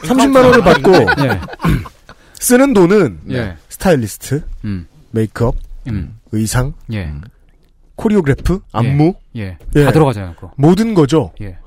30만 0.04 0.36
원을 0.46 0.62
받고 0.62 0.92
예. 1.26 1.40
쓰는 2.40 2.74
돈은 2.74 3.20
예. 3.32 3.56
스타일리스트, 3.70 4.44
음. 4.66 4.88
메이크업, 5.12 5.56
음. 5.88 6.18
의상, 6.32 6.74
예. 6.92 7.12
choreograph, 7.96 8.60
안무 8.72 9.14
예. 9.38 9.58
예. 9.76 9.84
다 9.86 9.92
들어가잖아요, 9.92 10.34
그거. 10.36 10.52
모든 10.58 10.94
거죠. 10.96 11.32
예. 11.42 11.58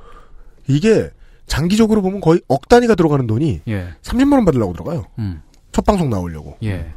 이게 0.66 1.08
장기적으로 1.46 2.02
보면 2.02 2.20
거의 2.20 2.40
억 2.48 2.68
단위가 2.68 2.94
들어가는 2.94 3.26
돈이 3.26 3.62
예. 3.68 3.88
30만 4.02 4.32
원 4.34 4.44
받으려고 4.44 4.72
들어가요. 4.74 5.06
음. 5.18 5.40
첫 5.78 5.84
방송 5.84 6.10
나오려고. 6.10 6.56
예. 6.64 6.92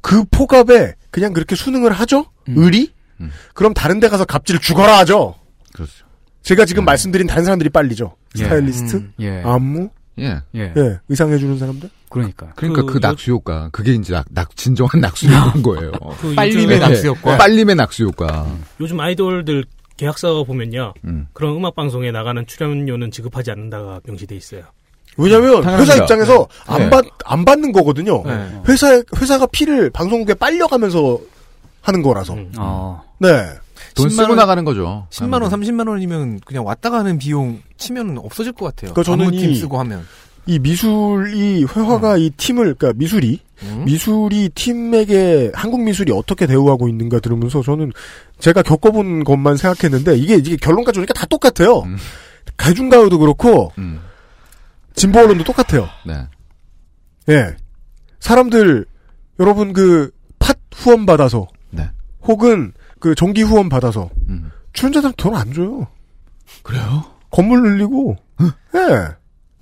그 0.00 0.24
포갑에 0.24 0.96
그냥 1.12 1.32
그렇게 1.32 1.54
수능을 1.54 1.92
하죠? 1.92 2.26
음. 2.48 2.54
의리? 2.56 2.90
음. 3.20 3.30
그럼 3.54 3.72
다른 3.74 4.00
데 4.00 4.08
가서 4.08 4.24
갑질을 4.24 4.60
죽어라 4.60 4.98
하죠. 4.98 5.36
그렇죠. 5.72 6.04
제가 6.42 6.64
지금 6.64 6.84
말씀드린 6.84 7.28
다른 7.28 7.44
사람들이 7.44 7.70
빨리죠. 7.70 8.16
예. 8.36 8.42
스타일리스트, 8.42 8.96
음. 8.96 9.12
예. 9.20 9.40
안무, 9.44 9.90
예. 10.18 10.40
예. 10.56 10.72
예, 10.76 10.98
의상 11.08 11.30
해주는 11.30 11.58
사람들. 11.60 11.90
그러니까. 12.10 12.52
그러니까 12.56 12.82
그, 12.82 12.94
그 12.94 12.98
낙수 13.00 13.30
효과. 13.30 13.68
그게 13.70 13.92
이제 13.92 14.12
낙, 14.12 14.26
낙 14.30 14.56
진정한 14.56 15.00
낙수 15.00 15.28
효과인 15.28 15.62
거예요. 15.62 15.92
그 16.20 16.34
빨림의 16.34 16.64
요즘, 16.64 16.78
낙수 16.80 17.06
효과. 17.06 17.36
빨림의 17.38 17.76
낙수 17.76 18.02
효과. 18.04 18.52
요즘 18.80 18.98
아이돌들 18.98 19.64
계약서 19.96 20.42
보면요. 20.42 20.92
음. 21.04 21.28
그런 21.34 21.54
음악 21.54 21.76
방송에 21.76 22.10
나가는 22.10 22.44
출연료는 22.44 23.12
지급하지 23.12 23.52
않는다가 23.52 24.00
명시돼 24.04 24.34
있어요. 24.34 24.62
왜냐면 25.18 25.62
당연합니다. 25.62 25.78
회사 25.82 25.96
입장에서 26.02 26.38
네. 26.38 26.46
안 26.74 26.78
네. 26.82 26.90
받, 26.90 27.04
안 27.24 27.44
받는 27.44 27.72
거거든요. 27.72 28.22
네. 28.24 28.48
회사, 28.68 29.02
회사가 29.16 29.46
피를 29.46 29.90
방송국에 29.90 30.34
빨려가면서 30.34 31.18
하는 31.82 32.02
거라서. 32.02 32.34
음. 32.34 32.52
어. 32.58 33.02
네. 33.18 33.28
돈 33.94 34.06
10만 34.08 34.10
쓰고 34.10 34.22
원, 34.28 34.36
나가는 34.36 34.64
거죠. 34.64 35.06
10만 35.10 35.42
원, 35.42 35.50
30만 35.50 35.88
원이면 35.88 36.40
그냥 36.44 36.64
왔다 36.64 36.88
가는 36.90 37.18
비용 37.18 37.60
치면 37.76 38.18
없어질 38.18 38.52
것 38.52 38.66
같아요. 38.66 38.92
그러니까 38.94 39.02
저는 39.02 39.34
이- 39.34 39.54
쓰고 39.56 39.78
하면. 39.80 40.06
이 40.46 40.58
미술이, 40.58 41.64
회화가 41.64 42.16
이 42.16 42.30
팀을, 42.30 42.74
그러니까 42.74 42.92
미술이, 42.98 43.38
음? 43.64 43.82
미술이 43.84 44.48
팀에게 44.54 45.50
한국 45.52 45.82
미술이 45.82 46.10
어떻게 46.12 46.46
대우하고 46.46 46.88
있는가 46.88 47.20
들으면서 47.20 47.60
저는 47.62 47.92
제가 48.38 48.62
겪어본 48.62 49.24
것만 49.24 49.58
생각했는데 49.58 50.16
이게, 50.16 50.36
이게 50.36 50.56
결론까지 50.56 51.00
오니까 51.00 51.12
다 51.12 51.26
똑같아요. 51.26 51.80
음. 51.80 51.98
가중가요도 52.56 53.18
그렇고, 53.18 53.72
음. 53.76 54.00
진보 54.98 55.20
언론도 55.20 55.44
똑같아요. 55.44 55.88
네. 56.06 56.26
예. 57.28 57.56
사람들, 58.20 58.84
여러분 59.40 59.72
그, 59.72 60.10
팟 60.38 60.54
후원 60.74 61.06
받아서, 61.06 61.46
네. 61.70 61.88
혹은 62.22 62.72
그 63.00 63.14
정기 63.14 63.42
후원 63.42 63.68
받아서, 63.68 64.10
음. 64.28 64.50
출연자들 64.72 65.12
돈 65.16 65.34
안 65.34 65.52
줘요. 65.52 65.86
그래요? 66.62 67.04
건물 67.30 67.62
늘리고, 67.62 68.16
예. 68.74 69.14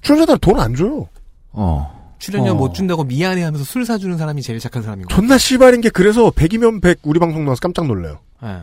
출연자들 0.02 0.38
돈 0.38 0.58
안 0.60 0.74
줘요. 0.74 1.08
어. 1.52 1.94
출연료 2.18 2.52
어. 2.52 2.54
못 2.54 2.72
준다고 2.74 3.04
미안해 3.04 3.42
하면서 3.42 3.62
술 3.64 3.84
사주는 3.84 4.16
사람이 4.16 4.40
제일 4.42 4.58
착한 4.58 4.82
사람인 4.82 5.06
거예요. 5.06 5.16
존나 5.16 5.36
씨발인 5.38 5.80
게 5.82 5.90
그래서 5.90 6.30
100이면 6.30 6.80
100 6.80 7.00
우리 7.02 7.20
방송 7.20 7.44
나와서 7.44 7.60
깜짝 7.60 7.86
놀래요. 7.86 8.20
예. 8.42 8.62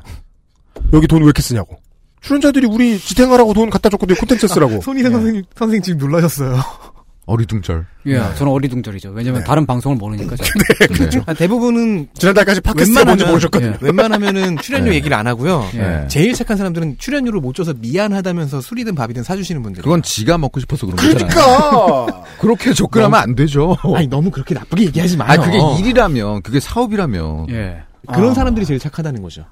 여기 0.94 1.08
돈 1.08 1.20
왜 1.22 1.26
이렇게 1.26 1.42
쓰냐고. 1.42 1.78
출연자들이 2.24 2.68
우리 2.68 2.98
지탱하라고 2.98 3.54
돈 3.54 3.70
갖다 3.70 3.90
내 3.90 4.16
콘텐츠 4.16 4.48
쓰라고. 4.48 4.82
손희상 4.82 5.12
선생님, 5.12 5.44
선생님 5.56 5.84
지금 5.84 6.00
놀라셨어요. 6.00 6.58
어리둥절. 7.26 7.86
예. 8.08 8.18
저는 8.36 8.52
어리둥절이죠. 8.52 9.12
왜냐면 9.12 9.42
네. 9.42 9.46
다른 9.46 9.66
방송을 9.66 9.96
모르니까. 9.96 10.36
저. 10.36 10.44
네. 10.44 11.22
아, 11.26 11.34
대부분은 11.34 12.10
지난달까지 12.18 12.60
팟캐스트에 12.60 13.06
먼저 13.06 13.26
모르셨거든요. 13.28 13.72
예. 13.72 13.78
웬만하면 13.80 14.58
출연료 14.58 14.90
네. 14.90 14.96
얘기를 14.96 15.16
안 15.16 15.26
하고요. 15.28 15.66
예. 15.76 16.08
제일 16.10 16.34
착한 16.34 16.58
사람들은 16.58 16.98
출연료를 16.98 17.40
못 17.40 17.56
줘서 17.56 17.74
미안하다면서 17.78 18.60
술이든 18.60 18.96
밥이든 18.96 19.24
사주시는 19.24 19.64
분들. 19.64 19.84
그건 19.84 20.02
지가 20.02 20.38
먹고 20.38 20.60
싶어서 20.60 20.86
그런 20.86 20.98
거잖아요. 20.98 21.30
그러니까! 21.30 22.24
그렇게 22.40 22.74
접근하면 22.74 23.18
안 23.18 23.36
되죠. 23.36 23.78
아니 23.96 24.08
너무 24.08 24.30
그렇게 24.30 24.54
나쁘게 24.54 24.86
얘기하지 24.88 25.16
마요. 25.16 25.30
아니, 25.32 25.46
그게 25.46 25.60
일이라면, 25.80 26.42
그게 26.42 26.60
사업이라면. 26.60 27.50
예. 27.52 27.84
그런 28.08 28.32
아. 28.32 28.34
사람들이 28.34 28.66
제일 28.66 28.80
착하다는 28.80 29.22
거죠. 29.22 29.46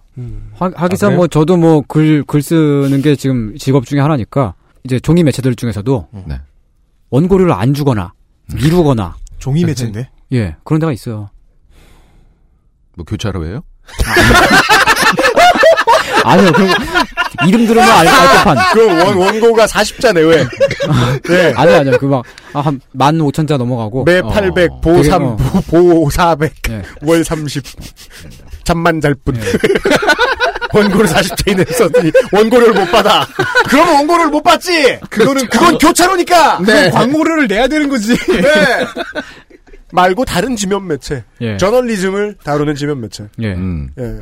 하, 0.59 0.71
하기사 0.75 1.07
아? 1.07 1.09
뭐 1.11 1.27
저도 1.27 1.57
뭐 1.57 1.81
글 1.87 2.23
글 2.25 2.41
쓰는 2.41 3.01
게 3.01 3.15
지금 3.15 3.55
직업 3.57 3.85
중에 3.85 3.99
하나니까 3.99 4.55
이제 4.83 4.99
종이 4.99 5.23
매체들 5.23 5.55
중에서도 5.55 6.07
네. 6.25 6.41
원고료를 7.11 7.53
안 7.53 7.73
주거나 7.73 8.13
미루거나 8.53 9.15
종이 9.39 9.63
매체인데. 9.63 10.09
예 10.33 10.55
그런 10.63 10.79
데가 10.79 10.91
있어요. 10.91 11.29
뭐 12.95 13.05
교차로 13.05 13.45
해요? 13.45 13.61
아니요 16.23 16.51
그럼 16.51 16.69
이름 17.47 17.65
들으면 17.65 17.89
알, 17.89 18.07
알 18.07 18.43
법한. 18.43 18.57
그 18.73 18.87
원, 18.87 19.17
원고가 19.17 19.65
40자 19.65 20.13
내외. 20.13 20.45
네. 21.27 21.53
아니 21.55 21.73
아니요 21.75 21.97
그막한 21.97 23.21
오천 23.21 23.47
자 23.47 23.57
넘어가고 23.57 24.03
매 24.03 24.19
어, 24.19 24.27
800, 24.27 24.81
보 24.81 24.93
되게, 24.97 25.09
3, 25.09 25.23
어. 25.23 25.37
보 25.67 26.09
400, 26.09 26.53
예. 26.69 26.81
월 27.01 27.23
30. 27.23 27.63
잠만 28.63 29.01
잘 29.01 29.15
뿐. 29.15 29.35
예. 29.37 29.41
원고를 30.73 31.05
40자 31.05 31.51
이내 31.51 31.65
썼더니 31.65 32.11
원고료를 32.31 32.73
못 32.73 32.89
받아. 32.91 33.27
그러면 33.67 33.95
원고료를 33.95 34.31
못 34.31 34.41
받지! 34.41 34.97
그거는, 35.09 35.45
그건 35.47 35.77
교차로니까! 35.77 36.59
네. 36.65 36.89
광고료를 36.89 37.47
내야 37.47 37.67
되는 37.67 37.89
거지. 37.89 38.15
네. 38.15 38.43
말고 39.91 40.23
다른 40.23 40.55
지면 40.55 40.87
매체. 40.87 41.25
예. 41.41 41.57
저널리즘을 41.57 42.37
다루는 42.43 42.75
지면 42.75 43.01
매체. 43.01 43.25
예. 43.39 43.53
음. 43.53 43.89
예. 43.99 44.15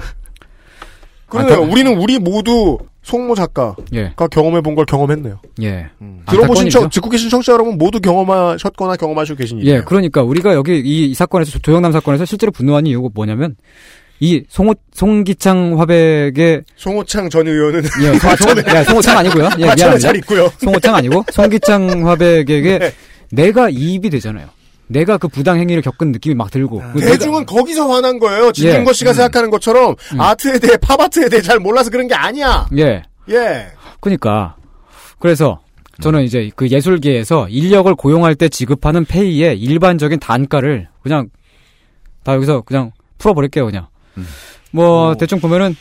그러네요. 1.28 1.62
우리는 1.62 1.96
우리 1.96 2.18
모두 2.18 2.80
송모 3.10 3.36
작가가 3.36 3.76
예. 3.94 4.14
경험해 4.32 4.62
본 4.62 4.76
걸 4.76 4.86
경험했네요. 4.86 5.40
예. 5.64 5.88
들어보신 6.30 6.68
안타까운이죠. 6.68 6.70
청, 6.80 6.90
듣고 6.90 7.10
계신 7.10 7.30
청취자 7.30 7.54
여러분 7.54 7.78
모두 7.78 8.00
경험하셨거나 8.00 8.96
경험하시고 8.98 9.38
계신 9.38 9.58
일이에요. 9.60 9.78
예, 9.78 9.82
그러니까 9.82 10.22
우리가 10.24 10.54
여기 10.54 10.80
이, 10.80 11.06
이 11.10 11.14
사건에서 11.14 11.52
조- 11.52 11.60
조영남 11.60 11.92
사건에서 11.92 12.26
실제로 12.26 12.52
분노한 12.52 12.86
이유가 12.88 13.10
뭐냐면 13.14 13.56
이 14.20 14.44
송호 14.50 14.76
송기창 14.94 15.80
화백의 15.80 16.64
송호창 16.76 17.30
전 17.30 17.48
의원은 17.48 17.84
예, 18.04 18.20
송, 18.20 18.36
송, 18.36 18.56
예, 18.76 18.84
송호창 18.84 19.18
아니고요. 19.18 19.46
예, 19.60 19.64
미안합니다. 19.64 19.98
잘 19.98 20.16
있고요. 20.18 20.52
송호창 20.60 20.94
아니고 20.96 21.26
송기창 21.32 22.08
화백에게 22.08 22.78
네. 22.80 22.92
내가 23.32 23.70
이입이 23.70 24.10
되잖아요. 24.10 24.48
내가 24.90 25.18
그 25.18 25.28
부당 25.28 25.60
행위를 25.60 25.82
겪은 25.84 26.12
느낌이 26.12 26.36
막 26.36 26.50
들고 26.52 26.80
그 26.94 27.00
내가- 27.00 27.12
대중은 27.12 27.46
거기서 27.46 27.88
화난 27.88 28.18
거예요. 28.20 28.52
진중거 28.52 28.90
예. 28.90 28.94
씨가 28.94 29.14
생각하는 29.14 29.50
것처럼 29.52 29.96
아트에 30.18 30.58
대해 30.60 30.78
팝아트에 30.78 31.30
대해 31.30 31.42
잘 31.42 31.60
몰라서 31.60 31.90
그런 31.92 32.08
게 32.08 32.16
아니야. 32.16 32.68
예, 32.78 33.04
예. 33.30 33.68
그러니까 34.00 34.56
그래서 35.20 35.60
저는 36.02 36.24
이제 36.24 36.50
그 36.56 36.68
예술계에서 36.70 37.50
인력을 37.50 37.94
고용할 37.96 38.34
때 38.36 38.50
지급하는 38.50 39.06
페이의 39.06 39.60
일반적인 39.60 40.20
단가를 40.20 40.88
그냥 41.04 41.30
다 42.24 42.34
여기서 42.34 42.62
그냥 42.62 42.92
풀어버릴게요 43.18 43.66
그냥 43.66 43.88
뭐 44.72 45.16
대충 45.16 45.40
보면은 45.40 45.76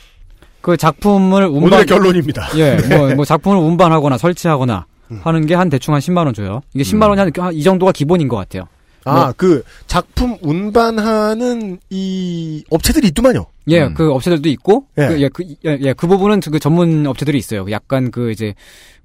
그 0.61 0.75
작품을 0.77 1.45
운반 1.45 1.63
오늘의 1.73 1.85
결론입니다. 1.85 2.49
예, 2.57 2.75
뭐, 2.95 3.15
뭐 3.15 3.25
작품을 3.25 3.57
운반하거나 3.57 4.17
설치하거나 4.17 4.85
하는 5.21 5.45
게 5.47 5.55
한 5.55 5.69
대충 5.69 5.93
한 5.95 6.01
10만 6.01 6.25
원 6.25 6.33
줘요. 6.33 6.61
이게 6.73 6.83
10만 6.83 7.09
원이 7.09 7.19
한, 7.19 7.53
이 7.53 7.63
정도가 7.63 7.91
기본인 7.93 8.27
것 8.27 8.35
같아요. 8.35 8.65
아, 9.05 9.13
뭐- 9.25 9.33
그 9.37 9.63
작품 9.87 10.37
운반하는 10.41 11.79
이 11.89 12.63
업체들이 12.69 13.07
있더만요. 13.09 13.45
예, 13.69 13.83
음. 13.83 13.93
그 13.93 14.11
업체들도 14.11 14.49
있고, 14.49 14.85
예. 14.97 15.07
그, 15.07 15.21
예, 15.21 15.29
그, 15.29 15.43
예, 15.65 15.77
예, 15.81 15.93
그 15.93 16.07
부분은 16.07 16.39
그 16.41 16.59
전문 16.59 17.05
업체들이 17.07 17.37
있어요. 17.37 17.65
약간 17.71 18.11
그 18.11 18.31
이제 18.31 18.55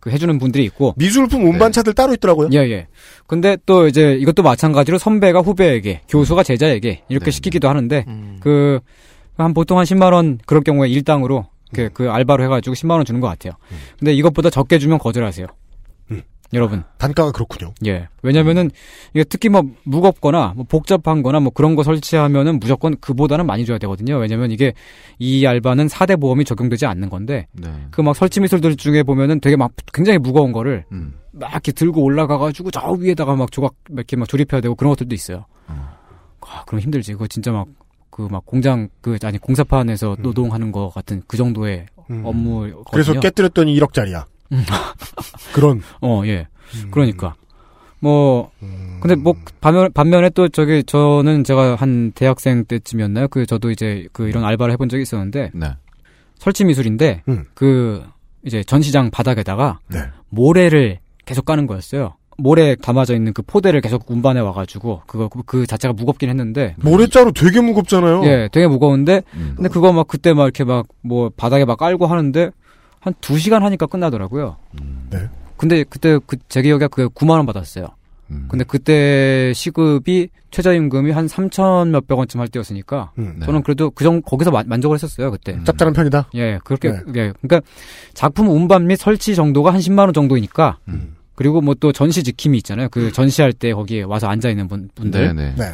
그 0.01 0.11
해주는 0.11 0.39
분들이 0.39 0.65
있고, 0.65 0.95
미술품 0.97 1.45
운반차들 1.47 1.95
따로 1.95 2.13
있더라고요. 2.15 2.49
예, 2.53 2.59
예. 2.71 2.87
근데 3.27 3.57
또 3.67 3.87
이제 3.87 4.15
이것도 4.15 4.43
마찬가지로 4.43 4.99
선배가 4.99 5.41
후배에게, 5.41 6.03
교수가 6.09 6.43
제자에게 6.43 7.03
이렇게 7.09 7.27
네. 7.27 7.31
시키기도 7.31 7.69
하는데, 7.69 8.05
음. 8.09 8.39
그, 8.41 8.81
한 9.37 9.53
보통 9.55 9.79
한 9.79 9.85
10만 9.85 10.13
원 10.13 10.39
그럴 10.47 10.63
경우에 10.63 10.89
일당으로 10.89 11.47
그, 11.75 11.89
그 11.93 12.09
알바로 12.11 12.45
해가지고 12.45 12.75
10만 12.75 12.93
원 12.93 13.05
주는 13.05 13.21
것 13.21 13.27
같아요. 13.27 13.55
근데 13.99 14.15
이것보다 14.15 14.49
적게 14.49 14.79
주면 14.79 14.99
거절하세요. 14.99 15.47
음. 16.55 16.57
여러분. 16.57 16.85
단가가 16.99 17.33
그렇군요. 17.33 17.75
예. 17.87 18.09
왜냐면은, 18.23 18.71
이게 19.13 19.25
특히 19.25 19.49
뭐, 19.49 19.63
무겁거나, 19.85 20.53
뭐, 20.57 20.65
복잡한 20.69 21.23
거나, 21.23 21.41
뭐, 21.41 21.51
그런 21.53 21.75
거 21.77 21.83
설치하면은 21.83 22.61
무조건 22.61 22.97
그보다는 23.01 23.47
많이 23.47 23.65
줘야 23.67 23.79
되거든요. 23.79 24.17
왜냐면 24.17 24.51
이게, 24.51 24.73
이 25.19 25.45
알바는 25.47 25.89
4대 25.89 26.21
보험이 26.21 26.45
적용되지 26.45 26.87
않는 26.87 27.11
건데, 27.11 27.47
네. 27.53 27.69
그막 27.91 28.17
설치 28.17 28.41
미술들 28.41 28.77
중에 28.77 29.03
보면은 29.03 29.41
되게 29.41 29.57
막 29.57 29.73
굉장히 29.93 30.19
무거운 30.19 30.53
거를 30.53 30.85
음. 30.93 31.15
막 31.33 31.51
이렇게 31.51 31.73
들고 31.73 32.03
올라가가지고 32.03 32.71
저 32.71 32.91
위에다가 32.93 33.35
막 33.35 33.51
조각 33.51 33.75
몇개막 33.91 34.29
조립해야 34.29 34.61
되고 34.61 34.75
그런 34.75 34.91
것들도 34.93 35.15
있어요. 35.15 35.47
아, 36.47 36.65
그럼 36.67 36.81
힘들지. 36.81 37.13
그거 37.13 37.27
진짜 37.27 37.51
막, 37.53 37.67
그 38.11 38.29
막 38.29 38.47
공장, 38.47 38.89
그, 39.01 39.19
아니, 39.25 39.39
공사판에서 39.39 40.17
노동하는 40.21 40.71
거 40.71 40.89
같은 40.89 41.23
그 41.27 41.37
정도의 41.37 41.87
음. 42.11 42.23
업무거든요. 42.25 42.85
그래서 42.91 43.19
깨뜨렸더니 43.19 43.77
1억짜리야. 43.81 44.25
음. 44.55 44.63
그런. 45.53 45.83
어, 46.01 46.23
예. 46.27 46.47
음. 46.83 46.91
그러니까. 46.91 47.35
뭐 48.01 48.51
근데 49.01 49.15
뭐 49.15 49.35
반면 49.63 49.91
반면에 49.93 50.29
또 50.31 50.49
저기 50.49 50.85
저는 50.85 51.43
제가 51.45 51.75
한 51.77 52.13
대학생 52.15 52.65
때쯤이었나요? 52.67 53.29
그 53.29 53.47
저도 53.47 53.71
이제 53.71 54.07
그 54.13 54.29
이런 54.29 54.45
알바를 54.45 54.73
해본 54.75 54.91
적이 54.91 55.03
있었는데 55.05 55.51
네. 55.55 55.69
설치 56.39 56.65
미술인데 56.65 57.23
음. 57.29 57.45
그 57.55 58.05
이제 58.45 58.63
전시장 58.63 59.11
바닥에다가 59.11 59.79
네. 59.89 60.01
모래를 60.29 60.99
계속 61.25 61.47
까는 61.47 61.67
거였어요. 61.67 62.15
모래 62.37 62.75
담아져 62.75 63.15
있는 63.15 63.33
그 63.33 63.41
포대를 63.41 63.81
계속 63.81 64.11
운반해 64.11 64.41
와가지고 64.41 65.03
그거 65.07 65.29
그- 65.29 65.43
그 65.47 65.67
자체가 65.67 65.95
무겁긴 65.95 66.29
했는데 66.29 66.75
모래자루 66.81 67.33
되게 67.33 67.61
무겁잖아요. 67.63 68.25
예, 68.27 68.49
되게 68.53 68.67
무거운데 68.67 69.23
음. 69.35 69.53
근데 69.57 69.69
그거 69.71 69.93
막 69.95 70.09
그때 70.09 70.35
막 70.35 70.43
이렇게 70.45 70.65
막 70.65 70.85
뭐 71.01 71.31
바닥에 71.35 71.65
막 71.65 71.79
깔고 71.79 72.07
하는데 72.07 72.51
한두 73.05 73.39
시간 73.39 73.63
하니까 73.63 73.87
끝나더라고요. 73.87 74.57
네. 75.11 75.29
근데 75.57 75.85
그때 75.89 76.19
그 76.27 76.37
제 76.49 76.63
기억에 76.63 76.87
그게 76.89 77.07
9만 77.07 77.31
원 77.37 77.47
받았어요. 77.47 77.89
음. 78.31 78.47
근데 78.49 78.65
그때 78.65 79.53
시급이 79.55 80.29
최저임금이 80.51 81.11
한 81.11 81.27
3천 81.27 81.89
몇백 81.91 82.17
원쯤 82.17 82.41
할 82.41 82.49
때였으니까 82.49 83.13
음. 83.19 83.37
네. 83.41 83.47
저는 83.47 83.63
그래도 83.63 83.91
그정 83.91 84.23
거기서 84.23 84.51
마- 84.51 84.63
만족을 84.67 84.95
했었어요 84.97 85.31
그때. 85.31 85.59
짭짤한 85.65 85.93
편이다. 85.93 86.31
예, 86.35 86.59
그렇게 86.65 86.91
네. 86.93 86.99
예, 87.17 87.33
그러니까 87.43 87.61
작품 88.15 88.49
운반 88.49 88.87
및 88.87 88.97
설치 88.97 89.35
정도가 89.35 89.73
한 89.75 89.81
10만 89.81 89.99
원 90.01 90.13
정도이니까 90.15 90.79
음. 90.89 91.17
그리고 91.35 91.61
뭐 91.61 91.75
또 91.75 91.93
전시 91.93 92.23
지킴이 92.23 92.57
있잖아요. 92.59 92.89
그 92.91 93.13
전시할 93.13 93.53
때 93.53 93.73
거기에 93.75 94.03
와서 94.03 94.29
앉아 94.29 94.49
있는 94.49 94.69
분, 94.69 94.89
분들 94.95 95.35
네네. 95.35 95.55
네. 95.57 95.73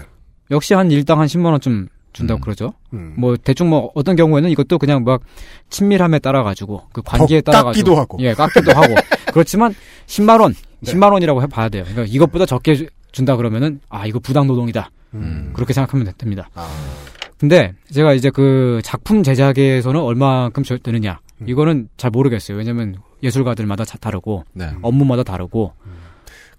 역시 0.50 0.74
한 0.74 0.90
일당 0.90 1.20
한 1.20 1.26
10만 1.28 1.52
원쯤 1.52 1.88
준다고 2.12 2.38
음. 2.38 2.40
그러죠. 2.40 2.72
음. 2.92 3.14
뭐 3.16 3.36
대충 3.36 3.68
뭐 3.70 3.90
어떤 3.94 4.16
경우에는 4.16 4.50
이것도 4.50 4.78
그냥 4.78 5.04
막 5.04 5.22
친밀함에 5.70 6.18
따라 6.18 6.42
가지고 6.42 6.82
그 6.92 7.02
관계에 7.02 7.40
더 7.40 7.52
따라 7.52 7.64
가지고 7.64 7.94
깎기도 7.94 8.00
하고. 8.00 8.18
예, 8.20 8.34
깎기도 8.34 8.72
하고 8.72 8.94
그렇지만 9.32 9.74
10만 10.06 10.40
원, 10.40 10.54
네. 10.80 10.92
10만 10.92 11.12
원이라고 11.12 11.42
해 11.42 11.46
봐야 11.46 11.68
돼요. 11.68 11.84
그러니까 11.88 12.12
이것보다 12.12 12.46
적게 12.46 12.74
주- 12.74 12.86
준다 13.12 13.36
그러면은 13.36 13.80
아 13.88 14.06
이거 14.06 14.18
부당 14.18 14.46
노동이다. 14.46 14.90
음. 15.14 15.50
그렇게 15.54 15.72
생각하면 15.72 16.06
되- 16.06 16.12
됩니다. 16.12 16.48
아. 16.54 16.68
근데 17.38 17.72
제가 17.90 18.12
이제 18.12 18.28
그 18.30 18.80
작품 18.84 19.22
제작에서는 19.22 19.98
얼마큼 20.00 20.62
저- 20.62 20.76
되느냐 20.78 21.20
음. 21.40 21.48
이거는 21.48 21.88
잘 21.96 22.10
모르겠어요. 22.10 22.58
왜냐면 22.58 22.96
예술가들마다 23.22 23.84
다 23.84 23.96
다르고 24.00 24.44
네. 24.52 24.68
업무마다 24.82 25.22
다르고 25.22 25.72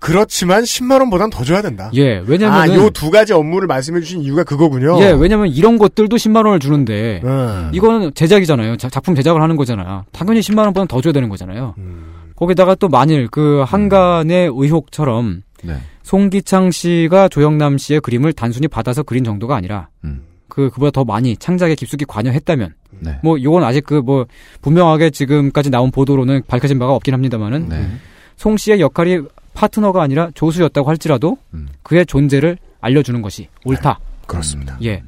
그렇지만 0.01 0.63
10만 0.63 0.99
원보단 0.99 1.29
더 1.29 1.43
줘야 1.43 1.61
된다. 1.61 1.91
예 1.93 2.17
아, 2.17 2.23
왜냐면은 2.25 2.73
요두 2.75 3.11
가지 3.11 3.33
업무를 3.33 3.67
말씀해 3.67 3.99
주신 4.01 4.21
이유가 4.21 4.43
그거군요. 4.43 4.99
예 4.99 5.11
왜냐면 5.11 5.47
이런 5.47 5.77
것들도 5.77 6.15
10만 6.17 6.37
원을 6.45 6.59
주는데 6.59 7.21
음. 7.23 7.69
이거는 7.71 8.11
제작이잖아요. 8.15 8.77
자- 8.77 8.89
작품 8.89 9.13
제작을 9.13 9.41
하는 9.41 9.55
거잖아요. 9.55 10.05
당연히 10.11 10.39
10만 10.41 10.63
원보다 10.65 10.87
더 10.87 11.01
줘야 11.01 11.13
되는 11.13 11.29
거잖아요. 11.29 11.75
음. 11.77 12.13
거기다가 12.35 12.73
또 12.75 12.89
만일 12.89 13.27
그 13.29 13.63
한간의 13.67 14.47
의혹처럼 14.51 15.43
네. 15.63 15.75
송기창 16.01 16.71
씨가 16.71 17.29
조영남 17.29 17.77
씨의 17.77 17.99
그림을 18.01 18.33
단순히 18.33 18.67
받아서 18.67 19.03
그린 19.03 19.23
정도가 19.23 19.55
아니라 19.55 19.89
음. 20.03 20.23
그 20.47 20.71
그보다 20.71 20.89
더 20.89 21.03
많이 21.05 21.37
창작에 21.37 21.75
깊숙이 21.75 22.05
관여했다면 22.05 22.73
네. 23.01 23.19
뭐 23.23 23.37
이건 23.37 23.63
아직 23.63 23.85
그 23.85 24.01
뭐 24.01 24.25
분명하게 24.63 25.11
지금까지 25.11 25.69
나온 25.69 25.91
보도로는 25.91 26.41
밝혀진 26.47 26.79
바가 26.79 26.93
없긴 26.93 27.13
합니다만은 27.13 27.69
네. 27.69 27.87
송 28.35 28.57
씨의 28.57 28.81
역할이 28.81 29.19
파트너가 29.61 30.01
아니라 30.01 30.31
조수였다고 30.33 30.89
할지라도 30.89 31.37
음. 31.53 31.69
그의 31.83 32.07
존재를 32.07 32.57
알려주는 32.79 33.21
것이 33.21 33.47
옳다. 33.63 33.99
그렇습니다. 34.25 34.75
예. 34.83 35.03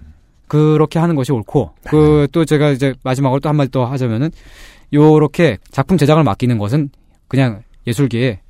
그렇게 0.47 0.99
하는 0.99 1.15
것이 1.15 1.31
옳고, 1.31 1.71
그, 1.87 2.27
또 2.31 2.45
제가 2.45 2.69
이제 2.69 2.93
마지막으로 3.03 3.39
또 3.39 3.49
한마디 3.49 3.71
더 3.71 3.85
하자면은, 3.85 4.29
요렇게 4.93 5.57
작품 5.71 5.97
제작을 5.97 6.23
맡기는 6.23 6.59
것은 6.59 6.91
그냥 7.27 7.63
예술계의 7.87 8.41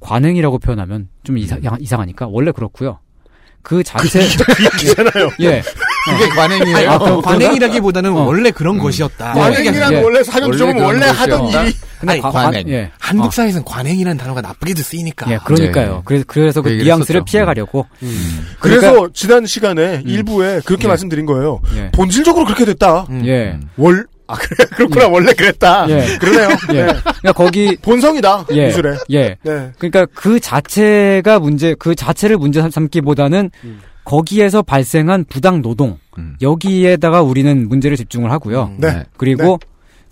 관행이라고 0.00 0.58
표현하면 0.58 1.08
좀 1.22 1.36
이상, 1.36 1.60
이상하니까 1.78 2.28
원래 2.28 2.50
그렇고요. 2.50 3.00
그 3.60 3.82
자체, 3.82 4.20
이잖아요. 4.24 5.28
예. 5.40 5.60
그게 6.06 6.28
관행이에요. 6.28 6.90
아, 6.90 6.98
그럼 6.98 7.22
관행이라기보다는 7.22 8.12
어. 8.12 8.24
원래 8.24 8.50
그런 8.50 8.78
것이었다. 8.78 9.32
관행이란 9.32 9.92
예. 9.92 10.00
원래 10.02 10.22
사전 10.22 10.50
그런 10.50 10.78
원래 10.78 11.06
하던. 11.06 11.48
일이 11.48 11.74
근데 11.98 12.12
아니, 12.12 12.20
관- 12.20 12.32
관행. 12.32 12.68
예. 12.68 12.90
한국 12.98 13.26
어, 13.26 13.30
사회에서는 13.30 13.64
관행이라는 13.64 14.16
단어가 14.18 14.40
나쁘게도 14.40 14.82
쓰이니까. 14.82 15.30
예, 15.30 15.38
그러니까요. 15.44 15.94
네. 15.96 16.02
그래서, 16.04 16.24
그래서 16.26 16.62
그그 16.62 16.82
뉘앙스를. 16.82 17.22
피해가려고. 17.24 17.86
그래서 18.60 19.08
지난 19.14 19.46
시간에 19.46 19.96
음. 19.96 20.02
일부에 20.06 20.60
그렇게 20.64 20.84
예. 20.84 20.88
말씀드린 20.88 21.26
거예요. 21.26 21.60
예. 21.76 21.90
본질적으로 21.92 22.44
그렇게 22.44 22.64
됐다. 22.64 23.06
음. 23.10 23.22
예. 23.26 23.52
음. 23.60 23.68
월, 23.76 24.06
아, 24.28 24.34
그래, 24.34 24.64
그렇구나. 24.76 25.08
원래 25.08 25.32
그랬다. 25.32 25.86
예. 25.88 26.16
그러네요. 26.18 26.48
예. 26.74 26.82
네. 26.82 26.86
그러니까 27.02 27.32
거기, 27.32 27.76
본성이다. 27.80 28.46
예. 28.52 28.66
미술에. 28.66 28.96
예. 29.10 29.36
네. 29.42 29.70
그러니까 29.78 30.06
그 30.14 30.38
자체가 30.40 31.38
문제, 31.38 31.74
그 31.78 31.94
자체를 31.94 32.36
문제 32.36 32.60
삼- 32.60 32.70
삼기보다는 32.70 33.50
음. 33.64 33.80
거기에서 34.06 34.62
발생한 34.62 35.24
부당 35.24 35.60
노동 35.60 35.98
음. 36.16 36.36
여기에다가 36.40 37.22
우리는 37.22 37.68
문제를 37.68 37.96
집중을 37.96 38.30
하고요. 38.30 38.66
음. 38.66 38.78
네. 38.80 39.04
그리고 39.16 39.58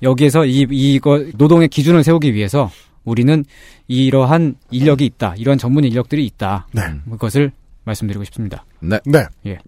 여기에서 0.02 0.44
이 0.44 0.66
이거 0.68 1.24
노동의 1.36 1.68
기준을 1.68 2.02
세우기 2.02 2.34
위해서 2.34 2.70
우리는 3.04 3.44
이러한 3.86 4.56
인력이 4.70 5.06
있다, 5.06 5.34
이러한 5.36 5.58
전문 5.58 5.84
인력들이 5.84 6.26
있다. 6.26 6.66
네. 6.72 6.82
그것을 7.12 7.52
말씀드리고 7.84 8.24
싶습니다. 8.24 8.64
네. 8.80 8.98
네. 9.06 9.24
예. 9.46 9.58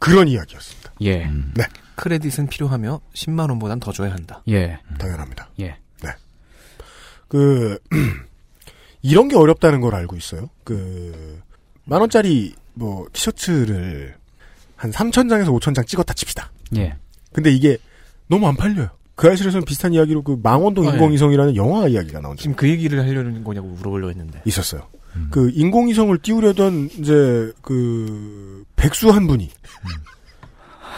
그런 0.00 0.28
이야기였습니다. 0.28 0.92
예, 1.02 1.24
음. 1.24 1.52
크레딧은 1.96 2.46
필요하며 2.46 3.00
10만 3.12 3.50
원보단 3.50 3.80
더 3.80 3.92
줘야 3.92 4.12
한다. 4.12 4.42
예, 4.48 4.78
당연합니다. 4.98 5.50
예. 5.60 5.76
그, 7.26 7.78
이런 9.02 9.28
게 9.28 9.36
어렵다는 9.36 9.80
걸 9.82 9.94
알고 9.94 10.16
있어요. 10.16 10.48
그, 10.64 11.40
만 11.84 12.00
원짜리 12.00 12.54
뭐 12.78 13.06
티셔츠를 13.12 14.14
한 14.76 14.90
3,000장에서 14.92 15.48
5,000장 15.60 15.86
찍었다 15.86 16.14
칩시다. 16.14 16.50
예. 16.76 16.94
근데 17.32 17.50
이게 17.50 17.76
너무 18.28 18.46
안 18.46 18.56
팔려요. 18.56 18.88
그 19.16 19.28
아실에서는 19.30 19.64
비슷한 19.64 19.92
이야기로 19.92 20.22
그 20.22 20.38
망원동 20.42 20.86
아, 20.86 20.90
예. 20.90 20.94
인공위성이라는 20.94 21.56
영화 21.56 21.88
이야기가 21.88 22.20
나온 22.20 22.36
지금 22.36 22.54
그 22.54 22.68
얘기를 22.68 23.00
하려는 23.00 23.42
거냐고 23.42 23.66
물어보려고 23.68 24.10
했는데. 24.10 24.40
있었어요. 24.44 24.82
그 25.30 25.50
인공위성을 25.52 26.16
띄우려던 26.18 26.90
이제 26.98 27.52
그 27.62 28.62
백수 28.76 29.10
한 29.10 29.26
분이 29.26 29.50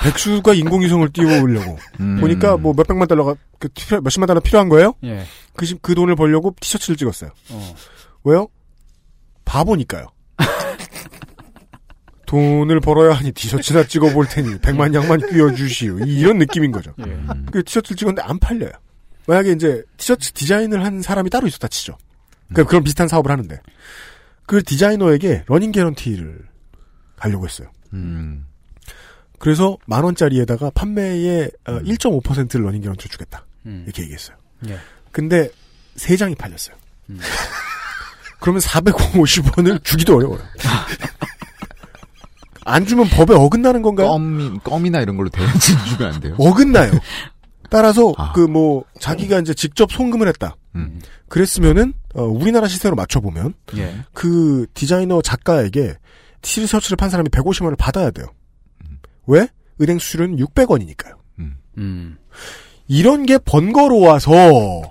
백수가 0.03 0.53
인공위성을 0.55 1.09
띄우려고 1.13 1.79
음. 2.01 2.21
보니까 2.21 2.57
뭐 2.59 2.75
몇백만 2.75 3.07
달러가 3.09 3.35
그 3.59 3.69
필요- 3.69 4.01
몇십만 4.03 4.27
달러 4.27 4.41
필요한 4.41 4.69
거예요. 4.69 4.95
예. 5.05 5.25
그, 5.55 5.65
시- 5.65 5.79
그 5.81 5.95
돈을 5.95 6.17
벌려고 6.17 6.55
티셔츠를 6.61 6.97
찍었어요. 6.97 7.31
어. 7.51 7.75
왜요? 8.25 8.49
바보니까요. 9.45 10.07
돈을 12.31 12.79
벌어야 12.79 13.13
하니 13.13 13.33
티셔츠나 13.33 13.83
찍어볼 13.85 14.29
테니 14.29 14.61
백만 14.61 14.95
냥만 14.95 15.29
끼워주시오. 15.31 15.99
이- 16.07 16.21
이런 16.21 16.39
느낌인 16.39 16.71
거죠. 16.71 16.95
예. 17.01 17.05
그 17.51 17.65
티셔츠를 17.65 17.97
찍었는데 17.97 18.23
안 18.23 18.39
팔려요. 18.39 18.71
만약에 19.27 19.51
이제 19.51 19.83
티셔츠 19.97 20.31
디자인을 20.33 20.85
한 20.85 21.03
사람이 21.03 21.29
따로 21.29 21.49
있었다 21.49 21.67
치죠. 21.67 21.99
그 22.55 22.65
그런 22.65 22.85
비슷한 22.85 23.09
사업을 23.09 23.33
하는데 23.33 23.61
그 24.47 24.63
디자이너에게 24.63 25.43
러닝 25.49 25.73
개런티를 25.73 26.39
하려고 27.19 27.47
했어요. 27.49 27.69
음. 27.95 28.47
그래서 29.41 29.77
만 29.87 30.05
원짜리에다가 30.05 30.71
판매의 30.71 31.51
어, 31.67 31.81
1.5%를 31.81 32.65
러닝 32.65 32.83
개런티 32.83 33.09
주겠다. 33.09 33.45
음. 33.67 33.83
이렇게 33.87 34.03
얘기했어요. 34.03 34.37
예. 34.69 34.79
근데 35.11 35.49
세 35.97 36.17
장이 36.17 36.37
팔렸어요. 36.37 36.77
음. 37.11 37.19
그러면 38.39 38.61
450원을 38.63 39.83
주기도 39.83 40.17
어려워요. 40.17 40.41
안 42.65 42.87
주면 42.87 43.09
법에 43.09 43.35
어긋나는 43.35 43.83
건가요? 43.83 44.09
껌이, 44.09 44.59
껌이나 44.63 45.01
이런 45.01 45.17
걸로 45.17 45.29
대신 45.31 45.77
주면 45.87 46.15
안 46.15 46.21
돼요? 46.21 46.35
어긋나요. 46.39 46.91
따라서 47.71 48.13
아. 48.19 48.33
그뭐 48.33 48.85
자기가 48.99 49.39
이제 49.41 49.55
직접 49.55 49.91
송금을 49.93 50.27
했다. 50.29 50.57
음. 50.75 51.01
그랬으면은 51.29 51.93
어, 52.15 52.25
우리나라 52.25 52.67
시세로 52.69 52.97
맞춰 52.97 53.21
보면 53.21 53.55
예. 53.77 53.95
그 54.13 54.67
디자이너 54.75 55.23
작가에게 55.23 55.95
티셔츠를 56.43 56.97
판 56.97 57.11
사람이 57.11 57.29
150원을 57.31 57.77
받아야 57.79 58.11
돼요. 58.11 58.27
왜? 59.27 59.47
은행 59.81 59.99
수수료는 59.99 60.37
600원이니까요. 60.39 61.15
음. 61.79 62.17
이런 62.89 63.25
게 63.25 63.39
번거로워서 63.39 64.33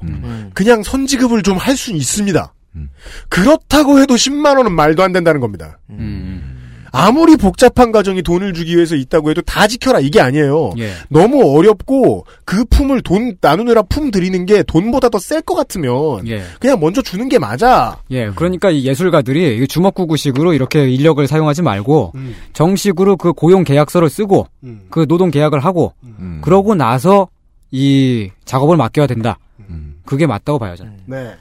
음. 0.02 0.22
음. 0.24 0.52
그냥 0.54 0.82
선지급을 0.84 1.44
좀 1.44 1.58
할 1.58 1.76
수는 1.76 2.00
있습니다. 2.00 2.54
음. 2.76 2.90
그렇다고 3.28 4.00
해도 4.00 4.16
10만 4.16 4.58
원은 4.58 4.72
말도 4.72 5.04
안 5.04 5.12
된다는 5.12 5.42
겁니다. 5.42 5.78
음. 5.90 6.49
아무리 6.92 7.36
복잡한 7.38 7.92
과정이 7.92 8.22
돈을 8.22 8.54
주기 8.54 8.76
위해서 8.76 8.96
있다고 8.96 9.30
해도 9.32 9.42
다 9.42 9.68
지켜라 9.68 10.00
이게 10.00 10.20
아니에요. 10.22 10.72
예. 10.80 10.92
너무 11.10 11.58
어렵고 11.58 12.26
그 12.46 12.66
품을 12.66 13.02
돈 13.02 13.38
나누느라 13.42 13.82
품 13.84 14.12
드리는 14.12 14.46
게 14.46 14.64
돈보다 14.64 15.10
더 15.10 15.20
셀 15.20 15.42
것 15.42 15.56
같으면 15.56 16.28
예. 16.28 16.44
그냥 16.60 16.80
먼저 16.80 17.02
주는 17.02 17.28
게 17.30 17.40
맞아. 17.40 17.98
예, 18.12 18.30
그러니까 18.32 18.70
이 18.72 18.84
예술가들이 18.86 19.58
이 19.64 19.68
주먹구구식으로 19.68 20.54
이렇게 20.54 20.90
인력을 20.90 21.26
사용하지 21.28 21.62
말고 21.62 22.14
음. 22.16 22.36
정식으로 22.54 23.18
그 23.18 23.34
고용 23.34 23.64
계약서를 23.64 24.10
쓰고 24.10 24.48
음. 24.64 24.82
그 24.90 25.06
노동 25.08 25.32
계약을 25.32 25.60
하고 25.60 25.94
음. 26.04 26.40
그러고 26.44 26.76
나서 26.76 27.28
이 27.72 28.30
작업을 28.46 28.78
맡겨야 28.78 29.08
된다. 29.08 29.38
음. 29.70 29.96
그게 30.06 30.26
맞다고 30.26 30.58
봐요, 30.60 30.76
저는. 30.76 30.94
네. 31.06 31.36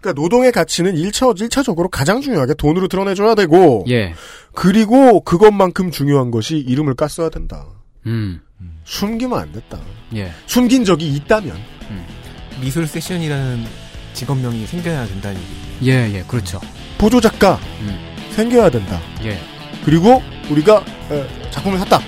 그러니까 0.00 0.20
노동의 0.20 0.52
가치는 0.52 0.94
1차, 0.94 1.36
1차적으로 1.36 1.88
가장 1.90 2.20
중요하게 2.20 2.54
돈으로 2.54 2.88
드러내줘야 2.88 3.34
되고, 3.34 3.84
예. 3.88 4.14
그리고 4.54 5.20
그것만큼 5.20 5.90
중요한 5.90 6.30
것이 6.30 6.56
이름을 6.58 6.94
깠어야 6.94 7.32
된다. 7.32 7.66
음. 8.06 8.40
숨기면 8.84 9.38
안 9.38 9.52
됐다. 9.52 9.78
예. 10.14 10.32
숨긴 10.46 10.84
적이 10.84 11.08
있다면. 11.14 11.56
미술 12.60 12.86
세션이라는 12.86 13.64
직업명이 14.14 14.66
생겨야 14.66 15.06
된다는 15.06 15.40
얘기. 15.40 15.90
예, 15.90 16.10
예, 16.14 16.24
그렇죠. 16.26 16.58
보조 16.96 17.20
작가 17.20 17.58
음. 17.80 17.98
생겨야 18.30 18.70
된다. 18.70 18.98
예. 19.24 19.38
그리고 19.84 20.22
우리가 20.50 20.82
에, 21.10 21.50
작품을 21.50 21.78
샀다. 21.80 22.00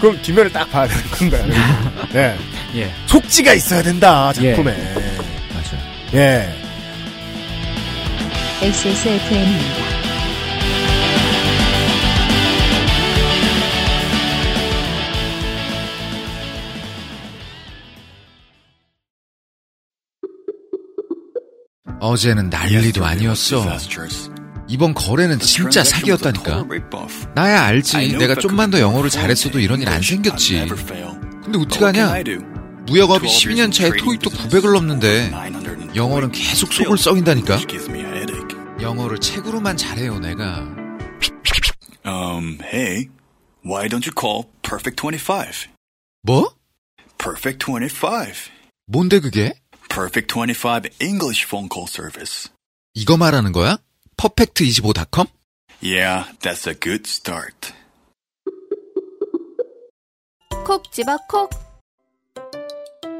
그럼 0.00 0.20
뒷면을 0.22 0.50
딱 0.50 0.68
봐야 0.70 0.88
되는 0.88 1.02
건가요? 1.10 1.46
네. 2.12 2.36
예. 2.74 2.90
속지가 3.06 3.52
있어야 3.52 3.82
된다 3.82 4.32
작품에. 4.32 4.72
맞아요. 4.72 6.14
예. 6.14 6.59
XSFM입니다. 8.62 10.00
어제는 22.00 22.48
난리도 22.50 23.04
아니었어. 23.04 23.66
이번 24.68 24.94
거래는 24.94 25.38
진짜 25.40 25.82
사기였다니까. 25.84 26.64
나야 27.34 27.62
알지. 27.64 28.16
내가 28.16 28.34
좀만 28.36 28.70
더 28.70 28.80
영어를 28.80 29.10
잘했어도 29.10 29.58
이런 29.58 29.82
일 29.82 29.88
안 29.88 30.00
생겼지. 30.00 30.66
근데 31.44 31.58
어떡하냐? 31.58 32.14
무역업이 32.86 33.26
12년 33.26 33.72
차에 33.72 33.90
토익도 33.98 34.30
900을 34.30 34.72
넘는데 34.74 35.32
영어는 35.94 36.30
계속 36.32 36.72
속을 36.72 36.96
썩인다니까. 36.96 37.58
영어를 38.80 39.18
책으로만 39.18 39.76
잘해요, 39.76 40.18
내가. 40.18 40.66
Um, 42.04 42.58
hey, 42.62 43.08
why 43.64 43.88
don't 43.88 44.06
you 44.06 44.12
call 44.18 44.44
Perfect 44.62 44.96
25? 44.96 45.68
뭐? 46.22 46.54
Perfect 47.18 47.64
25. 47.64 48.50
뭔데 48.86 49.20
그게? 49.20 49.52
Perfect 49.88 50.32
25 50.32 50.88
English 51.00 51.44
phone 51.46 51.68
call 51.70 51.86
service. 51.88 52.48
이거 52.94 53.16
말하는 53.16 53.52
거야? 53.52 53.78
퍼펙트25.com? 54.16 55.26
Yeah, 55.82 56.24
that's 56.40 56.66
a 56.68 56.74
good 56.74 57.04
start. 57.06 57.72
콕 60.64 60.90
집어 60.92 61.16
콕. 61.28 61.50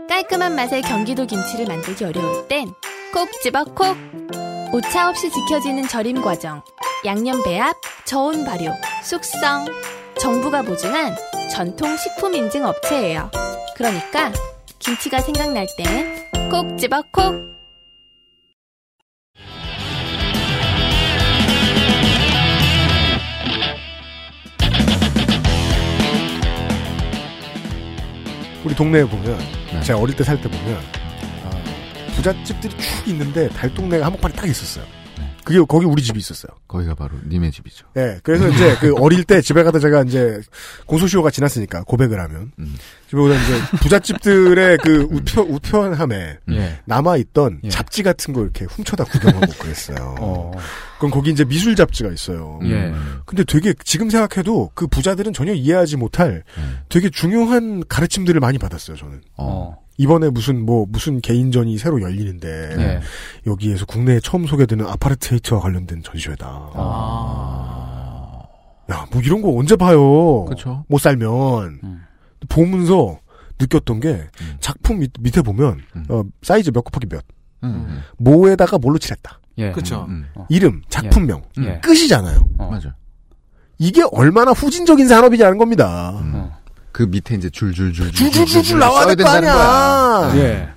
깔끔한 0.08 0.54
맛의 0.54 0.82
경기도 0.82 1.26
김치를 1.26 1.66
만들기 1.66 2.04
어려울 2.04 2.46
땐 2.48 2.72
콕 3.12 3.28
집어 3.42 3.64
콕. 3.64 3.96
오차 4.72 5.08
없이 5.08 5.30
지켜지는 5.30 5.88
절임 5.88 6.22
과정, 6.22 6.62
양념 7.04 7.42
배합, 7.42 7.74
저온 8.04 8.44
발효, 8.44 8.70
숙성. 9.02 9.66
정부가 10.20 10.62
보증한 10.62 11.16
전통 11.50 11.96
식품 11.96 12.34
인증 12.34 12.64
업체예요. 12.66 13.30
그러니까 13.74 14.30
김치가 14.78 15.20
생각날 15.20 15.66
땐 15.78 16.28
콕 16.50 16.76
집어 16.78 17.02
콕. 17.12 17.34
우리 28.64 28.74
동네에 28.74 29.04
보면 29.04 29.38
네. 29.72 29.82
제가 29.82 29.98
어릴 29.98 30.14
때 30.16 30.22
살 30.24 30.36
때 30.40 30.48
보면 30.48 30.76
아, 30.76 31.09
부잣집들이 32.20 32.74
쭉 32.76 33.08
있는데 33.08 33.48
달동네가 33.48 34.04
한복판에 34.04 34.34
딱 34.34 34.46
있었어요. 34.46 34.84
그게 35.42 35.58
거기 35.66 35.86
우리 35.86 36.02
집이 36.02 36.18
있었어요. 36.18 36.52
거기가 36.68 36.94
바로 36.94 37.12
님의 37.26 37.50
집이죠. 37.50 37.86
예, 37.96 38.20
그래서 38.22 38.46
이제 38.48 38.76
그 38.78 38.94
어릴 39.00 39.24
때 39.24 39.40
집에 39.40 39.62
가다 39.62 39.78
제가 39.78 40.02
이제 40.02 40.38
공소시효가 40.84 41.30
지났으니까 41.30 41.82
고백을 41.84 42.20
하면 42.20 42.52
음. 42.58 42.76
집에 43.08 43.20
오다 43.20 43.34
이제 43.34 43.76
부잣집들의 43.80 44.78
그 44.82 45.08
우편 45.10 45.46
우편함에 45.48 46.38
예. 46.50 46.80
남아 46.84 47.16
있던 47.16 47.60
예. 47.64 47.70
잡지 47.70 48.02
같은 48.02 48.34
거 48.34 48.42
이렇게 48.42 48.66
훔쳐다 48.66 49.04
구경하고 49.04 49.52
그랬어요. 49.58 50.14
어. 50.20 50.52
그럼 50.98 51.10
거기 51.10 51.30
이제 51.30 51.46
미술 51.46 51.74
잡지가 51.74 52.10
있어요. 52.12 52.60
예. 52.64 52.92
근데 53.24 53.42
되게 53.44 53.72
지금 53.82 54.10
생각해도 54.10 54.72
그 54.74 54.86
부자들은 54.86 55.32
전혀 55.32 55.54
이해하지 55.54 55.96
못할 55.96 56.44
음. 56.58 56.80
되게 56.90 57.08
중요한 57.08 57.82
가르침들을 57.88 58.38
많이 58.40 58.58
받았어요. 58.58 58.96
저는 58.98 59.22
어. 59.38 59.74
이번에 60.00 60.30
무슨 60.30 60.64
뭐 60.64 60.86
무슨 60.88 61.20
개인전이 61.20 61.76
새로 61.76 62.00
열리는데 62.00 62.48
예. 62.78 63.00
여기에서 63.46 63.84
국내에 63.84 64.18
처음 64.20 64.46
소개되는 64.46 64.86
아파르트헤이트와 64.86 65.60
관련된 65.60 66.02
전시회다. 66.02 66.46
아. 66.72 68.42
야, 68.90 69.06
뭐 69.12 69.20
이런 69.20 69.42
거 69.42 69.54
언제 69.54 69.76
봐요? 69.76 70.46
그쵸. 70.46 70.86
못 70.88 70.98
살면. 71.02 71.80
음. 71.84 72.02
보면서 72.48 73.18
느꼈던 73.60 74.00
게 74.00 74.08
음. 74.40 74.56
작품 74.60 75.00
밑, 75.00 75.12
밑에 75.20 75.42
보면 75.42 75.82
음. 75.94 76.06
어, 76.08 76.22
사이즈 76.40 76.70
몇 76.70 76.82
곱하기 76.82 77.06
몇, 77.10 77.22
음. 77.64 78.00
뭐에다가 78.16 78.78
뭘로 78.78 78.96
칠했다. 78.96 79.38
예. 79.58 79.70
그쵸. 79.72 80.06
음. 80.08 80.24
이름, 80.48 80.80
작품명, 80.88 81.42
예. 81.58 81.78
끝이잖아요. 81.80 82.40
어. 82.56 82.70
맞아. 82.70 82.96
이게 83.76 84.02
얼마나 84.12 84.52
후진적인 84.52 85.06
산업이냐는 85.06 85.58
겁니다. 85.58 86.18
음. 86.22 86.32
어. 86.36 86.59
그 86.92 87.02
밑에 87.04 87.34
이제 87.36 87.48
줄줄줄 87.50 88.12
줄줄줄줄 88.12 88.78
나와야 88.78 89.06
될거 89.14 89.28
아니야. 89.28 90.32
예. 90.36 90.68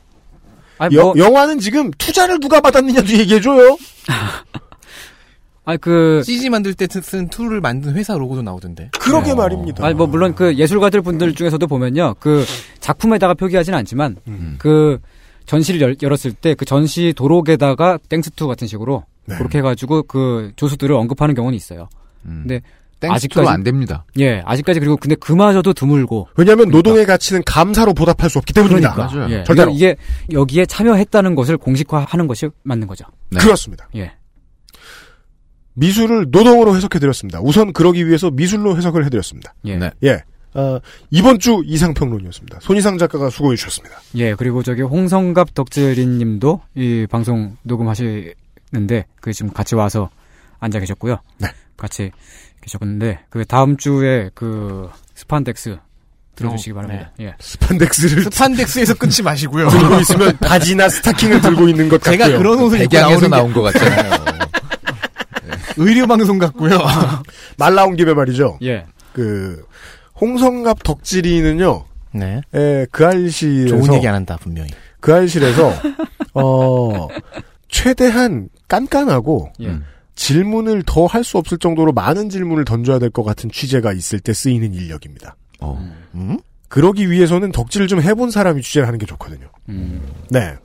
아니, 0.78 0.95
여- 0.95 1.03
뭐, 1.03 1.14
영화는 1.18 1.59
지금 1.59 1.91
투자를 1.97 2.39
누가 2.39 2.59
받았느냐도 2.61 3.09
얘기해줘요. 3.14 3.78
아니, 5.66 5.78
그, 5.80 6.22
CG 6.26 6.49
만들 6.49 6.74
때 6.74 6.88
쓴 6.88 7.30
툴을 7.30 7.61
만든 7.61 7.93
회사 7.95 8.18
로고도 8.18 8.41
나오던데. 8.41 8.89
그러게 8.99 9.34
말입니다. 9.34 9.86
아니, 9.86 9.95
뭐, 9.95 10.07
물론 10.07 10.36
그 10.36 10.55
예술가들 10.55 11.01
분들 11.01 11.36
중에서도 11.36 11.66
보면요. 11.68 12.16
그 12.20 12.43
작품에다가 12.82 13.34
표기하진 13.34 13.74
않지만, 13.74 14.18
음. 14.28 14.55
그 14.59 14.99
전시를 15.45 15.80
열, 15.82 15.95
열었을 16.01 16.34
때 16.34 16.53
그 16.55 16.66
전시 16.66 17.14
도록에다가 17.16 17.97
thanks 18.09 18.38
to 18.38 18.47
같은 18.47 18.68
식으로 18.68 19.05
네. 19.26 19.38
그렇게 19.38 19.59
해가지고 19.59 20.03
그 20.03 20.51
조수들을 20.57 20.93
언급하는 20.95 21.34
경우는 21.34 21.55
있어요. 21.55 21.88
음. 22.26 22.43
근데 22.45 22.61
아직까지- 23.12 23.47
안 23.47 23.64
됩니다. 23.64 24.06
예, 24.20 24.41
아직까지 24.45 24.80
그리고 24.80 24.97
근데 24.97 25.16
그마저도 25.16 25.74
드물고. 25.74 26.28
왜냐하면 26.38 26.70
노동의 26.70 27.06
가치는 27.06 27.43
감사로 27.45 27.93
보답할 27.93 28.30
수 28.30 28.38
없기 28.38 28.54
때문입니다. 28.54 28.93
그러니까. 28.93 29.16
맞아요. 29.18 29.32
예. 29.34 29.43
절대로. 29.43 29.72
이게 29.72 29.95
여기에 30.32 30.66
참여했다는 30.66 31.36
것을 31.36 31.58
공식화하는 31.58 32.28
것이 32.28 32.49
맞는 32.64 32.88
거죠. 32.88 33.06
네. 33.32 33.39
그렇습니다. 33.39 33.88
예. 33.95 34.14
미술을 35.76 36.28
노동으로 36.30 36.76
해석해드렸습니다. 36.76 37.39
우선 37.41 37.74
그러기 37.74 38.06
위해서 38.08 38.30
미술로 38.30 38.78
해석을 38.78 39.06
해드렸습니다. 39.06 39.54
예. 39.66 39.78
네. 39.78 39.91
예. 40.04 40.24
어, 40.56 40.80
이번 41.10 41.39
주 41.39 41.64
이상평론이었습니다. 41.66 42.60
손희상 42.62 42.99
작가가 42.99 43.32
수고해 43.32 43.56
주셨습니다. 43.56 43.95
예, 44.16 44.36
그리고 44.36 44.62
저기 44.62 44.84
홍성갑 44.84 45.56
덕질인 45.56 46.20
님도 46.20 46.62
이 46.76 47.08
방송 47.10 47.58
녹음하시는데 47.64 49.06
그 49.20 49.34
지금 49.34 49.51
같이 49.51 49.74
와서 49.74 50.12
앉아 50.60 50.80
계셨고요. 50.80 51.18
네. 51.39 51.47
같이 51.76 52.12
계셨는데 52.64 53.20
그 53.30 53.45
다음 53.45 53.78
주에 53.78 54.30
그 54.34 54.89
스판덱스 55.16 55.78
들어주시기 56.36 56.72
어, 56.72 56.76
바랍니다. 56.76 57.11
예. 57.20 57.36
스판덱스를 57.39 58.24
스판덱스에서 58.24 58.95
끊지 58.95 59.22
마시고요. 59.22 59.70
들고 59.70 59.99
있으면 59.99 60.38
바지나 60.38 60.89
스타킹을 60.89 61.41
들고 61.41 61.68
있는 61.70 61.89
것 61.89 62.01
같고요. 62.01 62.26
제가 62.26 62.38
그런 62.38 62.59
옷을 62.59 62.82
입고 62.82 62.97
나오는 62.97 63.20
게 63.20 63.28
나온 63.28 63.53
것 63.53 63.61
같잖아요. 63.61 64.24
의료 65.78 66.07
방송 66.07 66.39
같고요. 66.39 66.80
말 67.57 67.76
나온 67.76 67.95
김에 67.95 68.14
말이죠. 68.14 68.59
예. 68.64 68.86
그 69.11 69.64
홍성갑 70.20 70.84
덕질이는요. 70.84 71.86
네. 72.16 72.41
에, 72.53 72.86
그 72.91 73.05
알실에서 73.05 73.76
좋은 73.76 73.93
얘기 73.95 74.07
안 74.07 74.16
한다 74.16 74.38
분명히. 74.39 74.70
그 74.99 75.14
알실에서 75.14 75.74
어 76.34 77.07
최대한 77.68 78.49
깐깐하고 78.68 79.51
예. 79.61 79.78
음. 80.14 80.16
질문을 80.16 80.84
더 80.86 81.07
할 81.07 81.24
수 81.24 81.38
없을 81.38 81.57
정도로 81.57 81.91
많은 81.93 82.30
질문을 82.30 82.66
던져야 82.66 82.99
될 82.99 83.09
것 83.09 83.24
같은 83.24 83.49
취재가 83.51 83.93
있을 83.93 84.20
때 84.20 84.34
쓰이는 84.34 84.74
인력입니다. 84.74 85.36
어. 85.59 85.93
음? 86.16 86.39
그러기 86.70 87.09
위해서는 87.11 87.51
덕질을 87.51 87.88
좀 87.88 88.01
해본 88.01 88.32
사람이 88.32 88.61
취재를 88.61 88.88
하는 88.88 88.97
게 88.99 89.05
좋거든요. 89.05 89.47
음, 89.70 90.01
네. 90.30 90.55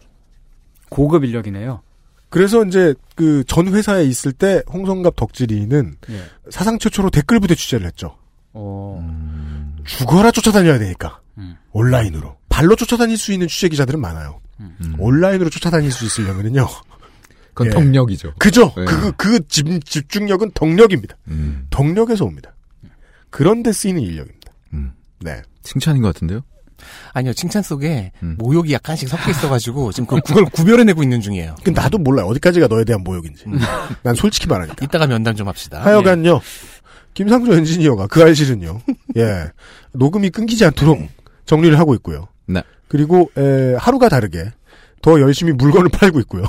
고급 0.88 1.24
인력이네요. 1.24 1.82
그래서 2.30 2.64
이제 2.64 2.94
그 3.14 3.42
전 3.46 3.68
회사에 3.68 4.04
있을 4.04 4.32
때 4.32 4.62
홍성갑 4.72 5.16
덕질이는 5.16 5.96
예. 6.10 6.22
사상 6.50 6.78
최초로 6.78 7.10
댓글 7.10 7.40
부대 7.40 7.54
취재를 7.54 7.86
했죠. 7.86 8.16
어, 8.54 8.98
음. 9.02 9.76
죽어라 9.84 10.30
쫓아다녀야 10.30 10.78
되니까 10.78 11.20
음. 11.38 11.56
온라인으로 11.72 12.36
발로 12.48 12.74
쫓아다닐 12.76 13.16
수 13.18 13.32
있는 13.32 13.48
취재 13.48 13.68
기자들은 13.68 14.00
많아요. 14.00 14.40
음. 14.60 14.94
온라인으로 14.98 15.48
쫓아다닐 15.50 15.90
수 15.92 16.04
있으려면은요. 16.06 16.66
그건 17.58 17.66
예. 17.66 17.70
덕력이죠. 17.70 18.34
그죠? 18.38 18.72
네. 18.76 18.84
그, 18.84 19.12
그 19.16 19.46
집, 19.48 19.84
집중력은 19.84 20.52
덕력입니다. 20.54 21.16
음. 21.28 21.66
덕력에서 21.70 22.24
옵니다. 22.24 22.54
그런데 23.30 23.72
쓰이는 23.72 24.00
인력입니다. 24.00 24.52
음. 24.72 24.92
네. 25.20 25.42
칭찬인 25.62 26.02
것 26.02 26.14
같은데요? 26.14 26.40
아니요, 27.12 27.32
칭찬 27.32 27.62
속에 27.62 28.12
모욕이 28.20 28.72
약간씩 28.72 29.08
섞여 29.08 29.30
있어가지고 29.30 29.90
지금 29.92 30.06
그- 30.06 30.20
그걸 30.20 30.44
구별해내고 30.44 31.02
있는 31.02 31.20
중이에요. 31.20 31.56
그 31.64 31.70
나도 31.70 31.98
몰라요. 31.98 32.26
어디까지가 32.26 32.68
너에 32.68 32.84
대한 32.84 33.02
모욕인지. 33.02 33.44
난 34.02 34.14
솔직히 34.14 34.46
말하겠다. 34.46 34.84
이따가 34.84 35.06
면담 35.08 35.34
좀 35.34 35.48
합시다. 35.48 35.84
하여간요. 35.84 36.40
김상조 37.14 37.52
엔지니어가 37.54 38.06
그 38.06 38.22
알실은요. 38.22 38.80
예. 39.16 39.46
녹음이 39.92 40.30
끊기지 40.30 40.64
않도록 40.66 41.00
정리를 41.46 41.76
하고 41.78 41.94
있고요. 41.96 42.28
네. 42.46 42.62
그리고 42.86 43.30
에, 43.36 43.74
하루가 43.76 44.08
다르게 44.08 44.52
더 45.02 45.20
열심히 45.20 45.52
물건을 45.52 45.88
팔고 45.90 46.20
있고요. 46.20 46.44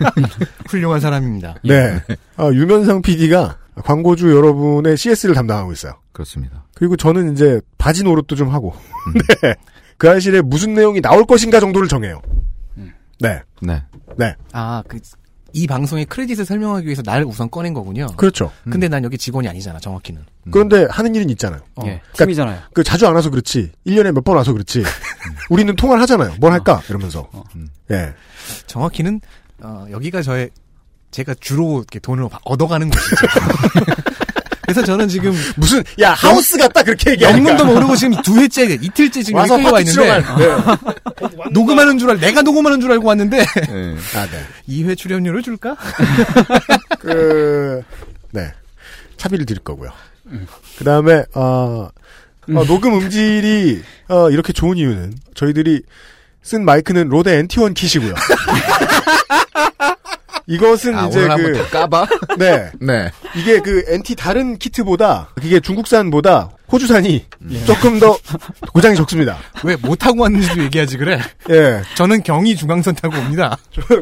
훌륭한 0.68 1.00
사람입니다. 1.00 1.56
네. 1.64 2.00
아, 2.36 2.46
유면상 2.52 3.02
PD가 3.02 3.58
광고주 3.84 4.34
여러분의 4.34 4.96
CS를 4.96 5.34
담당하고 5.34 5.72
있어요. 5.72 5.94
그렇습니다. 6.12 6.64
그리고 6.74 6.96
저는 6.96 7.32
이제 7.32 7.60
바지 7.78 8.04
노릇도 8.04 8.36
좀 8.36 8.48
하고. 8.50 8.74
네. 9.42 9.54
그 9.96 10.08
알실에 10.08 10.40
무슨 10.40 10.74
내용이 10.74 11.00
나올 11.00 11.24
것인가 11.24 11.60
정도를 11.60 11.88
정해요. 11.88 12.22
네. 13.20 13.42
네. 13.60 13.82
네. 14.16 14.34
아, 14.52 14.82
그, 14.88 14.98
이 15.52 15.66
방송의 15.66 16.04
크레딧을 16.06 16.44
설명하기 16.44 16.86
위해서 16.86 17.02
날 17.02 17.24
우선 17.24 17.50
꺼낸 17.50 17.74
거군요. 17.74 18.06
그렇죠. 18.16 18.50
근데 18.70 18.88
난 18.88 19.04
여기 19.04 19.16
직원이 19.18 19.48
아니잖아, 19.48 19.78
정확히는. 19.80 20.22
그런데 20.50 20.86
하는 20.90 21.14
일은 21.14 21.28
있잖아요. 21.30 21.60
어. 21.76 21.82
예, 21.86 22.00
팀이잖아요. 22.14 22.60
그 22.72 22.82
자주 22.84 23.06
안 23.06 23.14
와서 23.14 23.30
그렇지. 23.30 23.72
1년에 23.86 24.12
몇 24.12 24.24
번 24.24 24.36
와서 24.36 24.52
그렇지. 24.52 24.82
우리는 25.50 25.74
통화를 25.76 26.00
하잖아요. 26.02 26.34
뭘 26.40 26.52
할까? 26.52 26.80
이러면서. 26.88 27.28
예. 27.90 28.12
정확히는, 28.66 29.20
어, 29.62 29.86
여기가 29.90 30.22
저의, 30.22 30.50
제가 31.10 31.34
주로 31.40 31.78
이렇게 31.78 31.98
돈을 31.98 32.28
얻어가는 32.44 32.88
곳이죠. 32.88 33.26
그래서 34.72 34.84
저는 34.84 35.08
지금 35.08 35.32
무슨 35.56 35.82
야 36.00 36.12
하우스 36.12 36.56
같다 36.58 36.82
그렇게 36.82 37.12
얘기하니까 37.12 37.50
영문도 37.50 37.64
모르고 37.72 37.96
지금 37.96 38.20
두 38.22 38.38
회째 38.38 38.64
이틀째 38.80 39.22
지금 39.22 39.38
와서 39.40 39.54
와 39.54 39.80
있는데 39.80 39.92
치러갈- 39.92 41.52
녹음하는 41.52 41.98
줄 41.98 42.10
알, 42.10 42.18
내가 42.20 42.42
녹음하는 42.42 42.80
줄 42.80 42.90
알고 42.92 43.06
왔는데 43.08 43.40
아, 44.14 44.26
네. 44.30 44.46
2회 44.68 44.96
출연료를 44.96 45.42
줄까? 45.42 45.76
그, 46.98 47.82
네. 48.32 48.52
차비를 49.16 49.44
드릴 49.46 49.60
거고요. 49.62 49.90
그 50.78 50.84
다음에, 50.84 51.24
어, 51.34 51.88
어, 52.54 52.64
녹음 52.66 52.94
음질이, 52.94 53.82
어, 54.08 54.30
이렇게 54.30 54.52
좋은 54.52 54.76
이유는 54.78 55.14
저희들이 55.34 55.82
쓴 56.42 56.64
마이크는 56.64 57.08
로데 57.08 57.42
NT1 57.42 57.74
킷이고요. 57.74 58.14
이것은 60.50 60.96
아, 60.96 61.06
이제 61.06 61.28
그, 61.28 61.52
더 61.52 61.64
까봐? 61.68 62.06
네. 62.36 62.70
네. 62.80 63.10
이게 63.36 63.60
그 63.60 63.84
NT 63.86 64.16
다른 64.16 64.58
키트보다, 64.58 65.28
이게 65.42 65.60
중국산보다 65.60 66.50
호주산이 66.72 67.24
조금 67.66 67.98
더 68.00 68.16
고장이 68.72 68.96
적습니다. 68.96 69.38
왜 69.64 69.76
못하고 69.76 70.22
왔는지도 70.22 70.62
얘기하지 70.64 70.98
그래? 70.98 71.20
예. 71.50 71.82
저는 71.94 72.22
경의 72.22 72.56
중앙선 72.56 72.94
타고 72.96 73.16
옵니다. 73.16 73.56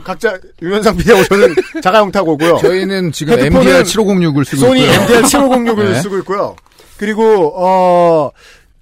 각자 0.05 0.39
유면상 0.61 0.97
PD하고 0.97 1.25
저는 1.25 1.55
자가용 1.83 2.12
타고 2.12 2.33
오고요. 2.33 2.59
저희는 2.59 3.12
지금 3.12 3.39
MDR 3.39 3.83
7506을 3.83 4.45
쓰고 4.45 4.66
소니 4.66 4.85
있고요. 4.85 5.01
MDR 5.01 5.23
7506을 5.23 5.85
네. 5.93 6.01
쓰고 6.03 6.19
있고요. 6.19 6.57
그리고 6.99 7.53
어 7.57 8.31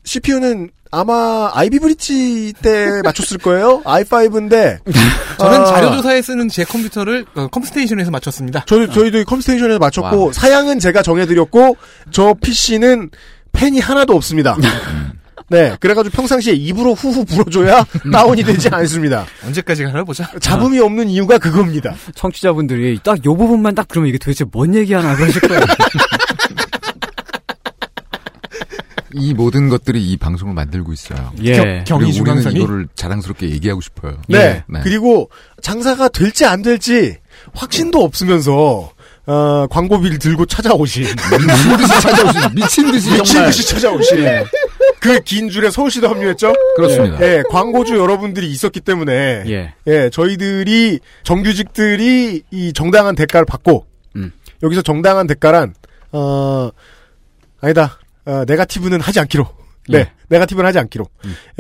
CPU는 0.05 0.71
아마 1.01 1.51
아이비 1.53 1.79
브릿지 1.79 2.55
때 2.63 2.89
맞췄을 3.05 3.37
거예요. 3.39 3.83
i5인데 3.85 4.79
저는 5.39 5.67
자료조사에 5.67 6.23
쓰는 6.23 6.49
제 6.49 6.65
컴퓨터를 6.65 7.27
어, 7.35 7.49
컴스테이션에서 7.49 8.11
맞췄습니다. 8.11 8.65
저희 8.67 8.91
저희도 8.91 9.19
이 9.19 9.25
컴스테이션에서 9.25 9.79
맞췄고 9.79 10.19
와우. 10.19 10.33
사양은 10.33 10.79
제가 10.79 11.03
정해드렸고 11.03 11.77
저 12.11 12.35
PC는 12.41 13.11
팬이 13.53 13.79
하나도 13.81 14.15
없습니다. 14.17 14.57
네, 15.49 15.77
그래가지고 15.79 16.17
평상시에 16.17 16.55
입으로 16.55 16.95
후후 16.95 17.25
불어줘야 17.25 17.85
다운이 18.13 18.43
되지 18.43 18.69
않습니다. 18.73 19.27
언제까지 19.47 19.85
가나 19.85 20.03
보자. 20.03 20.29
잡음이 20.41 20.81
없는 20.81 21.09
이유가 21.09 21.39
그겁니다. 21.39 21.95
청취자분들이 22.15 22.99
딱 23.05 23.19
요 23.25 23.37
부분만 23.37 23.75
딱 23.75 23.87
들으면 23.87 24.09
이게 24.09 24.19
도대체 24.19 24.45
뭔 24.51 24.75
얘기하나 24.75 25.15
그러실 25.15 25.41
거예요. 25.43 25.61
이 29.19 29.35
모든 29.35 29.69
것들이 29.69 30.03
이 30.11 30.17
방송을 30.17 30.55
만들고 30.55 30.93
있어요. 30.93 31.33
예. 31.43 31.85
우리는 31.93 32.13
중앙선이? 32.13 32.57
이거를 32.61 32.89
자랑스럽게 32.95 33.51
얘기하고 33.51 33.81
싶어요. 33.81 34.19
네. 34.29 34.63
그리고 34.83 35.31
장사가 35.63 36.09
될지 36.09 36.45
안 36.45 36.63
될지 36.63 37.17
확신도 37.55 38.03
없으면서 38.03 38.91
어, 39.29 39.67
광고비를 39.69 40.19
들고 40.21 40.47
찾아오신 40.47 41.03
미친 41.49 41.77
듯이 41.77 42.01
찾아오신 42.01 42.41
미친 42.55 42.93
듯이 42.93 43.11
미친 43.11 43.45
듯이 43.45 43.67
찾아오신 43.69 44.25
그 45.01 45.21
긴 45.25 45.51
줄에 45.51 45.71
서울시도 45.71 46.09
합류했죠. 46.09 46.53
그렇습니다. 46.77 47.21
예, 47.23 47.43
광고주 47.51 47.97
여러분들이 47.97 48.49
있었기 48.51 48.81
때문에 48.81 49.43
예. 49.47 49.75
예, 49.89 50.11
저희들이 50.11 51.01
정규직들이 51.25 52.43
이 52.51 52.73
정당한 52.73 53.15
대가를 53.15 53.45
받고 53.47 53.87
음. 54.17 54.33
여기서 54.63 54.83
정당한 54.83 55.27
대가란 55.27 55.75
어 56.13 56.71
아니다. 57.61 57.99
어, 58.27 58.45
네가티브는 58.47 59.01
하지 59.01 59.21
않기로. 59.21 59.47
네, 59.89 59.99
예. 59.99 60.11
네가티브는 60.29 60.67
하지 60.67 60.79
않기로. 60.81 61.07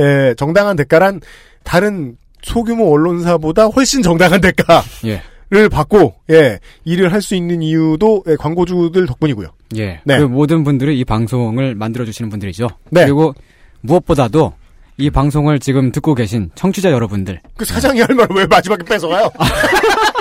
예, 0.00 0.34
정당한 0.36 0.76
대가란 0.76 1.20
다른 1.62 2.16
소규모 2.42 2.92
언론사보다 2.92 3.66
훨씬 3.66 4.02
정당한 4.02 4.40
대가를 4.40 4.82
예. 5.04 5.22
받고 5.70 6.14
예 6.30 6.58
일을 6.84 7.12
할 7.12 7.22
수 7.22 7.34
있는 7.34 7.62
이유도 7.62 8.24
예, 8.28 8.36
광고주들 8.36 9.06
덕분이고요. 9.06 9.48
예. 9.76 10.00
네. 10.04 10.18
그 10.18 10.24
모든 10.24 10.64
분들이 10.64 10.98
이 10.98 11.04
방송을 11.04 11.74
만들어 11.76 12.04
주시는 12.04 12.30
분들이죠. 12.30 12.68
네. 12.90 13.02
그리고 13.04 13.34
무엇보다도 13.82 14.52
이 14.98 15.10
방송을 15.10 15.58
지금 15.60 15.92
듣고 15.92 16.14
계신 16.14 16.50
청취자 16.54 16.90
여러분들. 16.90 17.40
그 17.56 17.64
사장이 17.64 18.00
할 18.00 18.14
말을 18.14 18.34
왜 18.34 18.46
마지막에 18.46 18.82
뺏어가요? 18.84 19.30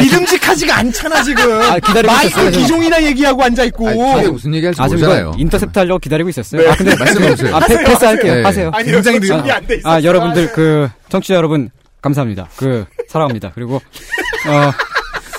믿음직하지가 0.00 0.76
않잖아 0.78 1.22
지금. 1.22 1.60
아, 1.62 1.78
기다리고 1.78 2.12
마이크. 2.12 2.50
기종이나 2.50 3.02
얘기하고 3.02 3.42
앉아 3.42 3.64
있고. 3.64 3.88
아니, 3.88 3.98
다들 3.98 4.32
무슨 4.32 4.54
얘기할지 4.54 4.80
아. 4.82 4.86
이거 4.86 5.34
인터셉트 5.36 5.78
하려고 5.78 5.98
기다리고 5.98 6.28
있었어요. 6.30 6.62
네. 6.62 6.68
아, 6.68 6.74
근데 6.74 6.96
말씀해보세요. 6.96 7.56
아, 7.56 7.60
패, 7.60 7.74
하세요, 7.74 7.86
패스할게요. 7.86 8.32
하세요. 8.32 8.46
하세요. 8.46 8.70
아니, 8.74 8.90
굉장히 8.90 9.20
준비 9.20 9.50
아, 9.50 9.56
안돼 9.56 9.76
있었어요. 9.76 9.92
아, 9.94 10.02
여러분들 10.02 10.52
그 10.52 10.88
청취자 11.08 11.34
여러분 11.34 11.70
감사합니다. 12.02 12.48
그 12.56 12.84
사랑합니다. 13.08 13.52
그리고 13.54 13.76
어, 13.76 14.72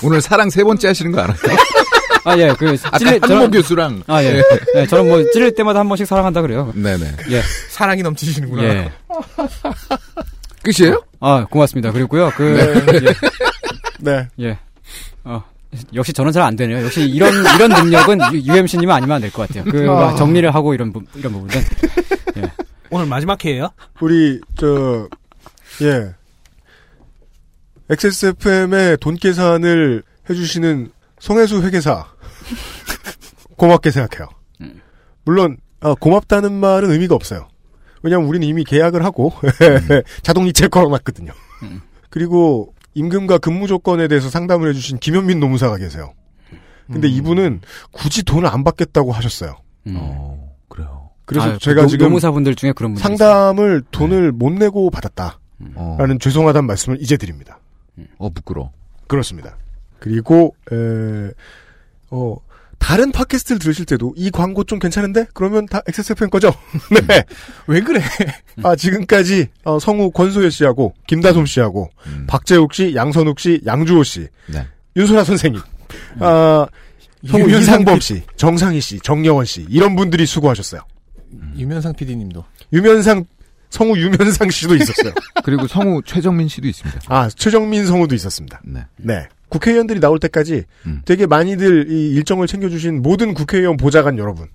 오늘 0.02 0.20
사랑 0.20 0.50
세 0.50 0.64
번째 0.64 0.88
하시는 0.88 1.12
거 1.12 1.20
알아요? 1.22 1.36
아 2.24 2.36
예, 2.36 2.52
그 2.58 2.76
아까 2.84 2.98
찔릴 2.98 3.18
한모 3.22 3.50
교수랑 3.50 4.02
아 4.06 4.22
예. 4.22 4.42
네, 4.74 4.86
저는 4.86 5.08
뭐 5.08 5.24
찔릴 5.32 5.54
때마다 5.54 5.80
한 5.80 5.88
번씩 5.88 6.06
사랑한다 6.06 6.42
그래요. 6.42 6.70
네네 6.74 7.04
예. 7.30 7.42
사랑이 7.70 8.02
넘치시는구나. 8.02 8.62
예. 8.62 8.92
끝이에요? 10.62 11.02
아, 11.20 11.44
고맙습니다. 11.50 11.92
그리고요. 11.92 12.30
그 12.36 13.14
네. 14.00 14.28
예. 14.38 14.44
예. 14.46 14.58
어, 15.24 15.44
역시 15.94 16.12
저는 16.12 16.32
잘 16.32 16.42
안 16.42 16.56
되네요. 16.56 16.82
역시 16.84 17.02
이런 17.08 17.32
이런 17.54 17.70
능력은 17.70 18.18
UMC님은 18.32 18.94
아니면 18.94 19.16
안 19.16 19.20
될 19.22 19.30
것 19.30 19.46
같아요. 19.46 19.64
그 19.70 19.88
아. 19.90 20.14
정리를 20.16 20.52
하고 20.54 20.72
이런 20.74 20.92
부, 20.92 21.02
이런 21.14 21.32
부분은 21.32 21.54
예. 22.38 22.42
오늘 22.90 23.06
마지막 23.06 23.44
회예요? 23.44 23.68
우리 24.00 24.40
저 24.56 25.08
예. 25.82 26.14
XSFM의 27.90 28.96
돈 29.00 29.16
계산을 29.16 30.02
해주시는 30.28 30.90
송혜수 31.18 31.62
회계사 31.62 32.06
고맙게 33.56 33.90
생각해요. 33.90 34.28
물론 35.24 35.58
어, 35.80 35.94
고맙다는 35.94 36.52
말은 36.52 36.90
의미가 36.90 37.14
없어요. 37.14 37.48
왜냐하면 38.02 38.28
우리는 38.28 38.46
이미 38.46 38.64
계약을 38.64 39.04
하고 39.04 39.32
자동 40.22 40.46
이체 40.46 40.68
걸어놨거든요. 40.68 41.32
그리고 42.08 42.74
임금과 42.94 43.38
근무 43.38 43.66
조건에 43.66 44.08
대해서 44.08 44.28
상담을 44.30 44.68
해주신 44.70 44.98
김현민 44.98 45.40
노무사가 45.40 45.76
계세요. 45.76 46.12
근데 46.92 47.08
이분은 47.08 47.60
굳이 47.92 48.24
돈을 48.24 48.48
안 48.48 48.64
받겠다고 48.64 49.12
하셨어요. 49.12 49.56
음. 49.86 49.94
어, 49.96 50.56
그래요. 50.68 51.10
그래서 51.24 51.50
아, 51.52 51.58
제가 51.58 51.82
노, 51.82 51.88
지금 51.88 52.06
노무사분들 52.06 52.56
중에 52.56 52.72
그런 52.72 52.96
상담을 52.96 53.82
돈을 53.92 54.32
못 54.32 54.50
내고 54.52 54.90
받았다라는 54.90 55.36
어, 55.76 56.18
죄송하다는 56.20 56.66
말씀을 56.66 56.98
이제 57.00 57.16
드립니다. 57.16 57.60
어 58.18 58.30
부끄러. 58.30 58.70
그렇습니다. 59.06 59.56
그리고 60.00 60.56
에, 60.72 61.30
어 62.10 62.36
다른 62.80 63.12
팟캐스트를 63.12 63.60
들으실 63.60 63.84
때도 63.84 64.14
이 64.16 64.30
광고 64.30 64.64
좀 64.64 64.78
괜찮은데 64.80 65.26
그러면 65.34 65.66
다 65.66 65.80
XSFM 65.86 66.28
거죠? 66.30 66.52
네. 67.06 67.24
왜 67.68 67.80
그래? 67.80 68.00
아 68.64 68.74
지금까지 68.74 69.46
어, 69.64 69.78
성우 69.78 70.10
권소혜 70.10 70.50
씨하고 70.50 70.94
김다솜 71.06 71.46
씨하고 71.46 71.90
음. 72.06 72.24
박재욱 72.26 72.74
씨, 72.74 72.94
양선욱 72.96 73.38
씨, 73.38 73.60
양주호 73.64 74.02
씨, 74.02 74.26
네. 74.48 74.66
윤소라 74.96 75.22
선생님, 75.22 75.60
아 76.18 76.66
성우 77.28 77.46
피- 77.46 78.00
씨, 78.00 78.22
정상희 78.36 78.80
씨, 78.80 78.98
정영원 79.00 79.44
씨 79.44 79.64
이런 79.68 79.94
분들이 79.94 80.26
수고하셨어요. 80.26 80.80
유면상 81.56 81.94
PD님도. 81.94 82.44
유면상 82.72 83.24
성우 83.68 83.96
유면상 83.98 84.50
씨도 84.50 84.74
있었어요. 84.74 85.12
그리고 85.44 85.68
성우 85.68 86.02
최정민 86.04 86.48
씨도 86.48 86.66
있습니다. 86.66 87.00
아 87.06 87.28
최정민 87.28 87.86
성우도 87.86 88.14
있었습니다. 88.16 88.60
네. 88.64 88.84
네. 88.96 89.28
국회의원들이 89.50 90.00
나올 90.00 90.18
때까지 90.18 90.64
음. 90.86 91.02
되게 91.04 91.26
많이들 91.26 91.90
이 91.90 92.10
일정을 92.14 92.46
챙겨주신 92.46 93.02
모든 93.02 93.34
국회의원 93.34 93.76
보좌관 93.76 94.16
여러분. 94.18 94.48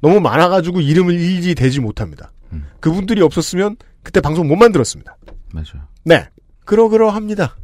너무 0.00 0.20
많아가지고 0.20 0.80
이름을 0.80 1.14
일일이 1.14 1.54
대지 1.54 1.80
못합니다. 1.80 2.32
그분들이 2.80 3.20
없었으면 3.20 3.76
그때 4.02 4.20
방송 4.22 4.48
못 4.48 4.56
만들었습니다. 4.56 5.16
맞아요. 5.52 5.86
네. 6.04 6.26
그러그러합니다. 6.64 7.56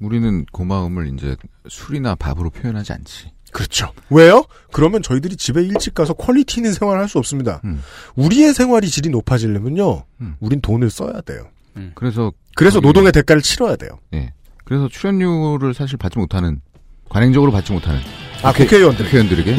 우리는 0.00 0.46
고마움을 0.52 1.12
이제 1.14 1.36
술이나 1.68 2.14
밥으로 2.14 2.50
표현하지 2.50 2.92
않지. 2.94 3.30
그렇죠. 3.52 3.92
왜요? 4.08 4.44
그러면 4.72 5.02
저희들이 5.02 5.36
집에 5.36 5.62
일찍 5.62 5.92
가서 5.94 6.14
퀄리티 6.14 6.60
있는 6.60 6.72
생활을 6.72 7.02
할 7.02 7.08
수 7.08 7.18
없습니다. 7.18 7.60
음. 7.64 7.82
우리의 8.16 8.54
생활이 8.54 8.88
질이 8.88 9.10
높아지려면요. 9.10 10.04
우린 10.40 10.60
돈을 10.62 10.88
써야 10.88 11.20
돼요. 11.20 11.48
그래서 11.94 12.32
그래서 12.54 12.76
거기- 12.80 12.86
노동의 12.86 13.12
대가를 13.12 13.42
치러야 13.42 13.76
돼요. 13.76 13.90
예. 14.14 14.32
그래서 14.72 14.88
출연료를 14.88 15.74
사실 15.74 15.98
받지 15.98 16.18
못하는 16.18 16.62
관행적으로 17.10 17.52
받지 17.52 17.72
못하는 17.72 18.00
아, 18.42 18.54
국회의원들. 18.54 19.04
국회의원들에게 19.04 19.54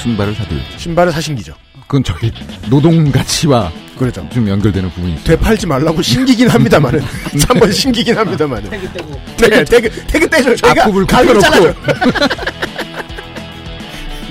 신발을 0.00 0.36
사들. 0.36 0.56
신발을 0.76 1.10
사신 1.10 1.34
기죠. 1.34 1.52
그건 1.88 2.04
저희 2.04 2.30
노동 2.70 3.10
가치와 3.10 3.72
그렇죠. 3.98 4.24
좀 4.32 4.48
연결되는 4.48 4.88
부분이 4.90 5.14
있어요. 5.14 5.24
되팔지 5.24 5.66
말라고 5.66 6.00
신기긴 6.00 6.46
합니다만은 6.48 7.00
한번 7.48 7.72
신기긴 7.72 8.16
합니다만은 8.16 8.70
태그 8.70 8.92
떼고 8.92 9.20
네 9.50 9.64
태그 9.64 10.06
태그 10.06 10.30
떼죠 10.30 10.54
저희가 10.54 10.84
굽혀놓고. 10.84 11.40
잘라줘. 11.40 11.74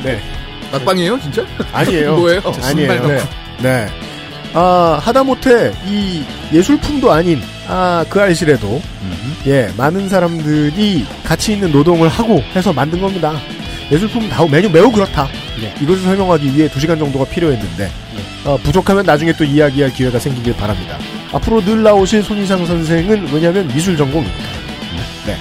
네 0.02 0.22
막방이에요, 0.72 1.20
진짜? 1.20 1.46
아니에요 1.74 2.16
뭐예요? 2.16 2.42
아니에요 2.64 3.08
네. 3.08 3.20
네. 3.62 3.88
아 4.54 5.00
하다못해 5.02 5.72
이 5.88 6.24
예술품도 6.52 7.12
아닌 7.12 7.42
아 7.68 8.04
그 8.10 8.20
알실에도 8.20 8.82
예 9.48 9.72
많은 9.78 10.10
사람들이 10.10 11.06
가치 11.24 11.54
있는 11.54 11.72
노동을 11.72 12.10
하고 12.10 12.42
해서 12.56 12.74
만든 12.74 13.00
겁니다. 13.02 13.34
예술품 13.92 14.30
다 14.30 14.46
매우 14.46 14.70
매우 14.70 14.92
그렇다. 14.92 15.28
이것을 15.82 16.04
설명하기 16.04 16.56
위해 16.56 16.68
2시간 16.68 16.98
정도가 17.00 17.26
필요했는데 17.26 17.90
어, 18.46 18.58
부족하면 18.64 19.06
나중에 19.06 19.32
또 19.34 19.44
이야기할 19.44 19.94
기회가 19.94 20.18
생기길 20.20 20.56
바랍니다. 20.58 20.98
앞으로 21.32 21.64
늘 21.64 21.84
나오실 21.84 22.24
손희상 22.24 22.66
선생은 22.66 23.30
왜냐하면 23.32 23.68
미술 23.68 23.96
전공이니까. 23.96 24.38
네. 25.28 25.38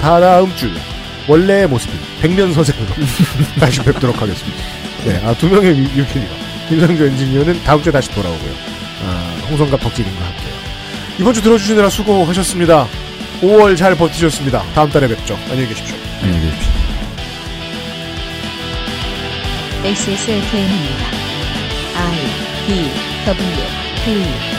다다음 0.00 0.54
주 0.56 0.68
원래의 1.28 1.68
모습인 1.68 1.94
백년 2.20 2.52
선생으로 2.52 2.86
다시 3.60 3.80
뵙도록 3.80 4.20
하겠습니다. 4.20 4.58
네, 5.04 5.20
아, 5.24 5.32
두 5.34 5.48
명의 5.48 5.70
유- 5.78 5.82
유필이와 6.00 6.49
김상조 6.70 7.04
엔지니어는 7.04 7.64
다음 7.64 7.82
주에 7.82 7.90
다시 7.90 8.08
돌아오고요. 8.12 8.52
아, 9.04 9.40
홍성갑 9.50 9.80
덕질인과 9.80 10.24
함께요. 10.24 10.54
이번 11.18 11.34
주 11.34 11.42
들어주시느라 11.42 11.90
수고하셨습니다. 11.90 12.86
5월 13.42 13.76
잘 13.76 13.96
버티셨습니다. 13.96 14.62
다음 14.72 14.88
달에 14.88 15.08
뵙죠. 15.08 15.36
안녕히 15.50 15.66
계십시오. 15.68 15.96
안녕히 16.22 16.46
계십시오. 16.46 16.70
XSFM입니다. 19.82 21.06
I 21.96 22.66
D 22.66 22.90
W 23.26 23.56
K 24.04 24.49